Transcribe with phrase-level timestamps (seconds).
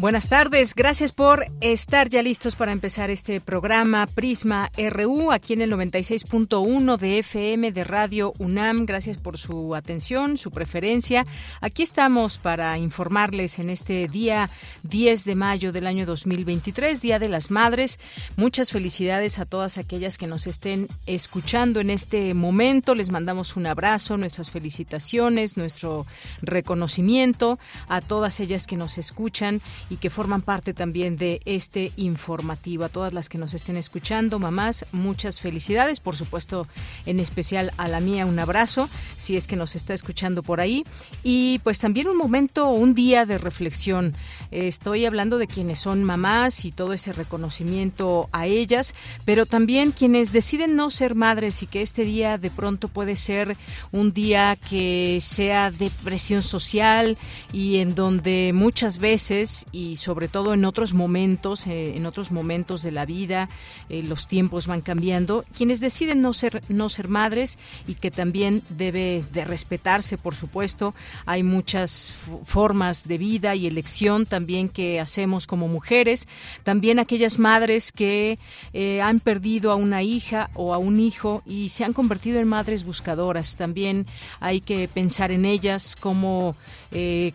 [0.00, 5.62] Buenas tardes, gracias por estar ya listos para empezar este programa Prisma RU aquí en
[5.62, 8.86] el 96.1 de FM de Radio UNAM.
[8.86, 11.26] Gracias por su atención, su preferencia.
[11.60, 14.50] Aquí estamos para informarles en este día
[14.84, 17.98] 10 de mayo del año 2023, Día de las Madres.
[18.36, 22.94] Muchas felicidades a todas aquellas que nos estén escuchando en este momento.
[22.94, 26.06] Les mandamos un abrazo, nuestras felicitaciones, nuestro
[26.40, 29.60] reconocimiento a todas ellas que nos escuchan
[29.90, 32.84] y que forman parte también de este informativo.
[32.84, 36.00] A todas las que nos estén escuchando, mamás, muchas felicidades.
[36.00, 36.66] Por supuesto,
[37.06, 40.84] en especial a la mía, un abrazo, si es que nos está escuchando por ahí.
[41.22, 44.14] Y pues también un momento, un día de reflexión.
[44.50, 50.32] Estoy hablando de quienes son mamás y todo ese reconocimiento a ellas, pero también quienes
[50.32, 53.56] deciden no ser madres y que este día de pronto puede ser
[53.92, 57.18] un día que sea de presión social
[57.52, 62.82] y en donde muchas veces, y sobre todo en otros momentos, eh, en otros momentos
[62.82, 63.48] de la vida,
[63.88, 68.62] eh, los tiempos van cambiando, quienes deciden no ser, no ser madres y que también
[68.70, 70.94] debe de respetarse, por supuesto.
[71.26, 76.26] Hay muchas formas de vida y elección también que hacemos como mujeres.
[76.64, 78.40] También aquellas madres que
[78.72, 82.48] eh, han perdido a una hija o a un hijo y se han convertido en
[82.48, 83.54] madres buscadoras.
[83.54, 84.06] También
[84.40, 86.56] hay que pensar en ellas, cómo,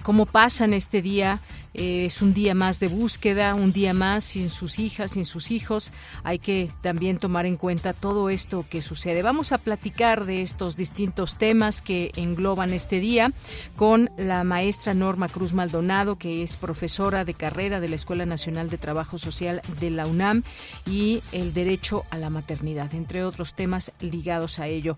[0.03, 1.39] cómo pasan este día
[1.73, 5.49] eh, es un día más de búsqueda, un día más sin sus hijas, sin sus
[5.49, 5.91] hijos.
[6.23, 9.23] Hay que también tomar en cuenta todo esto que sucede.
[9.23, 13.33] Vamos a platicar de estos distintos temas que engloban este día
[13.75, 18.69] con la maestra Norma Cruz Maldonado, que es profesora de carrera de la Escuela Nacional
[18.69, 20.43] de Trabajo Social de la UNAM
[20.85, 24.95] y el derecho a la maternidad, entre otros temas ligados a ello.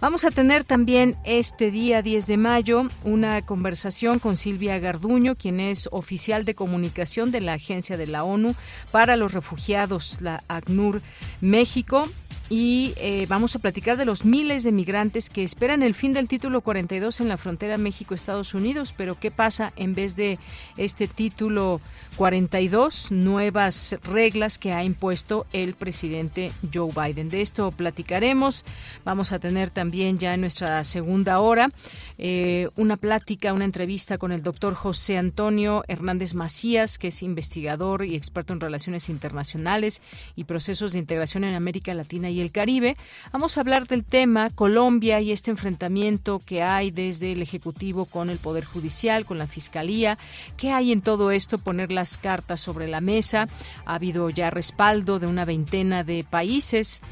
[0.00, 5.60] Vamos a tener también este día 10 de mayo una conversación con Silvia Garduño, quien
[5.60, 8.54] es oficial oficial de comunicación de la Agencia de la ONU
[8.90, 11.02] para los Refugiados, la ACNUR
[11.42, 12.08] México
[12.48, 16.28] y eh, vamos a platicar de los miles de migrantes que esperan el fin del
[16.28, 18.94] título 42 en la frontera México-Estados Unidos.
[18.96, 20.38] Pero ¿qué pasa en vez de
[20.76, 21.80] este título
[22.16, 23.10] 42?
[23.10, 27.30] Nuevas reglas que ha impuesto el presidente Joe Biden.
[27.30, 28.64] De esto platicaremos.
[29.04, 31.70] Vamos a tener también ya en nuestra segunda hora
[32.18, 38.04] eh, una plática, una entrevista con el doctor José Antonio Hernández Macías, que es investigador
[38.04, 40.00] y experto en relaciones internacionales
[40.36, 42.96] y procesos de integración en América Latina y y el Caribe.
[43.32, 48.28] Vamos a hablar del tema Colombia y este enfrentamiento que hay desde el Ejecutivo con
[48.28, 50.18] el Poder Judicial, con la Fiscalía.
[50.56, 51.58] ¿Qué hay en todo esto?
[51.58, 53.48] Poner las cartas sobre la mesa.
[53.86, 57.02] Ha habido ya respaldo de una veintena de países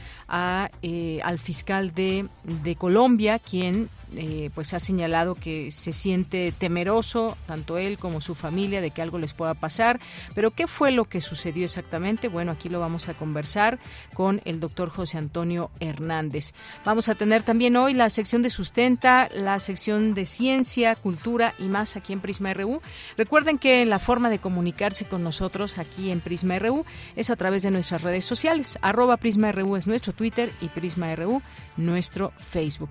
[0.82, 7.78] eh, al fiscal de Colombia, quien eh, pues ha señalado que se siente temeroso, tanto
[7.78, 10.00] él como su familia, de que algo les pueda pasar.
[10.34, 12.28] Pero ¿qué fue lo que sucedió exactamente?
[12.28, 13.78] Bueno, aquí lo vamos a conversar
[14.14, 16.52] con el doctor José Antonio Hernández.
[16.84, 21.64] Vamos a tener también hoy la sección de sustenta, la sección de ciencia, cultura y
[21.64, 22.80] más aquí en Prisma RU.
[23.16, 26.84] Recuerden que la forma de comunicarse con nosotros aquí en Prisma RU
[27.16, 28.78] es a través de nuestras redes sociales.
[28.82, 31.42] Arroba Prisma RU es nuestro Twitter y Prisma RU
[31.76, 32.90] nuestro Facebook.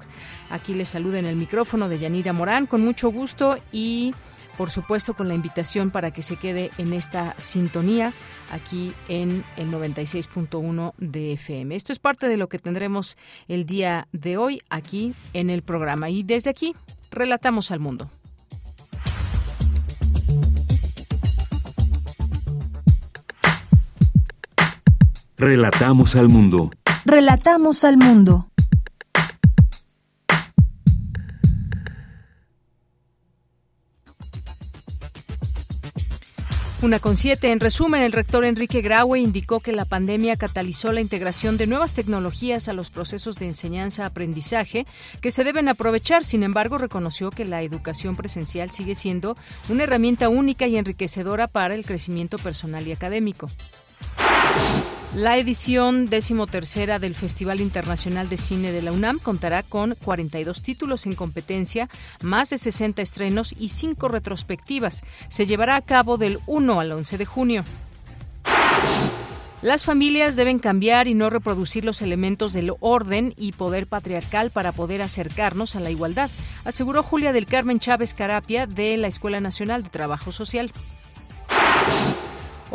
[0.50, 4.14] Aquí les en el micrófono de Yanira Morán con mucho gusto y
[4.58, 8.14] por supuesto con la invitación para que se quede en esta sintonía
[8.52, 11.76] aquí en el 96.1 de FM.
[11.76, 13.18] Esto es parte de lo que tendremos
[13.48, 16.76] el día de hoy aquí en el programa y desde aquí
[17.12, 18.10] relatamos al mundo.
[25.38, 26.70] Relatamos al mundo.
[27.06, 28.48] Relatamos al mundo.
[36.84, 37.50] Una con siete.
[37.50, 41.94] En resumen, el rector Enrique Graue indicó que la pandemia catalizó la integración de nuevas
[41.94, 44.86] tecnologías a los procesos de enseñanza-aprendizaje
[45.22, 46.26] que se deben aprovechar.
[46.26, 49.38] Sin embargo, reconoció que la educación presencial sigue siendo
[49.70, 53.48] una herramienta única y enriquecedora para el crecimiento personal y académico.
[55.16, 61.06] La edición decimotercera del Festival Internacional de Cine de la UNAM contará con 42 títulos
[61.06, 61.88] en competencia,
[62.24, 65.04] más de 60 estrenos y 5 retrospectivas.
[65.28, 67.64] Se llevará a cabo del 1 al 11 de junio.
[69.62, 74.72] Las familias deben cambiar y no reproducir los elementos del orden y poder patriarcal para
[74.72, 76.32] poder acercarnos a la igualdad,
[76.66, 80.72] aseguró Julia del Carmen Chávez Carapia de la Escuela Nacional de Trabajo Social.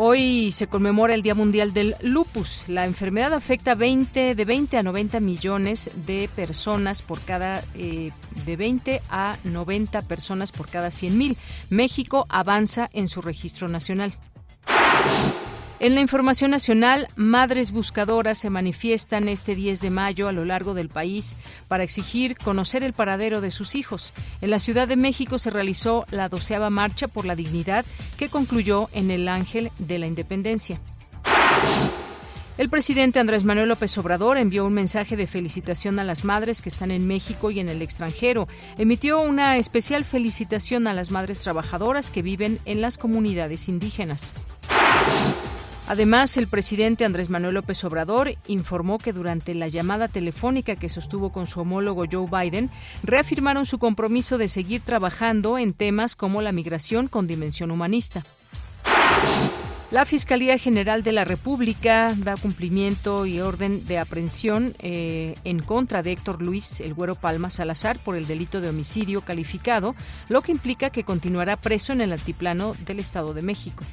[0.00, 2.66] Hoy se conmemora el Día Mundial del Lupus.
[2.68, 8.12] La enfermedad afecta 20, de 20 a 90 millones de personas por cada, eh,
[8.46, 11.36] de 20 a 90 personas por cada 100 mil.
[11.68, 14.14] México avanza en su registro nacional.
[15.80, 20.75] En la información nacional, madres buscadoras se manifiestan este 10 de mayo a lo largo
[20.75, 21.36] del país
[21.69, 24.12] para exigir conocer el paradero de sus hijos.
[24.40, 27.84] En la Ciudad de México se realizó la doceava marcha por la dignidad
[28.16, 30.80] que concluyó en el Ángel de la Independencia.
[32.56, 36.70] El presidente Andrés Manuel López Obrador envió un mensaje de felicitación a las madres que
[36.70, 38.48] están en México y en el extranjero.
[38.78, 44.34] Emitió una especial felicitación a las madres trabajadoras que viven en las comunidades indígenas.
[45.88, 51.32] Además, el presidente Andrés Manuel López Obrador informó que durante la llamada telefónica que sostuvo
[51.32, 52.70] con su homólogo Joe Biden,
[53.02, 58.23] reafirmaron su compromiso de seguir trabajando en temas como la migración con dimensión humanista.
[59.90, 66.02] La Fiscalía General de la República da cumplimiento y orden de aprehensión eh, en contra
[66.02, 69.94] de Héctor Luis El Güero Palma Salazar por el delito de homicidio calificado,
[70.29, 73.84] lo que implica que continuará preso en el altiplano del Estado de México.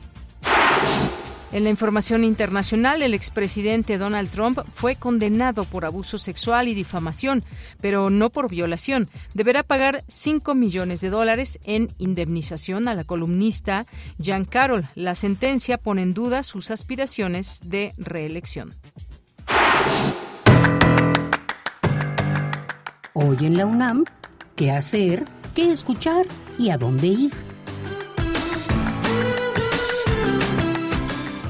[1.55, 7.45] En la información internacional, el expresidente Donald Trump fue condenado por abuso sexual y difamación,
[7.79, 9.09] pero no por violación.
[9.33, 13.85] Deberá pagar 5 millones de dólares en indemnización a la columnista
[14.21, 14.89] Jan Carroll.
[14.95, 18.75] La sentencia pone en duda sus aspiraciones de reelección.
[23.13, 24.03] Hoy en la UNAM,
[24.57, 25.23] ¿qué hacer?
[25.53, 26.25] ¿Qué escuchar?
[26.59, 27.54] ¿Y a dónde ir?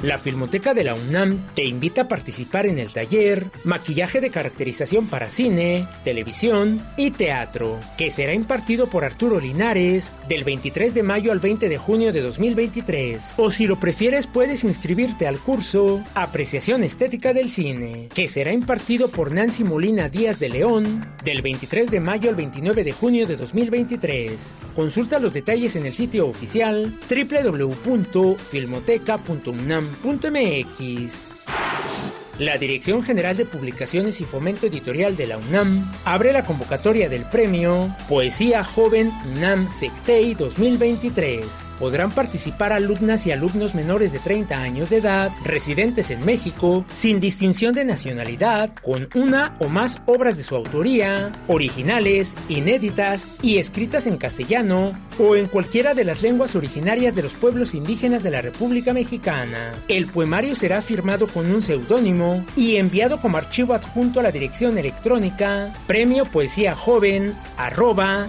[0.06, 5.08] La Filmoteca de la UNAM te invita a participar en el taller Maquillaje de caracterización
[5.08, 11.32] para cine, televisión y teatro, que será impartido por Arturo Linares del 23 de mayo
[11.32, 13.34] al 20 de junio de 2023.
[13.38, 19.08] O si lo prefieres puedes inscribirte al curso Apreciación Estética del Cine, que será impartido
[19.08, 23.38] por Nancy Molina Díaz de León del 23 de mayo al 29 de junio de
[23.38, 24.54] 2023.
[24.76, 29.95] Consulta los detalles en el sitio oficial www.filmoteca.unam
[32.38, 37.24] La Dirección General de Publicaciones y Fomento Editorial de la UNAM abre la convocatoria del
[37.24, 41.46] premio Poesía Joven UNAM Sectei 2023
[41.80, 47.20] podrán participar alumnas y alumnos menores de 30 años de edad, residentes en México, sin
[47.20, 54.08] distinción de nacionalidad, con una o más obras de su autoría, originales, inéditas y escritas
[54.08, 58.42] en castellano o en cualquiera de las lenguas originarias de los pueblos indígenas de la
[58.42, 59.74] República Mexicana.
[59.88, 64.78] El poemario será firmado con un seudónimo y enviado como archivo adjunto a la dirección
[64.78, 68.28] electrónica premio poesía joven arroba.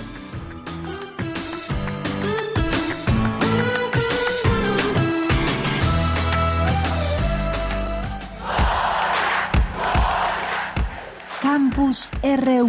[11.75, 12.67] Campus RU.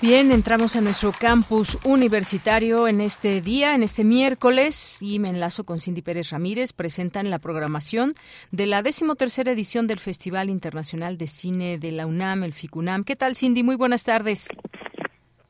[0.00, 5.64] Bien, entramos a nuestro campus universitario en este día, en este miércoles, y me enlazo
[5.64, 6.72] con Cindy Pérez Ramírez.
[6.72, 8.14] Presentan la programación
[8.52, 13.04] de la decimotercera edición del Festival Internacional de Cine de la UNAM, el FICUNAM.
[13.04, 13.64] ¿Qué tal, Cindy?
[13.64, 14.48] Muy buenas tardes.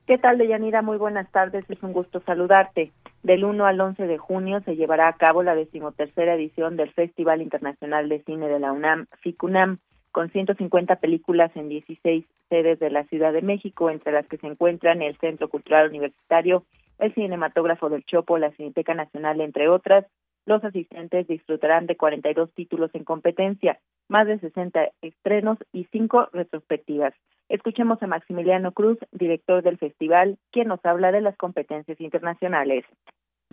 [0.09, 0.83] ¿Qué tal, Deyanira?
[0.83, 2.93] Muy buenas tardes, es un gusto saludarte.
[3.27, 7.43] Del 1 al 11 de junio se llevará a cabo la decimotercera edición del Festival
[7.43, 9.79] Internacional de Cine de la UNAM, FICUNAM,
[10.13, 14.47] con 150 películas en 16 sedes de la Ciudad de México, entre las que se
[14.47, 16.63] encuentran el Centro Cultural Universitario,
[17.01, 20.07] el Cinematógrafo del Chopo, la Cineteca Nacional, entre otras.
[20.45, 27.13] Los asistentes disfrutarán de 42 títulos en competencia, más de 60 estrenos y 5 retrospectivas.
[27.49, 32.85] Escuchemos a Maximiliano Cruz, director del festival, quien nos habla de las competencias internacionales.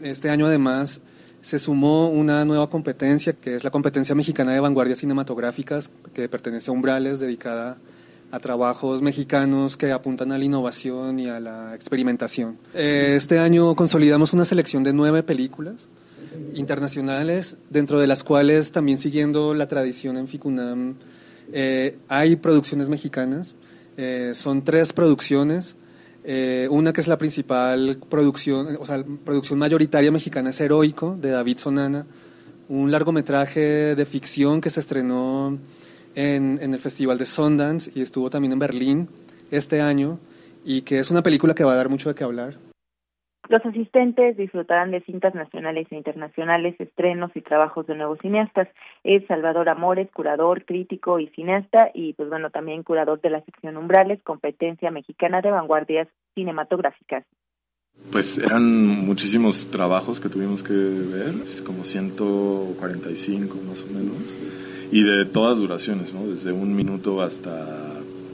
[0.02, 1.04] Este año además
[1.42, 6.72] se sumó una nueva competencia que es la competencia mexicana de vanguardias cinematográficas que pertenece
[6.72, 7.78] a Umbrales, dedicada
[8.32, 12.58] a trabajos mexicanos que apuntan a la innovación y a la experimentación.
[12.74, 15.88] Este año consolidamos una selección de nueve películas
[16.56, 20.96] internacionales, dentro de las cuales también siguiendo la tradición en Ficunam
[21.52, 23.56] eh, hay producciones mexicanas.
[23.98, 25.76] Eh, son tres producciones.
[26.24, 31.32] Eh, una que es la principal producción, o sea, producción mayoritaria mexicana es Heroico, de
[31.32, 32.06] David Sonana,
[32.70, 35.58] un largometraje de ficción que se estrenó
[36.16, 39.10] en, en el Festival de Sundance y estuvo también en Berlín
[39.52, 40.18] este año,
[40.66, 42.56] y que es una película que va a dar mucho de qué hablar.
[43.54, 48.68] Los asistentes disfrutarán de cintas nacionales e internacionales, estrenos y trabajos de nuevos cineastas.
[49.04, 53.78] Es Salvador Amores, curador, crítico y cineasta, y pues bueno, también curador de la sección
[53.78, 57.26] Umbrales, competencia mexicana de vanguardias cinematográficas.
[58.12, 64.36] Pues eran muchísimos trabajos que tuvimos que ver, como 145 más o menos,
[64.92, 66.26] y de todas duraciones, ¿no?
[66.28, 67.52] Desde un minuto hasta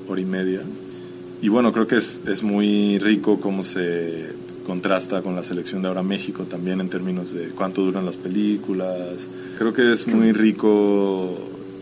[0.08, 0.62] hora y media.
[1.42, 5.88] Y bueno, creo que es, es muy rico cómo se contrasta con la selección de
[5.88, 9.28] ahora México también en términos de cuánto duran las películas.
[9.58, 11.36] Creo que es muy rico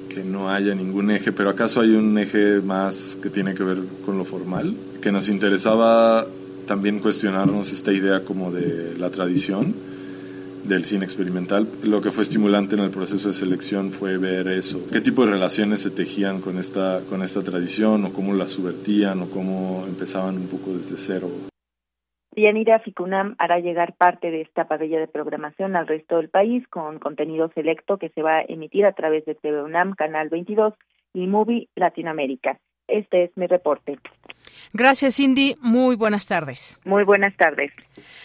[0.08, 3.80] que no haya ningún eje, pero acaso hay un eje más que tiene que ver
[4.06, 6.26] con lo formal, que nos interesaba
[6.66, 9.76] también cuestionarnos esta idea como de la tradición
[10.64, 11.68] del cine experimental.
[11.84, 15.32] Lo que fue estimulante en el proceso de selección fue ver eso, qué tipo de
[15.32, 20.38] relaciones se tejían con esta, con esta tradición o cómo la subvertían o cómo empezaban
[20.38, 21.30] un poco desde cero.
[22.42, 27.00] Yanira Ficunam hará llegar parte de esta pabella de programación al resto del país con
[27.00, 30.74] contenido selecto que se va a emitir a través de TV UNAM, Canal 22
[31.14, 32.60] y Movie Latinoamérica.
[32.88, 33.98] Este es mi reporte.
[34.72, 35.56] Gracias, Cindy.
[35.62, 36.80] Muy buenas tardes.
[36.86, 37.72] Muy buenas tardes.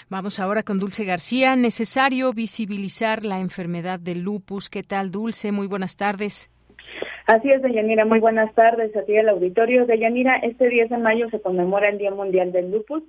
[0.08, 1.56] Vamos ahora con Dulce García.
[1.56, 4.68] Necesario visibilizar la enfermedad del lupus.
[4.68, 5.52] ¿Qué tal, Dulce?
[5.52, 6.50] Muy buenas tardes.
[7.26, 8.04] Así es, Deyanira.
[8.04, 9.86] Muy buenas tardes a ti al auditorio.
[9.86, 13.02] Deyanira, este 10 de mayo se conmemora el Día Mundial del Lupus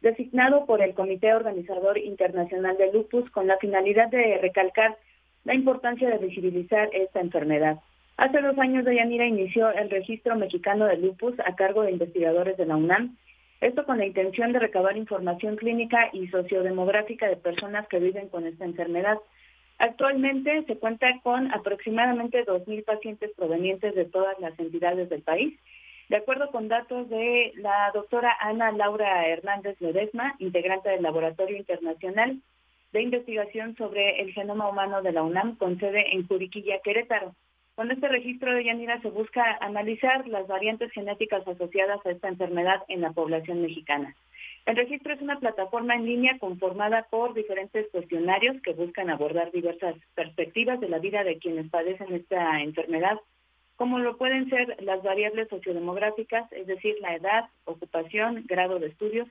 [0.00, 4.96] designado por el Comité Organizador Internacional de Lupus con la finalidad de recalcar
[5.44, 7.78] la importancia de visibilizar esta enfermedad.
[8.16, 12.66] Hace dos años, Dayanira inició el registro mexicano de lupus a cargo de investigadores de
[12.66, 13.16] la UNAM,
[13.60, 18.46] esto con la intención de recabar información clínica y sociodemográfica de personas que viven con
[18.46, 19.18] esta enfermedad.
[19.78, 25.58] Actualmente se cuenta con aproximadamente 2.000 pacientes provenientes de todas las entidades del país
[26.08, 32.40] de acuerdo con datos de la doctora Ana Laura Hernández Ledesma, integrante del Laboratorio Internacional
[32.92, 37.34] de Investigación sobre el Genoma Humano de la UNAM, con sede en Curiquilla, Querétaro.
[37.74, 42.82] Con este registro de Yanira se busca analizar las variantes genéticas asociadas a esta enfermedad
[42.88, 44.16] en la población mexicana.
[44.64, 49.94] El registro es una plataforma en línea conformada por diferentes cuestionarios que buscan abordar diversas
[50.14, 53.18] perspectivas de la vida de quienes padecen esta enfermedad
[53.78, 59.28] como lo pueden ser las variables sociodemográficas, es decir, la edad, ocupación, grado de estudios,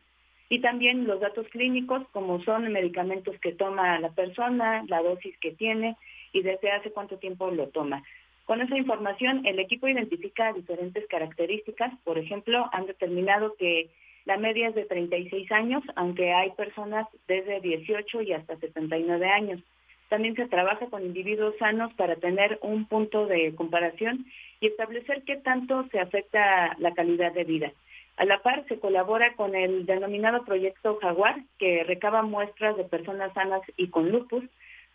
[0.47, 5.51] y también los datos clínicos, como son medicamentos que toma la persona, la dosis que
[5.51, 5.97] tiene
[6.31, 8.03] y desde hace cuánto tiempo lo toma.
[8.45, 11.91] Con esa información, el equipo identifica diferentes características.
[12.05, 13.89] Por ejemplo, han determinado que
[14.23, 19.61] la media es de 36 años, aunque hay personas desde 18 y hasta 79 años.
[20.09, 24.25] También se trabaja con individuos sanos para tener un punto de comparación
[24.61, 27.71] y establecer qué tanto se afecta la calidad de vida.
[28.17, 33.31] A la par, se colabora con el denominado Proyecto Jaguar, que recaba muestras de personas
[33.33, 34.43] sanas y con lupus,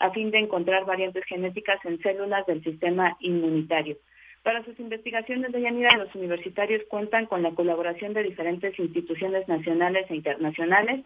[0.00, 3.97] a fin de encontrar variantes genéticas en células del sistema inmunitario.
[4.42, 10.11] Para sus investigaciones de Yanira, los universitarios cuentan con la colaboración de diferentes instituciones nacionales
[10.11, 11.04] e internacionales,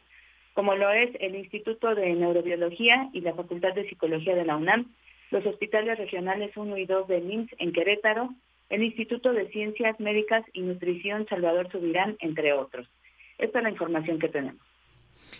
[0.56, 4.90] como lo es el Instituto de Neurobiología y la Facultad de Psicología de la UNAM,
[5.30, 8.30] los hospitales regionales 1 y 2 de IMSS en Querétaro,
[8.70, 12.88] el Instituto de Ciencias Médicas y Nutrición Salvador Subirán, entre otros.
[13.36, 14.62] Esta es la información que tenemos.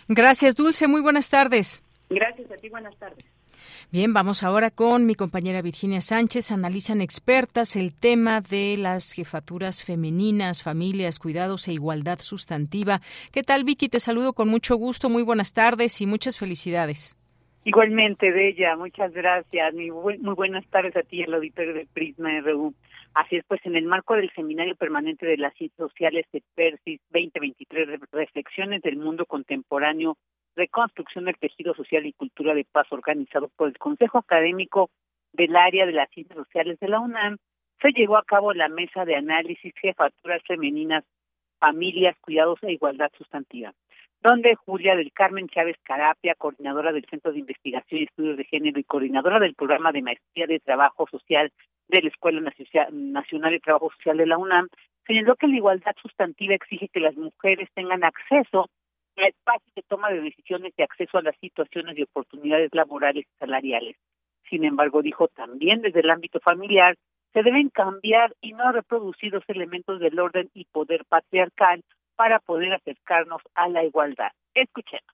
[0.07, 0.87] Gracias, Dulce.
[0.87, 1.81] Muy buenas tardes.
[2.11, 2.69] Gracias a ti.
[2.69, 3.25] Buenas tardes.
[3.89, 6.51] Bien, vamos ahora con mi compañera Virginia Sánchez.
[6.51, 12.99] Analizan expertas el tema de las jefaturas femeninas, familias, cuidados e igualdad sustantiva.
[13.31, 13.87] ¿Qué tal, Vicky?
[13.87, 15.09] Te saludo con mucho gusto.
[15.09, 17.15] Muy buenas tardes y muchas felicidades.
[17.63, 19.73] Igualmente, Bella, muchas gracias.
[19.73, 22.73] Muy, buenas tardes a ti, el auditorio de Prisma RU.
[23.13, 26.99] Así es, pues en el marco del Seminario Permanente de las Ciencias Sociales de Persis
[27.11, 30.17] 2023, Reflexiones del Mundo Contemporáneo
[30.57, 34.89] Reconstrucción del Tejido Social y Cultura de Paz, organizado por el Consejo Académico
[35.31, 37.37] del Área de las Ciencias Sociales de la UNAM,
[37.79, 41.03] se llevó a cabo la mesa de análisis Jefaturas Femeninas,
[41.59, 43.71] Familias, Cuidados e Igualdad Sustantiva,
[44.23, 48.79] donde Julia del Carmen Chávez Carapia, coordinadora del Centro de Investigación y Estudios de Género
[48.79, 51.51] y coordinadora del programa de Maestría de Trabajo Social
[51.87, 52.41] de la Escuela
[52.91, 54.69] Nacional de Trabajo Social de la UNAM,
[55.05, 58.71] señaló que la igualdad sustantiva exige que las mujeres tengan acceso
[59.25, 63.95] espacio de toma de decisiones de acceso a las situaciones y oportunidades laborales y salariales.
[64.49, 66.95] Sin embargo, dijo también desde el ámbito familiar,
[67.33, 71.83] se deben cambiar y no reproducir los elementos del orden y poder patriarcal
[72.15, 74.31] para poder acercarnos a la igualdad.
[74.53, 75.13] Escuchemos.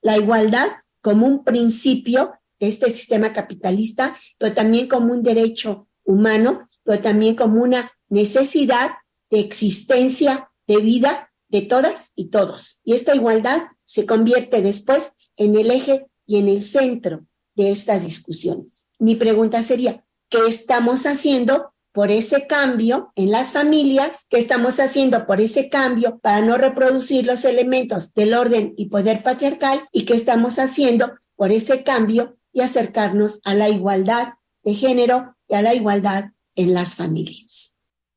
[0.00, 0.68] La igualdad
[1.00, 7.36] como un principio de este sistema capitalista, pero también como un derecho humano, pero también
[7.36, 8.92] como una necesidad
[9.30, 12.80] de existencia de vida de todas y todos.
[12.82, 18.04] Y esta igualdad se convierte después en el eje y en el centro de estas
[18.04, 18.86] discusiones.
[18.98, 24.26] Mi pregunta sería, ¿qué estamos haciendo por ese cambio en las familias?
[24.28, 29.22] ¿Qué estamos haciendo por ese cambio para no reproducir los elementos del orden y poder
[29.22, 29.88] patriarcal?
[29.92, 34.32] ¿Y qué estamos haciendo por ese cambio y acercarnos a la igualdad
[34.64, 37.73] de género y a la igualdad en las familias?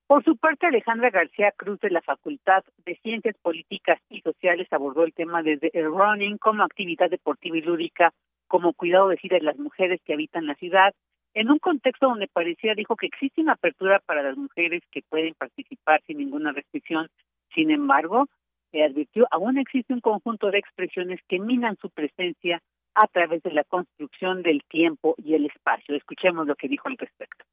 [0.07, 5.03] Por su parte, Alejandra García Cruz de la Facultad de Ciencias Políticas y Sociales abordó
[5.03, 8.13] el tema desde el running como actividad deportiva y lúdica,
[8.47, 10.93] como cuidado de vida de las mujeres que habitan la ciudad,
[11.33, 15.33] en un contexto donde parecía, dijo que existe una apertura para las mujeres que pueden
[15.33, 17.09] participar sin ninguna restricción.
[17.53, 18.27] Sin embargo,
[18.71, 22.61] se advirtió, aún existe un conjunto de expresiones que minan su presencia
[22.93, 25.95] a través de la construcción del tiempo y el espacio.
[25.95, 27.43] Escuchemos lo que dijo al respecto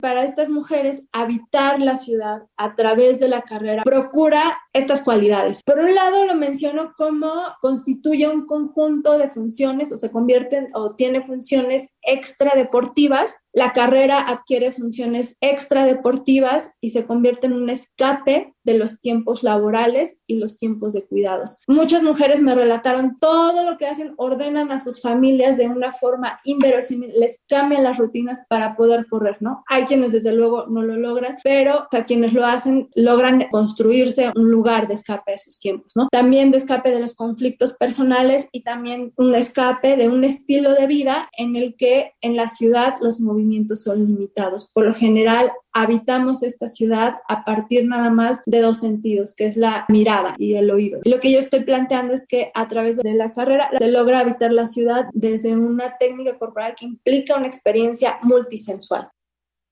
[0.00, 5.62] para estas mujeres habitar la ciudad a través de la carrera procura estas cualidades.
[5.64, 7.30] Por un lado lo menciono como
[7.60, 13.36] constituye un conjunto de funciones o se convierten o tiene funciones extradeportivas.
[13.52, 20.18] La carrera adquiere funciones extradeportivas y se convierte en un escape de los tiempos laborales
[20.26, 21.58] y los tiempos de cuidados.
[21.66, 26.40] Muchas mujeres me relataron todo lo que hacen, ordenan a sus familias de una forma
[26.44, 29.64] inverosímil, les cambian las rutinas para poder correr, ¿no?
[29.68, 34.50] Hay quienes desde luego no lo logran, pero a quienes lo hacen logran construirse un
[34.50, 36.08] lugar de escape de esos tiempos, ¿no?
[36.10, 40.86] También de escape de los conflictos personales y también un escape de un estilo de
[40.86, 41.89] vida en el que
[42.20, 44.70] en la ciudad los movimientos son limitados.
[44.72, 49.56] Por lo general, habitamos esta ciudad a partir nada más de dos sentidos, que es
[49.56, 51.00] la mirada y el oído.
[51.04, 54.52] Lo que yo estoy planteando es que a través de la carrera se logra habitar
[54.52, 59.08] la ciudad desde una técnica corporal que implica una experiencia multisensual.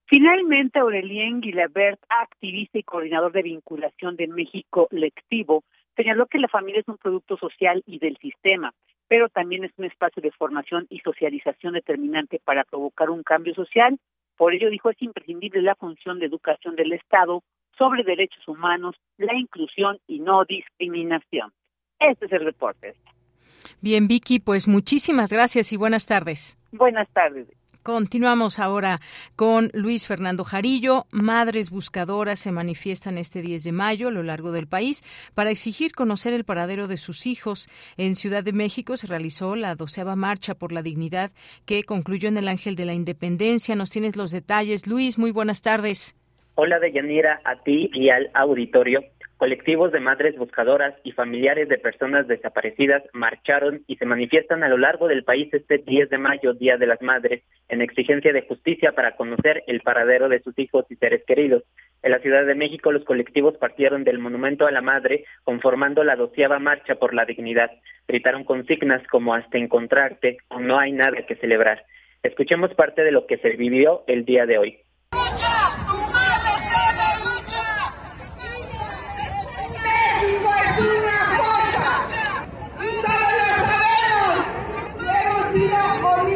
[0.05, 5.63] Finalmente, Aurelien Guilabert, activista y coordinador de vinculación de México Lectivo,
[5.95, 8.73] señaló que la familia es un producto social y del sistema,
[9.09, 13.99] pero también es un espacio de formación y socialización determinante para provocar un cambio social
[14.39, 17.43] por ello, dijo, es imprescindible la función de educación del Estado
[17.77, 21.51] sobre derechos humanos, la inclusión y no discriminación.
[21.99, 22.93] Este es el reporte.
[23.81, 26.57] Bien, Vicky, pues muchísimas gracias y buenas tardes.
[26.71, 27.49] Buenas tardes.
[27.83, 28.99] Continuamos ahora
[29.37, 31.05] con Luis Fernando Jarillo.
[31.11, 35.01] Madres buscadoras se manifiestan este 10 de mayo a lo largo del país
[35.33, 37.69] para exigir conocer el paradero de sus hijos.
[37.95, 41.31] En Ciudad de México se realizó la doceava marcha por la dignidad
[41.65, 43.75] que concluyó en el Ángel de la Independencia.
[43.75, 44.85] Nos tienes los detalles.
[44.85, 46.15] Luis, muy buenas tardes.
[46.55, 49.01] Hola, Deyanira, a ti y al auditorio.
[49.39, 54.77] Colectivos de madres buscadoras y familiares de personas desaparecidas marcharon y se manifiestan a lo
[54.77, 58.91] largo del país este 10 de mayo, Día de las Madres, en exigencia de justicia
[58.91, 61.63] para conocer el paradero de sus hijos y seres queridos.
[62.03, 66.17] En la Ciudad de México, los colectivos partieron del Monumento a la Madre, conformando la
[66.17, 67.71] doceava marcha por la dignidad.
[68.09, 71.85] Gritaron consignas como hasta encontrarte o no hay nada que celebrar.
[72.23, 74.79] Escuchemos parte de lo que se vivió el día de hoy.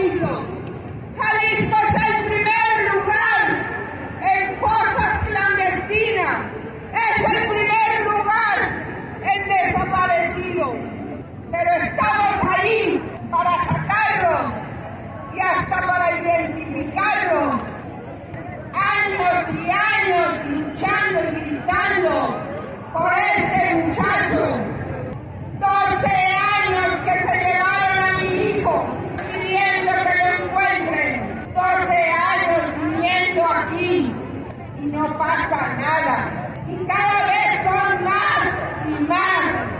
[0.03, 0.41] piso.
[1.17, 3.43] Jalisco es el primer lugar
[4.21, 6.45] en fosas clandestinas.
[6.93, 8.57] Es el primer lugar
[9.21, 10.75] en desaparecidos.
[11.51, 14.51] Pero estamos ahí para sacarlos
[15.35, 17.55] y hasta para identificarlos.
[18.73, 22.41] Años y años luchando y gritando
[22.91, 24.59] por ese muchacho.
[25.59, 26.07] 12
[26.65, 29.02] años que se llevaron a mi hijo
[29.53, 31.53] pidiendo que lo encuentren.
[31.53, 31.93] 12
[32.33, 34.11] años viniendo aquí
[34.81, 36.63] y no pasa nada.
[36.67, 38.45] Y cada vez son más
[38.87, 39.73] y más.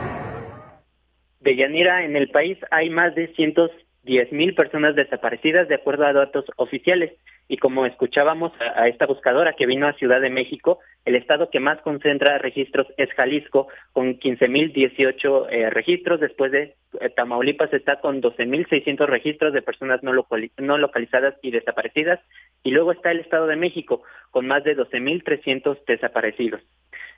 [1.39, 3.71] Deyanira, en el país hay más de cientos
[4.05, 7.13] 10.000 personas desaparecidas de acuerdo a datos oficiales.
[7.47, 11.59] Y como escuchábamos a, esta buscadora que vino a Ciudad de México, el estado que
[11.59, 16.19] más concentra registros es Jalisco, con 15.018 eh, registros.
[16.19, 20.13] Después de eh, Tamaulipas está con 12.600 registros de personas no,
[20.57, 22.19] no localizadas y desaparecidas.
[22.63, 26.61] Y luego está el Estado de México, con más de 12.300 desaparecidos.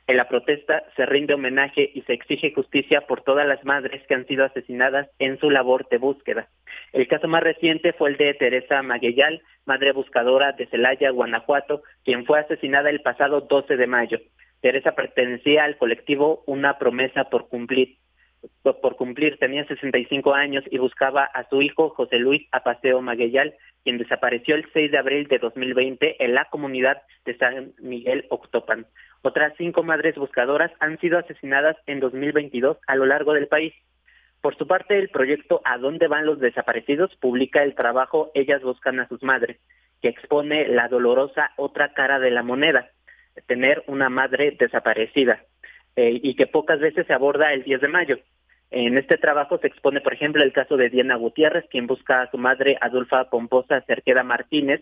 [0.08, 4.14] En la protesta se rinde homenaje y se exige justicia por todas las madres que
[4.14, 6.48] han sido asesinadas en su labor de búsqueda.
[6.94, 12.26] El caso más reciente fue el de Teresa Magueyal, madre buscadora de Celaya, Guanajuato, quien
[12.26, 14.20] fue asesinada el pasado 12 de mayo.
[14.62, 17.98] Teresa pertenecía al colectivo Una promesa por cumplir.
[18.64, 23.98] Por cumplir, tenía 65 años y buscaba a su hijo José Luis Apaseo Magueyal, quien
[23.98, 28.88] desapareció el 6 de abril de 2020 en la comunidad de San Miguel Octopan.
[29.22, 33.74] Otras cinco madres buscadoras han sido asesinadas en 2022 a lo largo del país.
[34.42, 37.16] Por su parte, el proyecto ¿A dónde van los desaparecidos?
[37.16, 39.58] publica el trabajo Ellas buscan a sus madres,
[40.02, 42.90] que expone la dolorosa otra cara de la moneda,
[43.48, 45.44] tener una madre desaparecida,
[45.96, 48.20] eh, y que pocas veces se aborda el 10 de mayo.
[48.72, 52.32] En este trabajo se expone, por ejemplo, el caso de Diana Gutiérrez, quien busca a
[52.32, 54.82] su madre Adolfa Pomposa Cerqueda Martínez,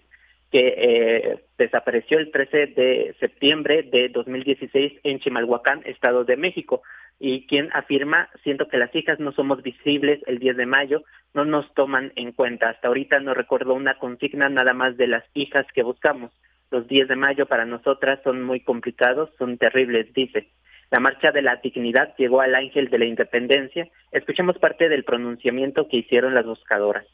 [0.52, 6.84] que eh, desapareció el 13 de septiembre de 2016 en Chimalhuacán, Estado de México,
[7.20, 11.44] y quien afirma, siento que las hijas no somos visibles el 10 de mayo, no
[11.46, 12.70] nos toman en cuenta.
[12.70, 16.32] Hasta ahorita no recuerdo una consigna nada más de las hijas que buscamos.
[16.70, 20.50] Los 10 de mayo para nosotras son muy complicados, son terribles, dice.
[20.94, 23.88] La marcha de la dignidad llegó al ángel de la independencia.
[24.12, 27.08] Escuchemos parte del pronunciamiento que hicieron las buscadoras.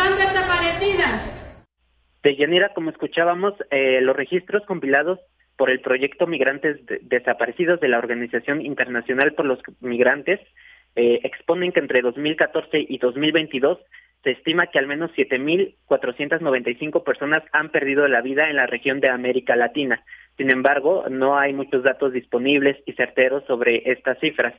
[0.00, 1.66] Están desaparecidas.
[2.22, 5.18] De Yanira, como escuchábamos, eh, los registros compilados
[5.56, 10.40] por el proyecto Migrantes Desaparecidos de la Organización Internacional por los Migrantes
[10.96, 13.78] eh, exponen que entre 2014 y 2022
[14.24, 19.10] se estima que al menos 7.495 personas han perdido la vida en la región de
[19.10, 20.02] América Latina.
[20.36, 24.54] Sin embargo, no hay muchos datos disponibles y certeros sobre estas cifras.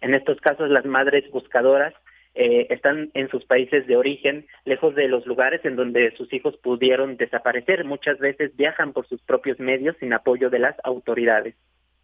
[0.00, 1.94] En estos casos, las madres buscadoras
[2.34, 6.56] eh, están en sus países de origen, lejos de los lugares en donde sus hijos
[6.58, 7.84] pudieron desaparecer.
[7.84, 11.54] Muchas veces viajan por sus propios medios sin apoyo de las autoridades.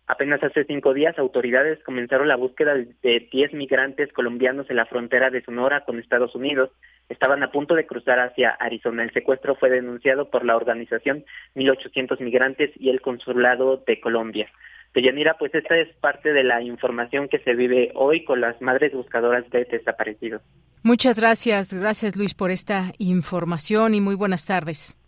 [0.09, 5.31] Apenas hace cinco días, autoridades comenzaron la búsqueda de 10 migrantes colombianos en la frontera
[5.31, 6.71] de Sonora con Estados Unidos.
[7.09, 9.03] Estaban a punto de cruzar hacia Arizona.
[9.03, 14.49] El secuestro fue denunciado por la organización 1800 Migrantes y el Consulado de Colombia.
[14.97, 18.95] Deyanira, pues esta es parte de la información que se vive hoy con las madres
[18.95, 20.41] buscadoras de desaparecidos.
[20.83, 24.99] Muchas gracias, gracias Luis por esta información y muy buenas tardes.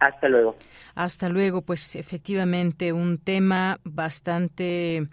[0.00, 0.54] Hasta luego.
[0.94, 5.08] Hasta luego, pues efectivamente un tema bastante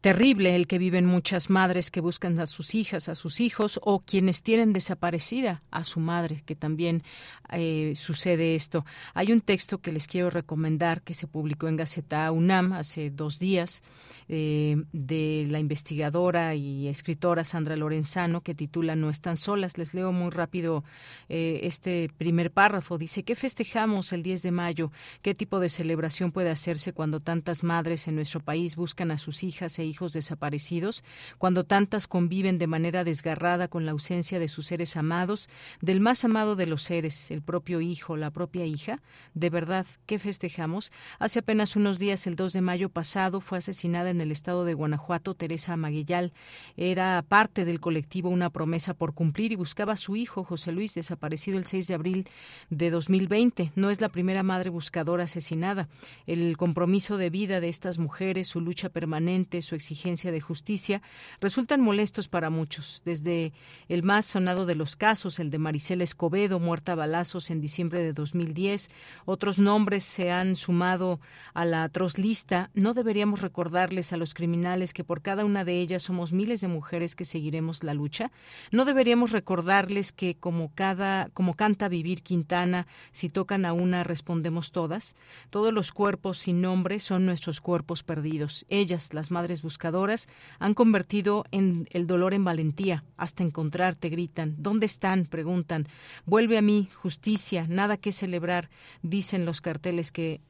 [0.00, 3.98] terrible el que viven muchas madres que buscan a sus hijas, a sus hijos o
[4.00, 7.02] quienes tienen desaparecida a su madre, que también
[7.50, 8.84] eh, sucede esto.
[9.14, 13.38] Hay un texto que les quiero recomendar que se publicó en Gaceta UNAM hace dos
[13.38, 13.82] días
[14.28, 19.78] eh, de la investigadora y escritora Sandra Lorenzano que titula No están solas.
[19.78, 20.84] Les leo muy rápido
[21.28, 22.98] eh, este primer párrafo.
[22.98, 24.92] Dice, ¿qué festejamos el 10 de mayo?
[25.22, 29.42] ¿Qué tipo de celebración puede hacerse cuando tantas madres en nuestro país buscan a sus
[29.42, 31.02] hijas e hijos desaparecidos,
[31.38, 35.48] cuando tantas conviven de manera desgarrada con la ausencia de sus seres amados,
[35.80, 39.00] del más amado de los seres, el propio hijo, la propia hija?
[39.34, 40.92] De verdad, ¿qué festejamos?
[41.18, 44.74] Hace apenas unos días, el 2 de mayo pasado, fue asesinada en el estado de
[44.74, 46.32] Guanajuato Teresa Maguellal.
[46.76, 50.94] Era parte del colectivo Una promesa por cumplir y buscaba a su hijo, José Luis,
[50.94, 52.28] desaparecido el 6 de abril
[52.70, 53.72] de 2020.
[53.74, 55.88] No es la primera madre buscadora asesinada.
[56.26, 61.00] El compromiso de vida de estas mujeres, su lucha permanente, su exigencia de justicia
[61.40, 63.52] resultan molestos para muchos, desde
[63.88, 68.00] el más sonado de los casos, el de Maricela Escobedo, muerta a balazos en diciembre
[68.02, 68.90] de 2010.
[69.24, 71.20] Otros nombres se han sumado
[71.54, 72.70] a la atroz lista.
[72.74, 76.68] No deberíamos recordarles a los criminales que por cada una de ellas somos miles de
[76.68, 78.30] mujeres que seguiremos la lucha.
[78.70, 84.72] No deberíamos recordarles que como cada como canta Vivir Quintana, si tocan a una respondemos
[84.72, 85.16] todas.
[85.50, 88.66] Todos los cuerpos sin nombre son nuestros cuerpos perdidos.
[88.68, 90.28] Ellas, las madres buscadoras,
[90.58, 94.54] han convertido en el dolor en valentía, hasta encontrarte, gritan.
[94.56, 95.26] ¿Dónde están?
[95.26, 95.86] preguntan.
[96.24, 98.70] Vuelve a mí, justicia, nada que celebrar,
[99.02, 100.40] dicen los carteles que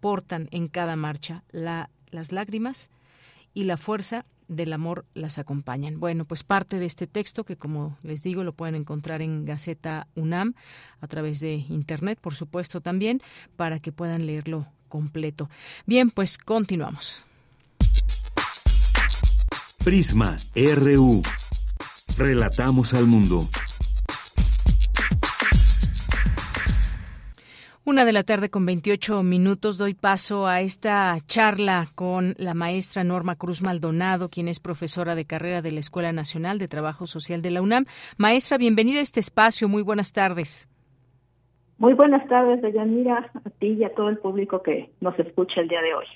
[0.00, 1.44] portan en cada marcha.
[1.52, 2.90] La, las lágrimas
[3.54, 6.00] y la fuerza del amor las acompañan.
[6.00, 10.08] Bueno, pues parte de este texto que como les digo lo pueden encontrar en Gaceta
[10.16, 10.54] UNAM
[11.00, 13.22] a través de internet, por supuesto también,
[13.56, 15.48] para que puedan leerlo completo.
[15.86, 17.25] Bien, pues continuamos.
[19.86, 21.22] Prisma RU.
[22.18, 23.42] Relatamos al mundo.
[27.84, 33.04] Una de la tarde con 28 minutos doy paso a esta charla con la maestra
[33.04, 37.40] Norma Cruz Maldonado, quien es profesora de carrera de la Escuela Nacional de Trabajo Social
[37.40, 37.84] de la UNAM.
[38.16, 39.68] Maestra, bienvenida a este espacio.
[39.68, 40.68] Muy buenas tardes.
[41.78, 45.68] Muy buenas tardes, Deyanira, a ti y a todo el público que nos escucha el
[45.68, 46.06] día de hoy.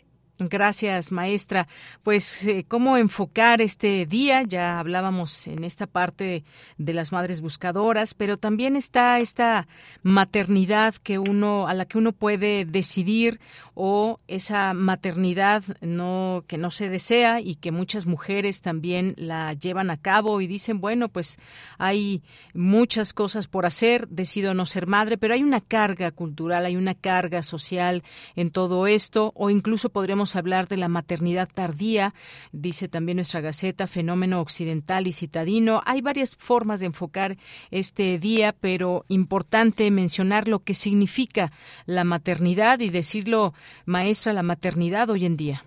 [0.48, 1.68] Gracias, maestra.
[2.02, 4.42] Pues, eh, ¿cómo enfocar este día?
[4.42, 6.44] Ya hablábamos en esta parte
[6.78, 9.68] de las madres buscadoras, pero también está esta
[10.02, 13.40] maternidad que uno, a la que uno puede decidir
[13.74, 19.90] o esa maternidad no, que no se desea y que muchas mujeres también la llevan
[19.90, 21.38] a cabo y dicen, bueno, pues
[21.78, 22.22] hay
[22.54, 26.94] muchas cosas por hacer, decido no ser madre, pero hay una carga cultural, hay una
[26.94, 28.02] carga social
[28.36, 32.14] en todo esto, o incluso podríamos hablar de la maternidad tardía,
[32.52, 35.80] dice también nuestra Gaceta, fenómeno occidental y citadino.
[35.86, 37.36] Hay varias formas de enfocar
[37.70, 41.50] este día, pero importante mencionar lo que significa
[41.86, 43.52] la maternidad y decirlo,
[43.86, 45.64] maestra, la maternidad hoy en día.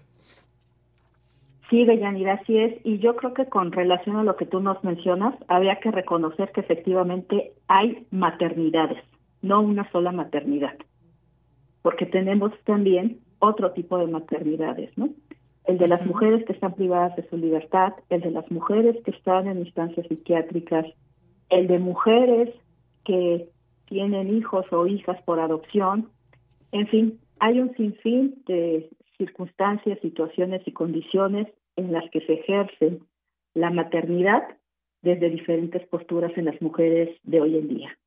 [1.69, 2.73] Sí, Deyanira, así es.
[2.83, 6.51] Y yo creo que con relación a lo que tú nos mencionas, habría que reconocer
[6.51, 9.03] que efectivamente hay maternidades,
[9.41, 10.75] no una sola maternidad.
[11.81, 15.09] Porque tenemos también otro tipo de maternidades, ¿no?
[15.65, 19.11] El de las mujeres que están privadas de su libertad, el de las mujeres que
[19.11, 20.85] están en instancias psiquiátricas,
[21.49, 22.49] el de mujeres
[23.05, 23.49] que
[23.85, 26.09] tienen hijos o hijas por adopción,
[26.71, 32.99] en fin, hay un sinfín de circunstancias, situaciones y condiciones en las que se ejerce
[33.53, 34.43] la maternidad
[35.01, 37.97] desde diferentes posturas en las mujeres de hoy en día.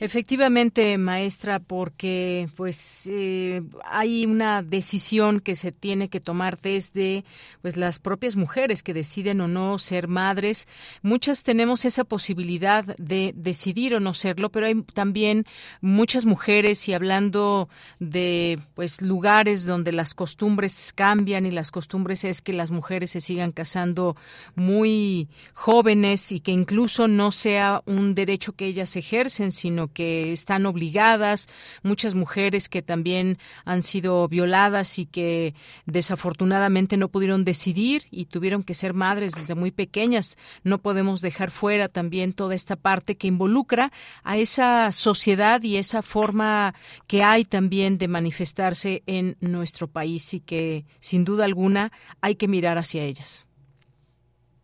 [0.00, 7.24] Efectivamente, maestra, porque pues eh, hay una decisión que se tiene que tomar desde
[7.62, 10.68] pues las propias mujeres que deciden o no ser madres.
[11.02, 15.42] Muchas tenemos esa posibilidad de decidir o no serlo, pero hay también
[15.80, 22.40] muchas mujeres y hablando de pues lugares donde las costumbres cambian y las costumbres es
[22.40, 24.14] que las mujeres se sigan casando
[24.54, 30.66] muy jóvenes y que incluso no sea un derecho que ellas ejercen, sino que están
[30.66, 31.48] obligadas,
[31.82, 35.54] muchas mujeres que también han sido violadas y que
[35.86, 40.36] desafortunadamente no pudieron decidir y tuvieron que ser madres desde muy pequeñas.
[40.64, 43.92] No podemos dejar fuera también toda esta parte que involucra
[44.24, 46.74] a esa sociedad y esa forma
[47.06, 52.48] que hay también de manifestarse en nuestro país y que sin duda alguna hay que
[52.48, 53.48] mirar hacia ellas.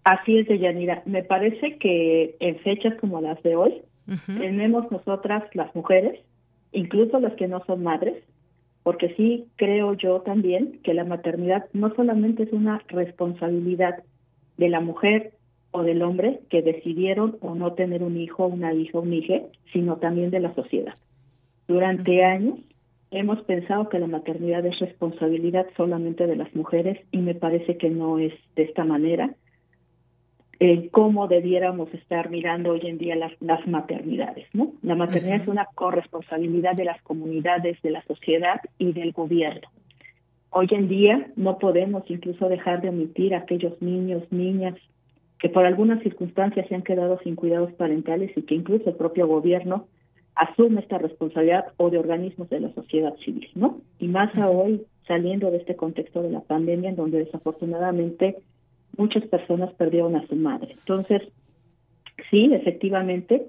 [0.04, 1.02] Así es, Deyanira.
[1.06, 3.82] Me parece que en fechas como las de hoy,
[4.26, 6.20] tenemos nosotras las mujeres,
[6.72, 8.22] incluso las que no son madres,
[8.82, 14.02] porque sí creo yo también que la maternidad no solamente es una responsabilidad
[14.58, 15.32] de la mujer
[15.70, 19.96] o del hombre que decidieron o no tener un hijo, una hija, un hijo, sino
[19.96, 20.94] también de la sociedad.
[21.66, 22.60] Durante años
[23.10, 27.88] hemos pensado que la maternidad es responsabilidad solamente de las mujeres y me parece que
[27.88, 29.34] no es de esta manera
[30.90, 34.72] cómo debiéramos estar mirando hoy en día las, las maternidades, ¿no?
[34.82, 39.68] La maternidad es una corresponsabilidad de las comunidades, de la sociedad y del gobierno.
[40.50, 44.74] Hoy en día no podemos incluso dejar de omitir a aquellos niños, niñas
[45.40, 49.26] que por algunas circunstancias se han quedado sin cuidados parentales y que incluso el propio
[49.26, 49.86] gobierno
[50.36, 53.80] asume esta responsabilidad o de organismos de la sociedad civil, ¿no?
[53.98, 58.36] Y más a hoy saliendo de este contexto de la pandemia en donde desafortunadamente
[58.96, 60.76] muchas personas perdieron a su madre.
[60.78, 61.22] Entonces,
[62.30, 63.46] sí, efectivamente,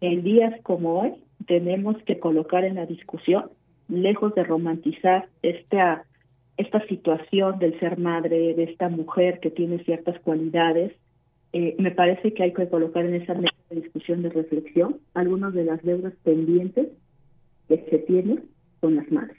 [0.00, 1.12] en días como hoy
[1.46, 3.50] tenemos que colocar en la discusión,
[3.88, 6.04] lejos de romantizar esta
[6.60, 10.92] esta situación del ser madre, de esta mujer que tiene ciertas cualidades,
[11.54, 13.34] eh, me parece que hay que colocar en esa
[13.70, 16.88] discusión, de reflexión, algunas de las deudas pendientes
[17.66, 18.44] que se tienen
[18.80, 19.38] con las madres.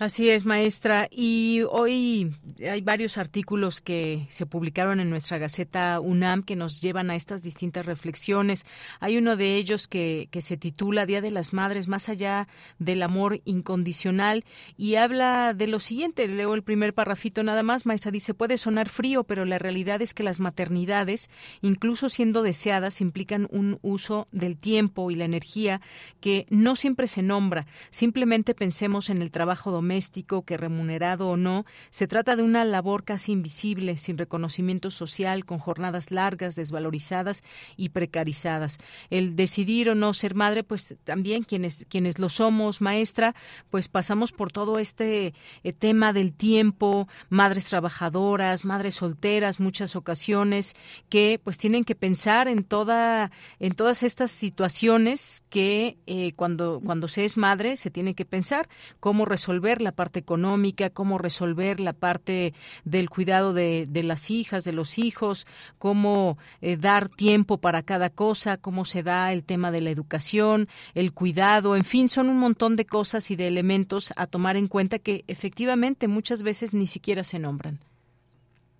[0.00, 1.08] Así es, maestra.
[1.10, 2.34] Y hoy
[2.66, 7.42] hay varios artículos que se publicaron en nuestra Gaceta UNAM que nos llevan a estas
[7.42, 8.64] distintas reflexiones.
[9.00, 13.02] Hay uno de ellos que, que se titula Día de las Madres, más allá del
[13.02, 14.46] amor incondicional,
[14.78, 16.26] y habla de lo siguiente.
[16.28, 17.84] Leo el primer parrafito nada más.
[17.84, 21.28] Maestra dice, puede sonar frío, pero la realidad es que las maternidades,
[21.60, 25.82] incluso siendo deseadas, implican un uso del tiempo y la energía
[26.22, 27.66] que no siempre se nombra.
[27.90, 32.64] Simplemente pensemos en el trabajo doméstico doméstico, que remunerado o no, se trata de una
[32.64, 37.42] labor casi invisible, sin reconocimiento social, con jornadas largas, desvalorizadas
[37.76, 38.78] y precarizadas.
[39.10, 43.34] El decidir o no ser madre, pues también quienes, quienes lo somos, maestra,
[43.68, 50.76] pues pasamos por todo este eh, tema del tiempo, madres trabajadoras, madres solteras, muchas ocasiones,
[51.08, 57.08] que pues tienen que pensar en toda, en todas estas situaciones que eh, cuando, cuando
[57.08, 58.68] se es madre se tiene que pensar
[59.00, 64.72] cómo resolver la parte económica, cómo resolver la parte del cuidado de, las hijas, de
[64.72, 65.46] los hijos,
[65.78, 70.68] cómo eh, dar tiempo para cada cosa, cómo se da el tema de la educación,
[70.94, 74.68] el cuidado, en fin, son un montón de cosas y de elementos a tomar en
[74.68, 77.78] cuenta que efectivamente muchas veces ni siquiera se nombran.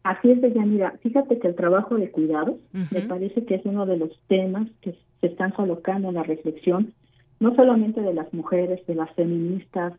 [0.02, 0.94] Así es, Deyanira.
[1.02, 4.96] Fíjate que el trabajo de cuidado me parece que es uno de los temas que
[5.20, 6.94] se están colocando en la reflexión,
[7.38, 9.92] no solamente de las mujeres, de las feministas,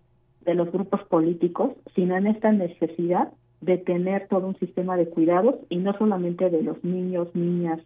[0.45, 5.56] de los grupos políticos, sino en esta necesidad de tener todo un sistema de cuidados
[5.69, 7.80] y no solamente de los niños, niñas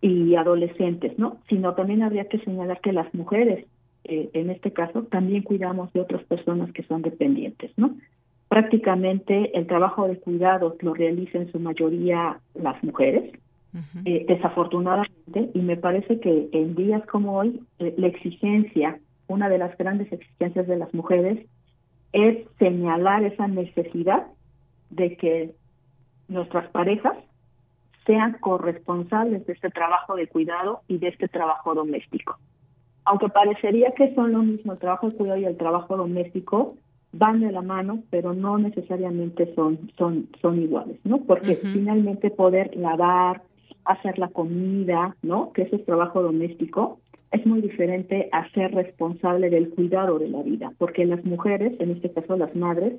[0.00, 1.38] y adolescentes, ¿no?
[1.48, 3.66] Sino también habría que señalar que las mujeres,
[4.04, 7.96] eh, en este caso, también cuidamos de otras personas que son dependientes, ¿no?
[8.48, 13.32] Prácticamente el trabajo de cuidados lo realizan en su mayoría las mujeres,
[14.04, 19.58] eh, desafortunadamente, y me parece que en días como hoy eh, la exigencia una de
[19.58, 21.46] las grandes exigencias de las mujeres
[22.12, 24.26] es señalar esa necesidad
[24.90, 25.54] de que
[26.28, 27.16] nuestras parejas
[28.06, 32.38] sean corresponsables de este trabajo de cuidado y de este trabajo doméstico.
[33.04, 36.76] Aunque parecería que son lo mismo el trabajo de cuidado y el trabajo doméstico,
[37.12, 41.18] van de la mano, pero no necesariamente son, son, son iguales, ¿no?
[41.22, 43.42] Porque finalmente poder lavar,
[43.84, 45.52] hacer la comida, ¿no?
[45.52, 46.98] Que ese es trabajo doméstico,
[47.30, 51.90] es muy diferente a ser responsable del cuidado de la vida, porque las mujeres, en
[51.90, 52.94] este caso las madres,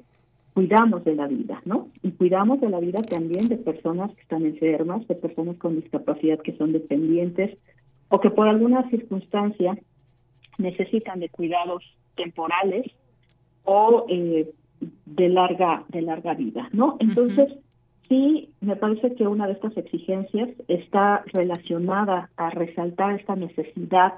[0.54, 1.88] cuidamos de la vida, ¿no?
[2.04, 6.40] Y cuidamos de la vida también de personas que están enfermas, de personas con discapacidad
[6.40, 7.58] que son dependientes
[8.10, 9.78] o que por alguna circunstancia
[10.58, 11.84] necesitan de cuidados
[12.16, 12.86] temporales
[13.64, 14.52] o eh,
[15.06, 16.98] de larga de larga vida, ¿no?
[17.00, 17.54] Entonces,
[18.10, 24.16] sí, me parece que una de estas exigencias está relacionada a resaltar esta necesidad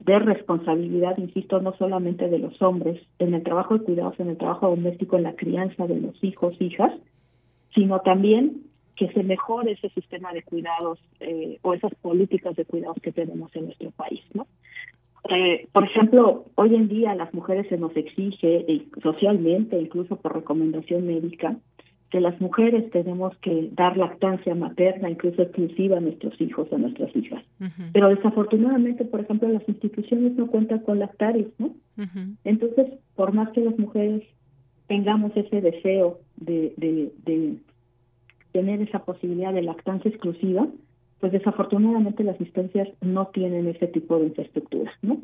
[0.00, 4.36] de responsabilidad, insisto, no solamente de los hombres en el trabajo de cuidados, en el
[4.36, 6.92] trabajo doméstico, en la crianza de los hijos, hijas,
[7.74, 8.62] sino también
[8.96, 13.54] que se mejore ese sistema de cuidados eh, o esas políticas de cuidados que tenemos
[13.54, 14.46] en nuestro país, ¿no?
[15.30, 18.64] Eh, por ejemplo, hoy en día a las mujeres se nos exige
[19.02, 21.56] socialmente, incluso por recomendación médica,
[22.10, 27.14] que las mujeres tenemos que dar lactancia materna, incluso exclusiva a nuestros hijos, a nuestras
[27.14, 27.44] hijas.
[27.92, 31.74] Pero desafortunadamente, por ejemplo, las instituciones no cuentan con lactarios, ¿no?
[32.44, 34.22] Entonces, por más que las mujeres
[34.86, 37.56] tengamos ese deseo de, de, de
[38.52, 40.66] tener esa posibilidad de lactancia exclusiva,
[41.20, 45.20] pues desafortunadamente las instancias no tienen ese tipo de infraestructura, ¿no?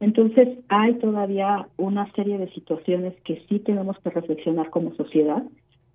[0.00, 5.42] Entonces, hay todavía una serie de situaciones que sí tenemos que reflexionar como sociedad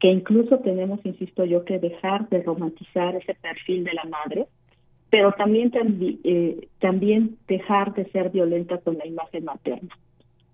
[0.04, 4.48] que incluso tenemos, insisto yo, que dejar de romantizar ese perfil de la madre,
[5.10, 5.72] pero también,
[6.26, 9.98] eh, también dejar de ser violenta con la imagen materna.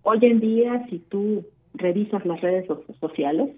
[0.04, 2.68] Hoy en día, si tú revisas las redes
[3.00, 3.50] sociales,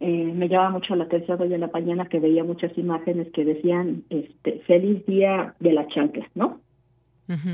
[0.00, 3.44] eh, me llama mucho la atención hoy en la mañana que veía muchas imágenes que
[3.44, 6.62] decían este feliz día de la chancla, ¿no?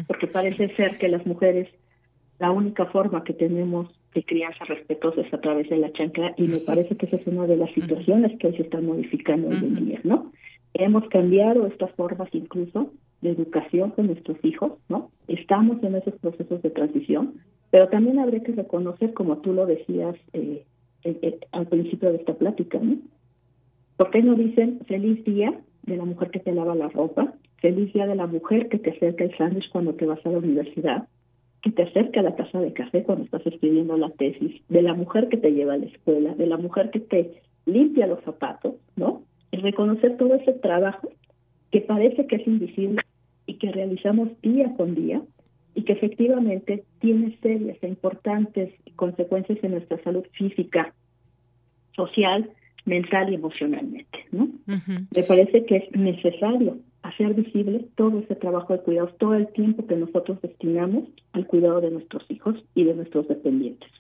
[0.07, 1.69] Porque parece ser que las mujeres
[2.39, 6.49] la única forma que tenemos de crianza respetuosa es a través de la chancla y
[6.49, 9.57] me parece que esa es una de las situaciones que hoy se están modificando hoy
[9.57, 10.33] en día, ¿no?
[10.75, 15.11] Hemos cambiado estas formas incluso de educación con nuestros hijos, ¿no?
[15.27, 17.35] Estamos en esos procesos de transición,
[17.71, 20.65] pero también habría que reconocer, como tú lo decías eh,
[21.05, 22.99] eh, eh, al principio de esta plática, ¿no?
[23.97, 27.93] ¿Por qué no dicen feliz día de la mujer que te lava la ropa, feliz
[27.93, 31.09] día de la mujer que te acerca el sándwich cuando te vas a la universidad,
[31.69, 34.95] que te acerca a la casa de café cuando estás escribiendo la tesis, de la
[34.95, 38.75] mujer que te lleva a la escuela, de la mujer que te limpia los zapatos,
[38.97, 39.23] ¿no?
[39.53, 41.11] El reconocer todo ese trabajo
[41.71, 43.03] que parece que es invisible
[43.47, 45.23] y que realizamos día con día
[45.75, 50.95] y que efectivamente tiene serias e importantes consecuencias en nuestra salud física,
[51.95, 52.51] social,
[52.85, 54.49] mental y emocionalmente, ¿no?
[55.15, 56.79] Me parece que es necesario
[57.09, 61.81] hacer visible todo ese trabajo de cuidados, todo el tiempo que nosotros destinamos al cuidado
[61.81, 63.91] de nuestros hijos y de nuestros dependientes.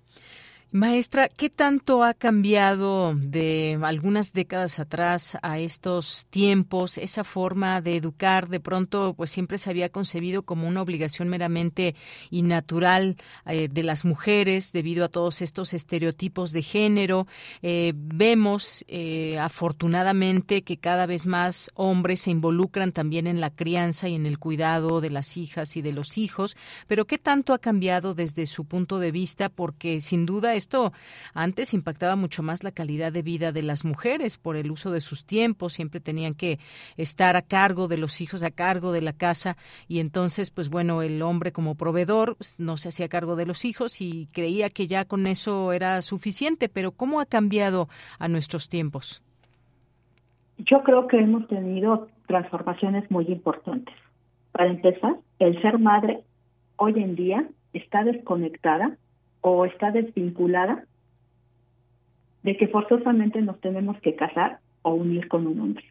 [0.71, 7.97] Maestra, ¿qué tanto ha cambiado de algunas décadas atrás a estos tiempos esa forma de
[7.97, 8.51] educar?
[8.51, 11.95] De pronto, pues siempre se había concebido como una obligación meramente
[12.31, 13.17] y natural
[13.47, 17.27] eh, de las mujeres debido a todos estos estereotipos de género.
[17.63, 24.11] Eh, vemos, eh, afortunadamente, que cada vez más hombres se involucran también en la crianza
[24.11, 26.59] y en el cuidado de las hijas y de los hijos.
[26.87, 29.49] Pero ¿qué tanto ha cambiado desde su punto de vista?
[29.49, 30.93] Porque sin duda esto
[31.33, 35.01] antes impactaba mucho más la calidad de vida de las mujeres por el uso de
[35.01, 36.59] sus tiempos, siempre tenían que
[36.99, 39.57] estar a cargo de los hijos, a cargo de la casa
[39.89, 44.01] y entonces, pues bueno, el hombre como proveedor no se hacía cargo de los hijos
[44.01, 47.89] y creía que ya con eso era suficiente, pero ¿cómo ha cambiado
[48.19, 49.23] a nuestros tiempos?
[50.59, 53.95] Yo creo que hemos tenido transformaciones muy importantes.
[54.53, 56.25] Para empezar, el ser madre
[56.77, 58.97] hoy en día está desconectada
[59.51, 60.85] o está desvinculada
[62.43, 65.85] de que forzosamente nos tenemos que casar o unir con un hombre.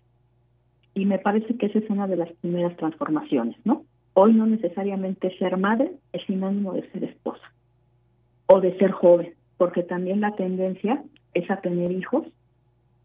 [0.94, 3.84] Y me parece que esa es una de las primeras transformaciones, ¿no?
[4.14, 7.52] Hoy no necesariamente ser madre es sinónimo de ser esposa
[8.48, 11.04] o de ser joven, porque también la tendencia
[11.34, 12.26] es a tener hijos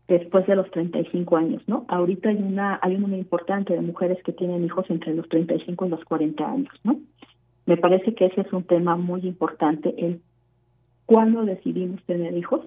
[0.08, 1.84] después de los 35 años, ¿no?
[1.88, 5.86] Ahorita hay una hay un número importante de mujeres que tienen hijos entre los 35
[5.86, 6.98] y los 40 años, ¿no?
[7.66, 10.20] Me parece que ese es un tema muy importante, el
[11.06, 12.66] cuándo decidimos tener hijos,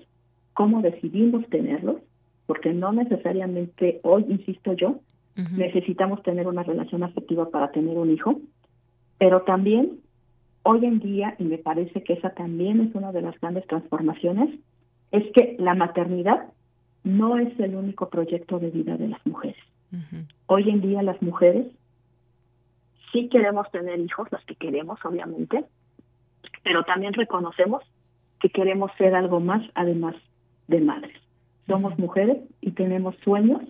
[0.53, 1.97] cómo decidimos tenerlos,
[2.45, 4.99] porque no necesariamente hoy, insisto yo,
[5.57, 8.39] necesitamos tener una relación afectiva para tener un hijo,
[9.17, 9.99] pero también
[10.63, 14.49] hoy en día, y me parece que esa también es una de las grandes transformaciones,
[15.11, 16.47] es que la maternidad
[17.03, 19.61] no es el único proyecto de vida de las mujeres.
[20.47, 21.67] Hoy en día las mujeres
[23.11, 25.65] sí queremos tener hijos, las que queremos, obviamente,
[26.63, 27.83] pero también reconocemos
[28.45, 30.15] que queremos ser algo más además
[30.67, 31.19] de madres.
[31.67, 33.63] Somos mujeres y tenemos sueños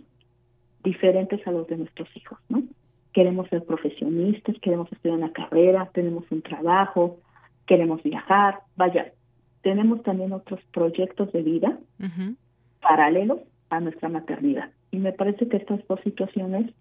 [0.84, 2.62] diferentes a los de nuestros hijos, ¿no?
[3.14, 7.20] Queremos ser profesionistas, queremos estudiar una carrera, tenemos un trabajo,
[7.66, 9.14] queremos viajar, vaya,
[9.62, 11.80] tenemos también otros proyectos de vida
[12.82, 14.72] paralelos a nuestra maternidad.
[14.92, 16.74] Y me parece que estas dos situaciones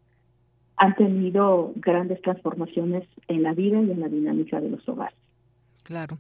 [0.79, 5.24] han tenido grandes transformaciones en la vida y en la dinámica de los hogares.
[5.85, 6.19] Claro.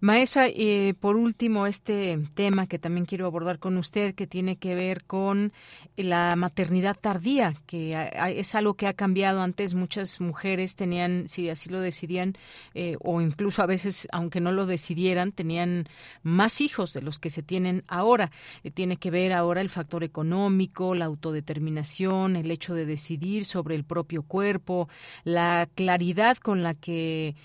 [0.00, 4.74] Maestra, eh, por último, este tema que también quiero abordar con usted, que tiene que
[4.74, 5.52] ver con
[5.96, 9.40] la maternidad tardía, que es algo que ha cambiado.
[9.40, 12.34] Antes muchas mujeres tenían, si así lo decidían,
[12.74, 15.86] eh, o incluso a veces, aunque no lo decidieran, tenían
[16.24, 18.32] más hijos de los que se tienen ahora.
[18.64, 23.76] Eh, tiene que ver ahora el factor económico, la autodeterminación, el hecho de decidir sobre
[23.76, 24.88] el propio cuerpo,
[25.22, 27.36] la claridad con la que,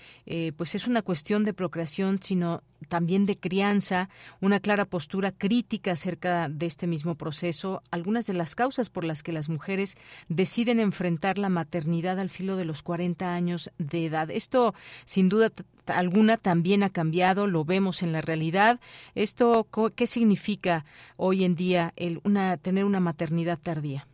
[0.56, 4.08] pues es una cuestión de procreación, sino también de crianza,
[4.40, 9.22] una clara postura crítica acerca de este mismo proceso, algunas de las causas por las
[9.22, 9.98] que las mujeres
[10.30, 14.30] deciden enfrentar la maternidad al filo de los 40 años de edad.
[14.30, 14.72] Esto,
[15.04, 15.50] sin duda
[15.86, 18.80] alguna, también ha cambiado, lo vemos en la realidad.
[19.14, 20.86] ¿Esto qué significa
[21.18, 24.06] hoy en día el, una, tener una maternidad tardía?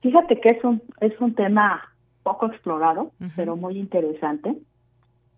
[0.00, 1.82] Fíjate que es un, es un tema
[2.22, 4.54] poco explorado, pero muy interesante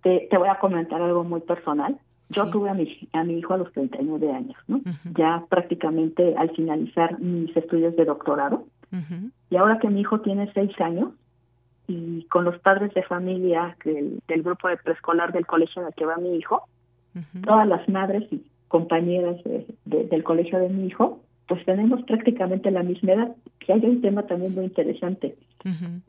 [0.03, 1.99] te, voy a comentar algo muy personal.
[2.29, 4.81] Yo tuve a mi, a mi hijo a los 39 años, ¿no?
[5.17, 8.65] Ya prácticamente al finalizar mis estudios de doctorado.
[9.51, 11.11] Y ahora que mi hijo tiene seis años
[11.87, 15.95] y con los padres de familia del, del grupo de preescolar del colegio en el
[15.95, 16.63] que va mi hijo,
[17.45, 19.37] todas las madres y compañeras
[19.85, 23.37] del colegio de mi hijo, pues tenemos prácticamente la misma edad.
[23.67, 25.37] Y hay un tema también muy interesante.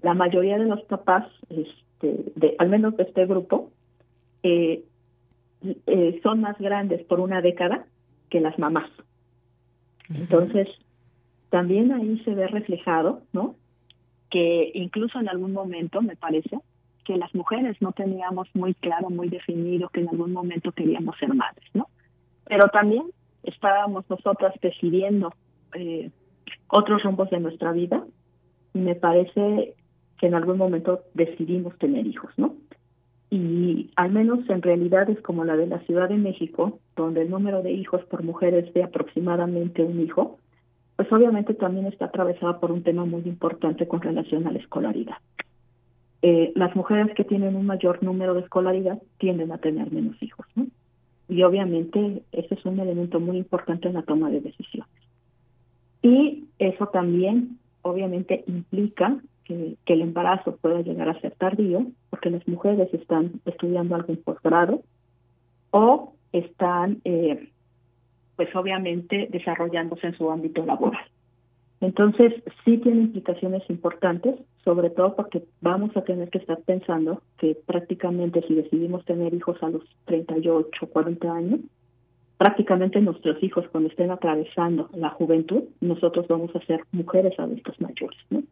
[0.01, 3.71] La mayoría de los papás, este, de, al menos de este grupo,
[4.43, 4.83] eh,
[5.85, 7.85] eh, son más grandes por una década
[8.29, 8.89] que las mamás.
[10.09, 10.67] Entonces,
[11.49, 13.55] también ahí se ve reflejado, ¿no?
[14.29, 16.57] Que incluso en algún momento, me parece,
[17.05, 21.33] que las mujeres no teníamos muy claro, muy definido que en algún momento queríamos ser
[21.33, 21.87] madres, ¿no?
[22.45, 23.03] Pero también
[23.43, 25.33] estábamos nosotras decidiendo
[25.75, 26.09] eh,
[26.67, 28.05] otros rumbos de nuestra vida
[28.73, 29.75] y me parece
[30.17, 32.55] que en algún momento decidimos tener hijos, ¿no?
[33.31, 37.63] Y al menos en realidades como la de la Ciudad de México, donde el número
[37.63, 40.37] de hijos por mujer es de aproximadamente un hijo,
[40.97, 45.15] pues obviamente también está atravesada por un tema muy importante con relación a la escolaridad.
[46.21, 50.45] Eh, las mujeres que tienen un mayor número de escolaridad tienden a tener menos hijos,
[50.55, 50.67] ¿no?
[51.29, 54.91] Y obviamente ese es un elemento muy importante en la toma de decisiones.
[56.01, 59.17] Y eso también obviamente implica
[59.85, 64.81] que, el embarazo pueda llegar a ser tardío, porque las mujeres están estudiando algún posgrado
[65.71, 67.49] o están, eh,
[68.35, 71.03] pues obviamente, desarrollándose en su ámbito laboral.
[71.81, 72.33] Entonces,
[72.63, 78.43] sí tiene implicaciones importantes, sobre todo porque vamos a tener que estar pensando que prácticamente
[78.47, 81.59] si decidimos tener hijos a los 38, 40 años,
[82.37, 88.19] prácticamente nuestros hijos cuando estén atravesando la juventud, nosotros vamos a ser mujeres adultas mayores,
[88.29, 88.43] ¿no?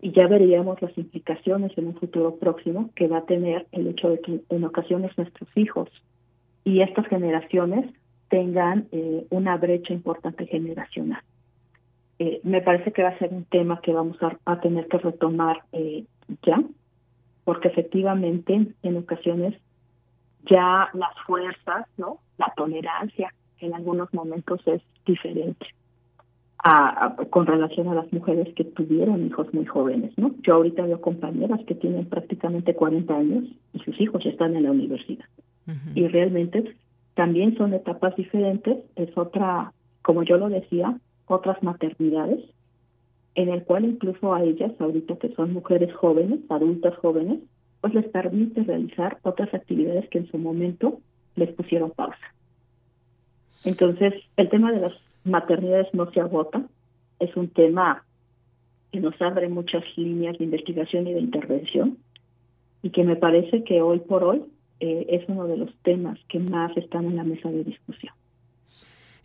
[0.00, 4.10] Y ya veríamos las implicaciones en un futuro próximo que va a tener el hecho
[4.10, 5.88] de que en ocasiones nuestros hijos
[6.64, 7.86] y estas generaciones
[8.28, 11.22] tengan eh, una brecha importante generacional.
[12.18, 15.62] Eh, me parece que va a ser un tema que vamos a, tener que retomar
[15.72, 16.04] eh,
[16.42, 16.62] ya,
[17.44, 19.54] porque efectivamente en ocasiones
[20.50, 25.66] ya las fuerzas, no, la tolerancia en algunos momentos es diferente
[27.30, 30.34] con relación a las mujeres que tuvieron hijos muy jóvenes, ¿no?
[30.42, 34.64] Yo ahorita veo compañeras que tienen prácticamente 40 años y sus hijos ya están en
[34.64, 35.26] la universidad.
[35.94, 36.76] Y realmente
[37.14, 42.44] también son etapas diferentes, es otra, como yo lo decía, otras maternidades,
[43.34, 47.40] en el cual incluso a ellas, ahorita que son mujeres jóvenes, adultas jóvenes,
[47.80, 51.00] pues les permite realizar otras actividades que en su momento
[51.34, 52.34] les pusieron pausa.
[53.64, 54.92] Entonces, el tema de las
[55.26, 56.62] maternidades no se agota.
[57.18, 58.04] Es un tema
[58.92, 61.98] que nos abre muchas líneas de investigación y de intervención
[62.82, 64.44] y que me parece que hoy por hoy
[64.80, 68.14] eh, es uno de los temas que más están en la mesa de discusión.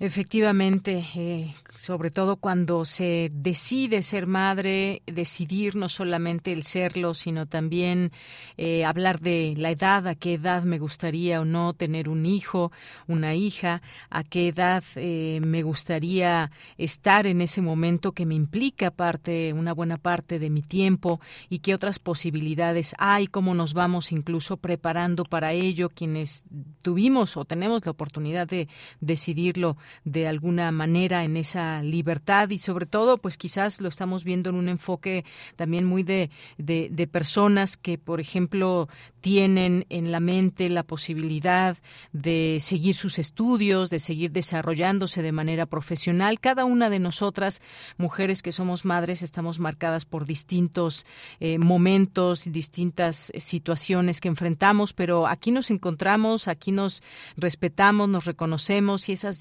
[0.04, 7.46] Efectivamente, eh, sobre todo cuando se decide ser madre, decidir no solamente el serlo, sino
[7.46, 8.12] también
[8.58, 12.72] eh, hablar de la edad, a qué edad me gustaría o no tener un hijo,
[13.08, 16.50] una hija, a qué edad eh, me gustaría
[16.80, 21.60] estar en ese momento que me implica parte, una buena parte de mi tiempo y
[21.60, 26.44] qué otras posibilidades hay, cómo nos vamos incluso preparando para ello, quienes
[26.82, 28.68] tuvimos o tenemos la oportunidad de
[29.00, 34.50] decidirlo de alguna manera en esa libertad y sobre todo pues quizás lo estamos viendo
[34.50, 35.26] en un enfoque
[35.56, 38.88] también muy de, de, personas que por ejemplo
[39.22, 41.78] tienen en la mente la posibilidad
[42.14, 46.40] de seguir sus estudios, de seguir desarrollándose de manera profesional.
[46.40, 47.62] Cada una de nosotras,
[47.98, 51.06] mujeres que somos madres, estamos marcadas por distintos
[51.40, 57.04] eh, momentos, distintas situaciones que enfrentamos, pero aquí nos encontramos, aquí nos
[57.38, 59.40] respetamos, nos reconocemos y esas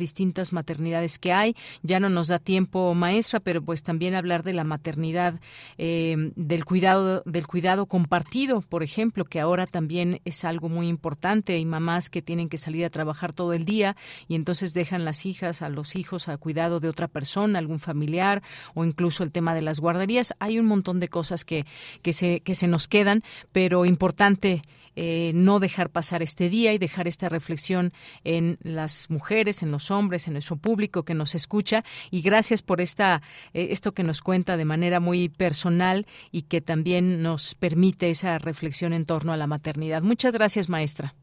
[0.52, 1.54] maternidades que hay.
[1.82, 5.40] Ya no nos da tiempo, maestra, pero pues también hablar de la maternidad,
[5.78, 11.54] eh, del cuidado, del cuidado compartido, por ejemplo, que ahora también es algo muy importante.
[11.54, 13.96] Hay mamás que tienen que salir a trabajar todo el día
[14.28, 18.42] y entonces dejan las hijas, a los hijos, al cuidado de otra persona, algún familiar
[18.74, 20.34] o incluso el tema de las guarderías.
[20.38, 21.66] Hay un montón de cosas que,
[22.02, 23.22] que se, que se nos quedan,
[23.52, 24.62] pero importante
[24.96, 27.92] eh, no dejar pasar este día y dejar esta reflexión
[28.24, 31.84] en las mujeres, en los hombres, en nuestro público que nos escucha.
[32.10, 33.22] Y gracias por esta,
[33.54, 38.38] eh, esto que nos cuenta de manera muy personal y que también nos permite esa
[38.38, 40.02] reflexión en torno a la maternidad.
[40.02, 41.14] Muchas gracias, maestra.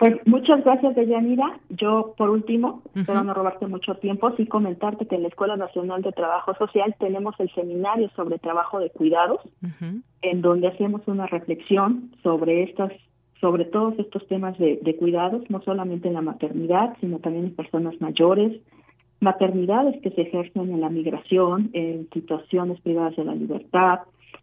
[0.00, 1.60] Pues muchas gracias, Deyanira.
[1.68, 6.00] Yo, por último, espero no robarte mucho tiempo, sí comentarte que en la Escuela Nacional
[6.00, 9.40] de Trabajo Social tenemos el seminario sobre trabajo de cuidados,
[10.22, 12.92] en donde hacemos una reflexión sobre estas
[13.42, 17.54] sobre todos estos temas de, de cuidados, no solamente en la maternidad, sino también en
[17.54, 18.58] personas mayores,
[19.20, 24.00] maternidades que se ejercen en la migración, en situaciones privadas de la libertad,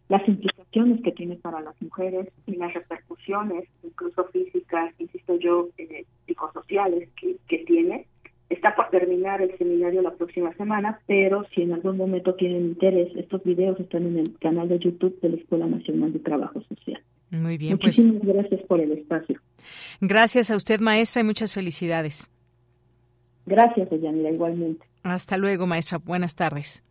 [0.08, 6.04] las implicaciones que tiene para las mujeres y las repercusiones, incluso físicas, insisto yo, eh,
[6.26, 8.06] psicosociales que, que tiene.
[8.48, 13.14] Está por terminar el seminario la próxima semana, pero si en algún momento tienen interés,
[13.16, 17.02] estos videos están en el canal de YouTube de la Escuela Nacional de Trabajo Social.
[17.30, 19.38] Muy bien, pues Muchísimas gracias por el espacio.
[20.00, 22.30] Gracias a usted, maestra, y muchas felicidades.
[23.44, 24.86] Gracias, Deyanira, igualmente.
[25.02, 25.98] Hasta luego, maestra.
[25.98, 26.87] Buenas tardes.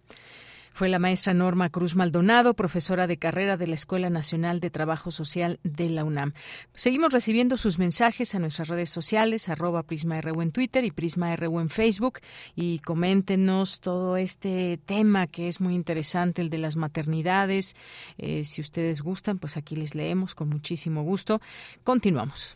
[0.77, 5.09] Fue la maestra Norma Cruz Maldonado, profesora de carrera de la Escuela Nacional de Trabajo
[5.09, 6.33] Social de la UNAM.
[6.75, 11.71] Seguimos recibiendo sus mensajes a nuestras redes sociales, arroba PrismaRU en Twitter y PrismaRU en
[11.71, 12.19] Facebook,
[12.55, 17.75] y coméntenos todo este tema que es muy interesante, el de las maternidades.
[18.19, 21.41] Eh, si ustedes gustan, pues aquí les leemos con muchísimo gusto.
[21.83, 22.55] Continuamos.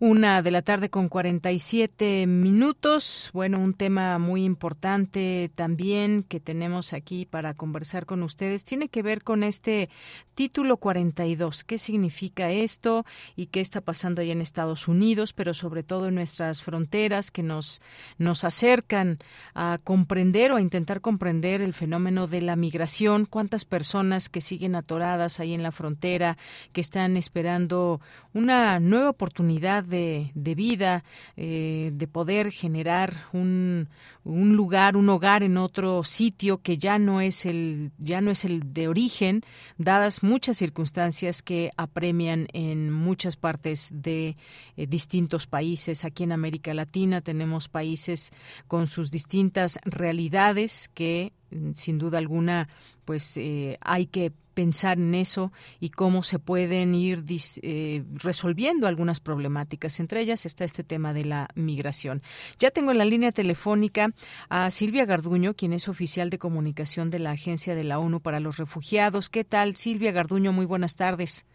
[0.00, 3.30] Una de la tarde con 47 minutos.
[3.32, 9.02] Bueno, un tema muy importante también que tenemos aquí para conversar con ustedes tiene que
[9.02, 9.88] ver con este
[10.34, 11.62] título 42.
[11.62, 16.16] ¿Qué significa esto y qué está pasando allá en Estados Unidos, pero sobre todo en
[16.16, 17.80] nuestras fronteras que nos,
[18.18, 19.20] nos acercan
[19.54, 23.26] a comprender o a intentar comprender el fenómeno de la migración?
[23.26, 26.36] ¿Cuántas personas que siguen atoradas ahí en la frontera,
[26.72, 28.00] que están esperando
[28.32, 31.04] una nueva oportunidad de, vida,
[31.36, 33.88] eh, de poder generar un,
[34.24, 38.44] un lugar, un hogar en otro sitio que ya no es el, ya no es
[38.44, 39.42] el de origen,
[39.78, 44.36] dadas muchas circunstancias que apremian en muchas partes de
[44.76, 46.04] eh, distintos países.
[46.04, 48.32] Aquí en América Latina tenemos países
[48.66, 52.68] con sus distintas realidades que mm, sin duda alguna
[53.04, 57.24] pues eh, hay que pensar en eso y cómo se pueden ir
[57.62, 60.00] eh, resolviendo algunas problemáticas.
[60.00, 62.22] Entre ellas está este tema de la migración.
[62.58, 64.10] Ya tengo en la línea telefónica
[64.48, 68.40] a Silvia Garduño, quien es oficial de comunicación de la Agencia de la ONU para
[68.40, 69.28] los Refugiados.
[69.28, 70.52] ¿Qué tal, Silvia Garduño?
[70.52, 71.46] Muy buenas tardes.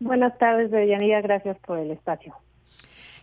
[0.00, 1.20] Buenas tardes, Deyanira.
[1.20, 2.34] Gracias por el espacio.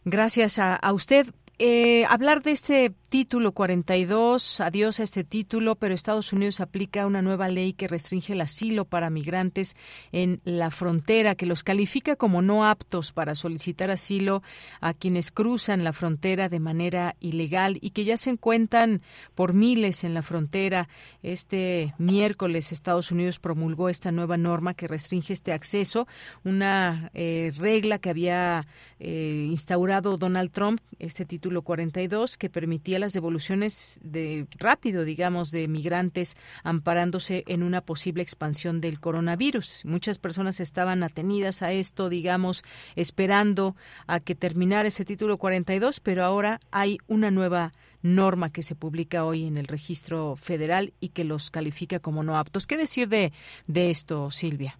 [0.04, 1.28] Gracias a, a usted.
[1.60, 7.22] Eh, hablar de este título 42, adiós a este título, pero Estados Unidos aplica una
[7.22, 9.76] nueva ley que restringe el asilo para migrantes
[10.14, 14.42] en la frontera, que los califica como no aptos para solicitar asilo
[14.80, 19.02] a quienes cruzan la frontera de manera ilegal y que ya se encuentran
[19.36, 20.88] por miles en la frontera.
[21.22, 26.08] Este miércoles Estados Unidos promulgó esta nueva norma que restringe este acceso,
[26.46, 28.68] una eh, regla que había
[29.02, 35.68] eh, instaurado Donald Trump, este título 42 que permitía las devoluciones de rápido, digamos, de
[35.68, 39.84] migrantes amparándose en una posible expansión del coronavirus.
[39.84, 42.64] Muchas personas estaban atenidas a esto, digamos,
[42.96, 43.76] esperando
[44.08, 49.26] a que terminara ese título 42, pero ahora hay una nueva norma que se publica
[49.26, 52.68] hoy en el registro federal y que los califica como no aptos.
[52.68, 53.32] ¿Qué decir de,
[53.68, 54.78] de esto, Silvia?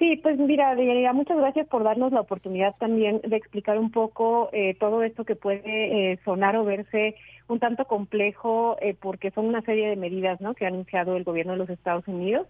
[0.00, 0.74] Sí, pues mira,
[1.12, 5.36] muchas gracias por darnos la oportunidad también de explicar un poco eh, todo esto que
[5.36, 7.16] puede eh, sonar o verse
[7.48, 10.54] un tanto complejo eh, porque son una serie de medidas ¿no?
[10.54, 12.46] que ha anunciado el gobierno de los Estados Unidos.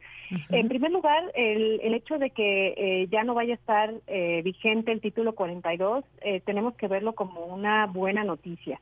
[0.51, 3.94] En primer lugar, el, el hecho de que ya no vaya a estar
[4.44, 6.05] vigente el título 42,
[6.44, 8.78] tenemos que verlo como una buena noticia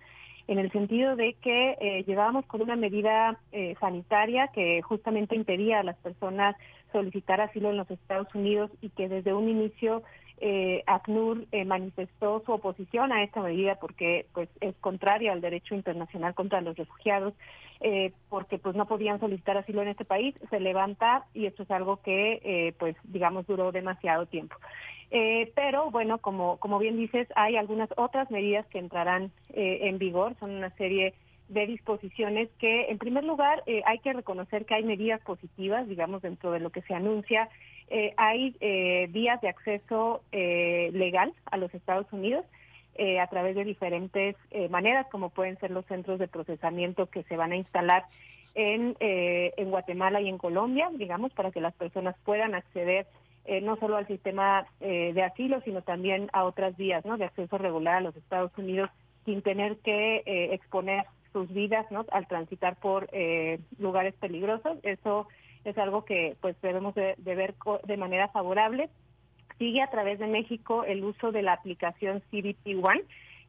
[0.48, 3.38] en el sentido de que llevábamos con una medida
[3.78, 6.56] sanitaria que justamente impedía a las personas
[6.92, 10.02] solicitar asilo en los Estados Unidos y que desde un inicio
[10.40, 15.74] eh, ACNUR eh, manifestó su oposición a esta medida porque pues es contraria al derecho
[15.74, 17.34] internacional contra los refugiados
[17.80, 21.70] eh, porque pues no podían solicitar asilo en este país se levanta y esto es
[21.70, 24.56] algo que eh, pues digamos duró demasiado tiempo
[25.10, 30.50] pero bueno como como bien dices hay algunas otras medidas que entrarán en vigor son
[30.50, 31.14] una serie
[31.48, 36.22] de disposiciones que, en primer lugar, eh, hay que reconocer que hay medidas positivas, digamos,
[36.22, 37.48] dentro de lo que se anuncia.
[37.88, 42.44] Eh, hay eh, vías de acceso legal a los Estados Unidos
[43.20, 44.34] a través de diferentes
[44.70, 48.06] maneras, como pueden ser los centros de procesamiento que se van a instalar
[48.56, 53.06] en, en Guatemala y en Colombia, digamos, para que las personas puedan acceder
[53.62, 58.00] no solo al sistema de asilo, sino también a otras vías de acceso regular a
[58.00, 58.90] los Estados Unidos
[59.24, 60.22] sin tener que
[60.52, 62.04] exponer sus vidas ¿no?
[62.10, 64.78] al transitar por eh, lugares peligrosos.
[64.82, 65.28] Eso
[65.64, 68.88] es algo que pues debemos de, ver de manera favorable.
[69.58, 73.02] Sigue a través de México el uso de la aplicación CBP One,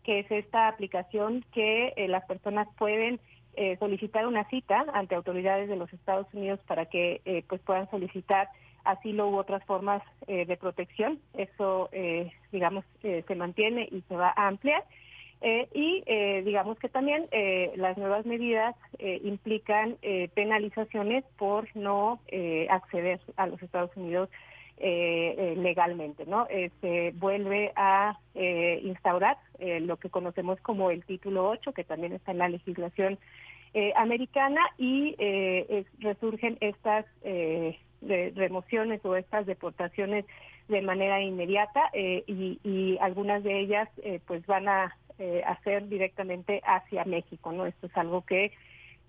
[0.04, 3.20] que es esta aplicación que eh, las personas pueden
[3.56, 8.50] eh, solicitar una cita ante autoridades de los Estados Unidos para que pues puedan solicitar
[8.84, 11.20] asilo u otras formas de protección.
[11.34, 11.90] Eso,
[12.52, 14.84] digamos, se mantiene y se va a ampliar.
[15.42, 19.98] Eh, y eh, digamos que también eh, las nuevas medidas implican
[20.34, 22.20] penalizaciones por no
[22.70, 24.30] acceder a los Estados Unidos
[24.78, 26.48] legalmente, ¿no?
[26.82, 28.18] se vuelve a
[28.84, 33.18] instaurar lo que conocemos como el título 8, que también está en la legislación
[33.96, 35.16] americana, y
[36.00, 37.06] resurgen estas
[38.02, 40.26] remociones o estas deportaciones
[40.68, 43.90] de manera inmediata y, y, algunas de ellas
[44.26, 44.96] pues van a
[45.46, 47.66] hacer directamente hacia México, ¿no?
[47.66, 48.52] Esto es algo que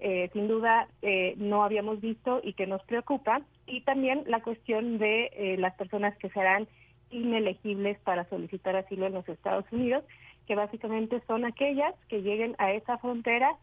[0.03, 3.43] eh, sin duda eh, no habíamos visto y que nos preocupa.
[3.67, 6.67] Y también la cuestión de eh, las personas que serán
[7.11, 10.05] inelegibles para solicitar asilo en los Estados Unidos,
[10.47, 13.57] que básicamente son aquellas que lleguen a esa frontera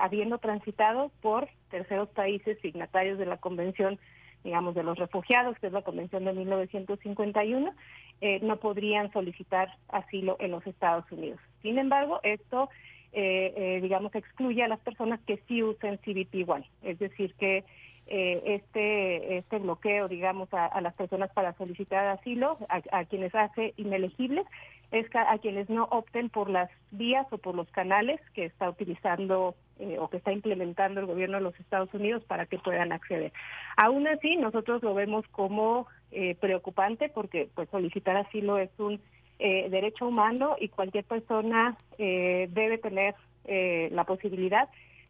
[0.00, 3.98] habiendo transitado por terceros países signatarios de la Convención
[4.44, 7.72] digamos, de los refugiados, que es la Convención de 1951,
[8.42, 11.38] no podrían solicitar asilo en los Estados Unidos.
[11.62, 12.68] Sin embargo, esto
[13.12, 16.66] eh, eh, digamos, excluye a las personas que sí usen CBP igual.
[16.82, 17.64] Es decir, que
[18.08, 24.46] eh, este, este bloqueo, digamos, a, las personas para solicitar asilo, a, quienes hace inelegibles,
[24.90, 29.54] es a quienes no opten por las vías o por los canales que está utilizando
[29.98, 33.32] o que está implementando el gobierno de los Estados Unidos para que puedan acceder.
[33.76, 35.86] Aún así, nosotros lo vemos como
[36.40, 38.98] preocupante porque pues solicitar asilo es un
[39.40, 44.68] eh, derecho humano y cualquier persona eh, debe tener eh, la posibilidad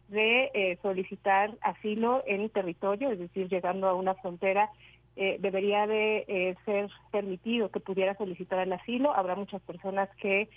[0.09, 4.69] de solicitar asilo en territorio, es decir, llegando a una frontera,
[5.15, 9.13] debería de ser permitido que pudiera solicitar el asilo.
[9.13, 10.49] Habrá muchas personas que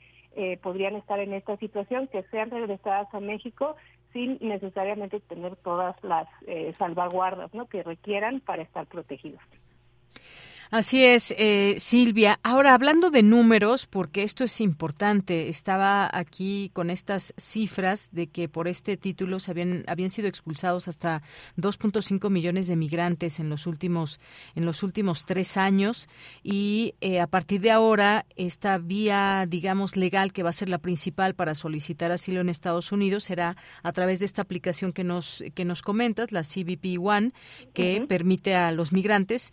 [0.63, 3.77] podrían estar en esta situación, que sean regresadas a México
[4.13, 6.29] sin necesariamente tener todas las
[6.79, 7.67] salvaguardas ¿no?
[7.67, 9.43] que requieran para estar protegidos.
[10.73, 12.41] Así es, eh, Silvia.
[12.43, 18.49] Ahora, hablando de números, porque esto es importante, estaba aquí con estas cifras de que
[18.49, 21.21] por este título se habían, habían sido expulsados hasta
[21.59, 24.19] 2.5 millones de migrantes en los últimos,
[24.55, 26.09] en los últimos tres años
[26.43, 30.79] y eh, a partir de ahora esta vía, digamos, legal que va a ser la
[30.79, 35.45] principal para solicitar asilo en Estados Unidos será a través de esta aplicación que nos,
[35.55, 37.33] que nos comentas, la CBP One,
[37.75, 39.53] que permite a los migrantes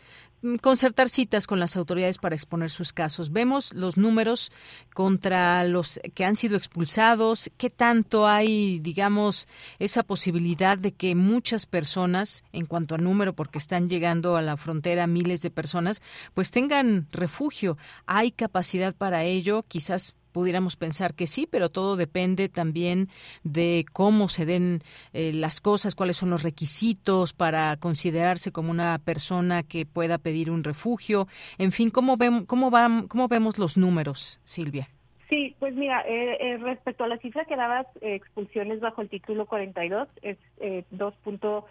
[0.61, 3.31] concertar citas con las autoridades para exponer sus casos.
[3.31, 4.51] Vemos los números
[4.93, 9.47] contra los que han sido expulsados, qué tanto hay, digamos,
[9.79, 14.57] esa posibilidad de que muchas personas, en cuanto a número, porque están llegando a la
[14.57, 16.01] frontera miles de personas,
[16.33, 17.77] pues tengan refugio.
[18.05, 19.63] ¿Hay capacidad para ello?
[19.67, 23.09] Quizás pudiéramos pensar que sí, pero todo depende también
[23.43, 24.81] de cómo se den
[25.13, 30.51] eh, las cosas, cuáles son los requisitos para considerarse como una persona que pueda pedir
[30.51, 31.27] un refugio.
[31.57, 32.17] En fin, ¿cómo,
[32.47, 34.89] cómo, van, cómo vemos los números, Silvia?
[35.29, 39.45] Sí, pues mira, eh, eh, respecto a la cifra que dabas, expulsiones bajo el título
[39.45, 41.63] 42, es eh, 2.7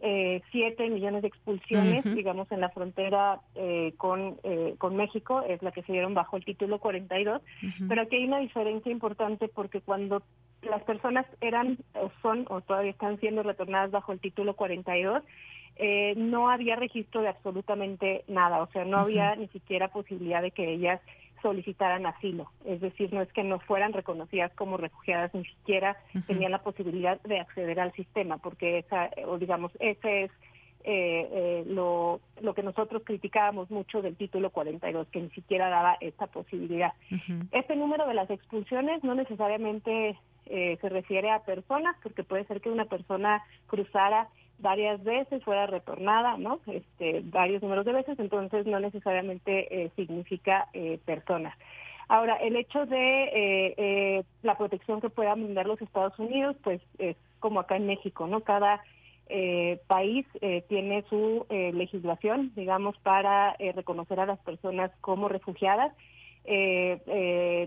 [0.00, 5.62] eh, siete millones de expulsiones, digamos, en la frontera eh, con, eh, con México, es
[5.62, 7.42] la que se dieron bajo el título 42,
[7.88, 10.22] pero aquí hay una diferencia importante porque cuando
[10.62, 15.22] las personas eran o son o todavía están siendo retornadas bajo el título 42,
[15.80, 20.50] eh, no había registro de absolutamente nada, o sea, no había ni siquiera posibilidad de
[20.50, 21.00] que ellas
[21.42, 26.52] solicitaran asilo, es decir, no es que no fueran reconocidas como refugiadas, ni siquiera tenían
[26.52, 30.30] la posibilidad de acceder al sistema, porque esa, o digamos, ese es
[30.84, 35.96] eh, eh, lo, lo que nosotros criticábamos mucho del título 42, que ni siquiera daba
[36.00, 36.92] esta posibilidad.
[37.50, 42.60] Este número de las expulsiones no necesariamente eh, se refiere a personas, porque puede ser
[42.60, 44.28] que una persona cruzara
[44.58, 46.60] varias veces, fuera retornada, ¿no?
[46.66, 51.56] Este, varios números de veces, entonces no necesariamente eh, significa eh, personas.
[52.08, 56.80] Ahora, el hecho de eh, eh, la protección que puedan brindar los Estados Unidos, pues
[56.98, 58.40] es como acá en México, ¿no?
[58.40, 58.82] Cada
[59.88, 60.26] país
[60.68, 65.92] tiene su legislación, digamos, para reconocer a las personas como refugiadas.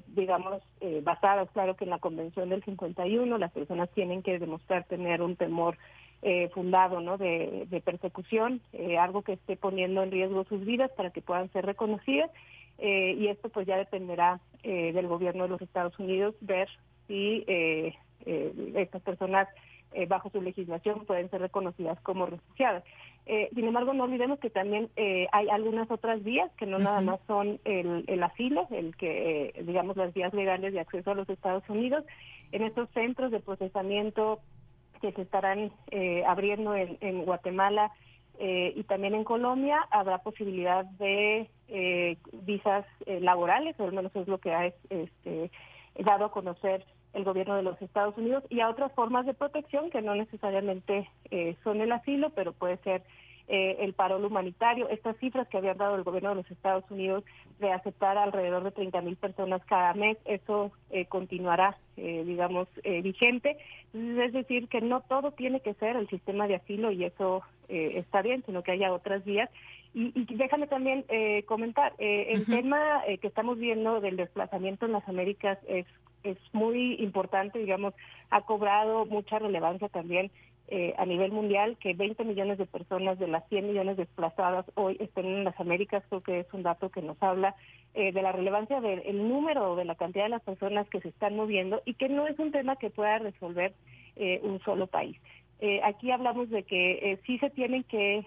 [0.08, 0.64] digamos,
[1.04, 5.36] basadas, claro que en la Convención del 51, las personas tienen que demostrar tener un
[5.36, 5.78] temor
[6.24, 7.18] eh, fundado ¿no?
[7.18, 11.66] de, persecución, eh, algo que esté poniendo en riesgo sus vidas para que puedan ser
[11.66, 12.30] reconocidas.
[12.78, 16.70] Eh, y esto pues ya dependerá del gobierno de los Estados Unidos ver
[17.08, 17.44] si
[18.76, 19.48] estas personas
[20.08, 22.84] bajo su legislación pueden ser reconocidas como refugiadas.
[23.56, 24.90] sin embargo, no olvidemos que también
[25.32, 29.98] hay algunas otras vías que no nada más son el, el asilo, el que, digamos,
[29.98, 32.06] las vías legales de acceso a los Estados Unidos.
[32.52, 34.40] En estos centros de procesamiento
[35.02, 37.92] que se estarán eh, abriendo en, Guatemala
[38.40, 44.28] eh, y también en Colombia habrá posibilidad de eh, visas laborales, o al menos es
[44.28, 45.52] lo que ha este,
[46.00, 49.90] dado a conocer el gobierno de los Estados Unidos y a otras formas de protección
[49.90, 51.10] que no necesariamente
[51.64, 53.04] son el asilo, pero puede ser
[53.54, 57.26] eh, el paro humanitario, estas cifras que habían dado el gobierno de los Estados Unidos
[57.60, 62.70] de aceptar alrededor de 30 mil personas cada mes, eso eh, continuará, eh, digamos,
[63.04, 63.58] vigente.
[63.94, 68.22] es decir, que no todo tiene que ser el sistema de asilo y eso está
[68.22, 69.50] bien, sino que haya otras vías.
[69.94, 71.04] Y, y déjame también
[71.46, 75.86] comentar, el tema que estamos viendo del desplazamiento en las Américas es,
[76.24, 77.94] es muy importante, digamos,
[78.30, 80.32] ha cobrado mucha relevancia también
[80.74, 84.96] eh, a nivel mundial que 20 millones de personas de las 100 millones desplazadas hoy
[85.02, 87.56] estén en las Américas, creo que es un dato que nos habla
[87.94, 91.36] eh, de la relevancia del número, de la cantidad de las personas que se están
[91.36, 93.74] moviendo y que no es un tema que pueda resolver
[94.16, 95.18] eh, un solo país.
[95.84, 98.26] aquí hablamos de que sí se tienen que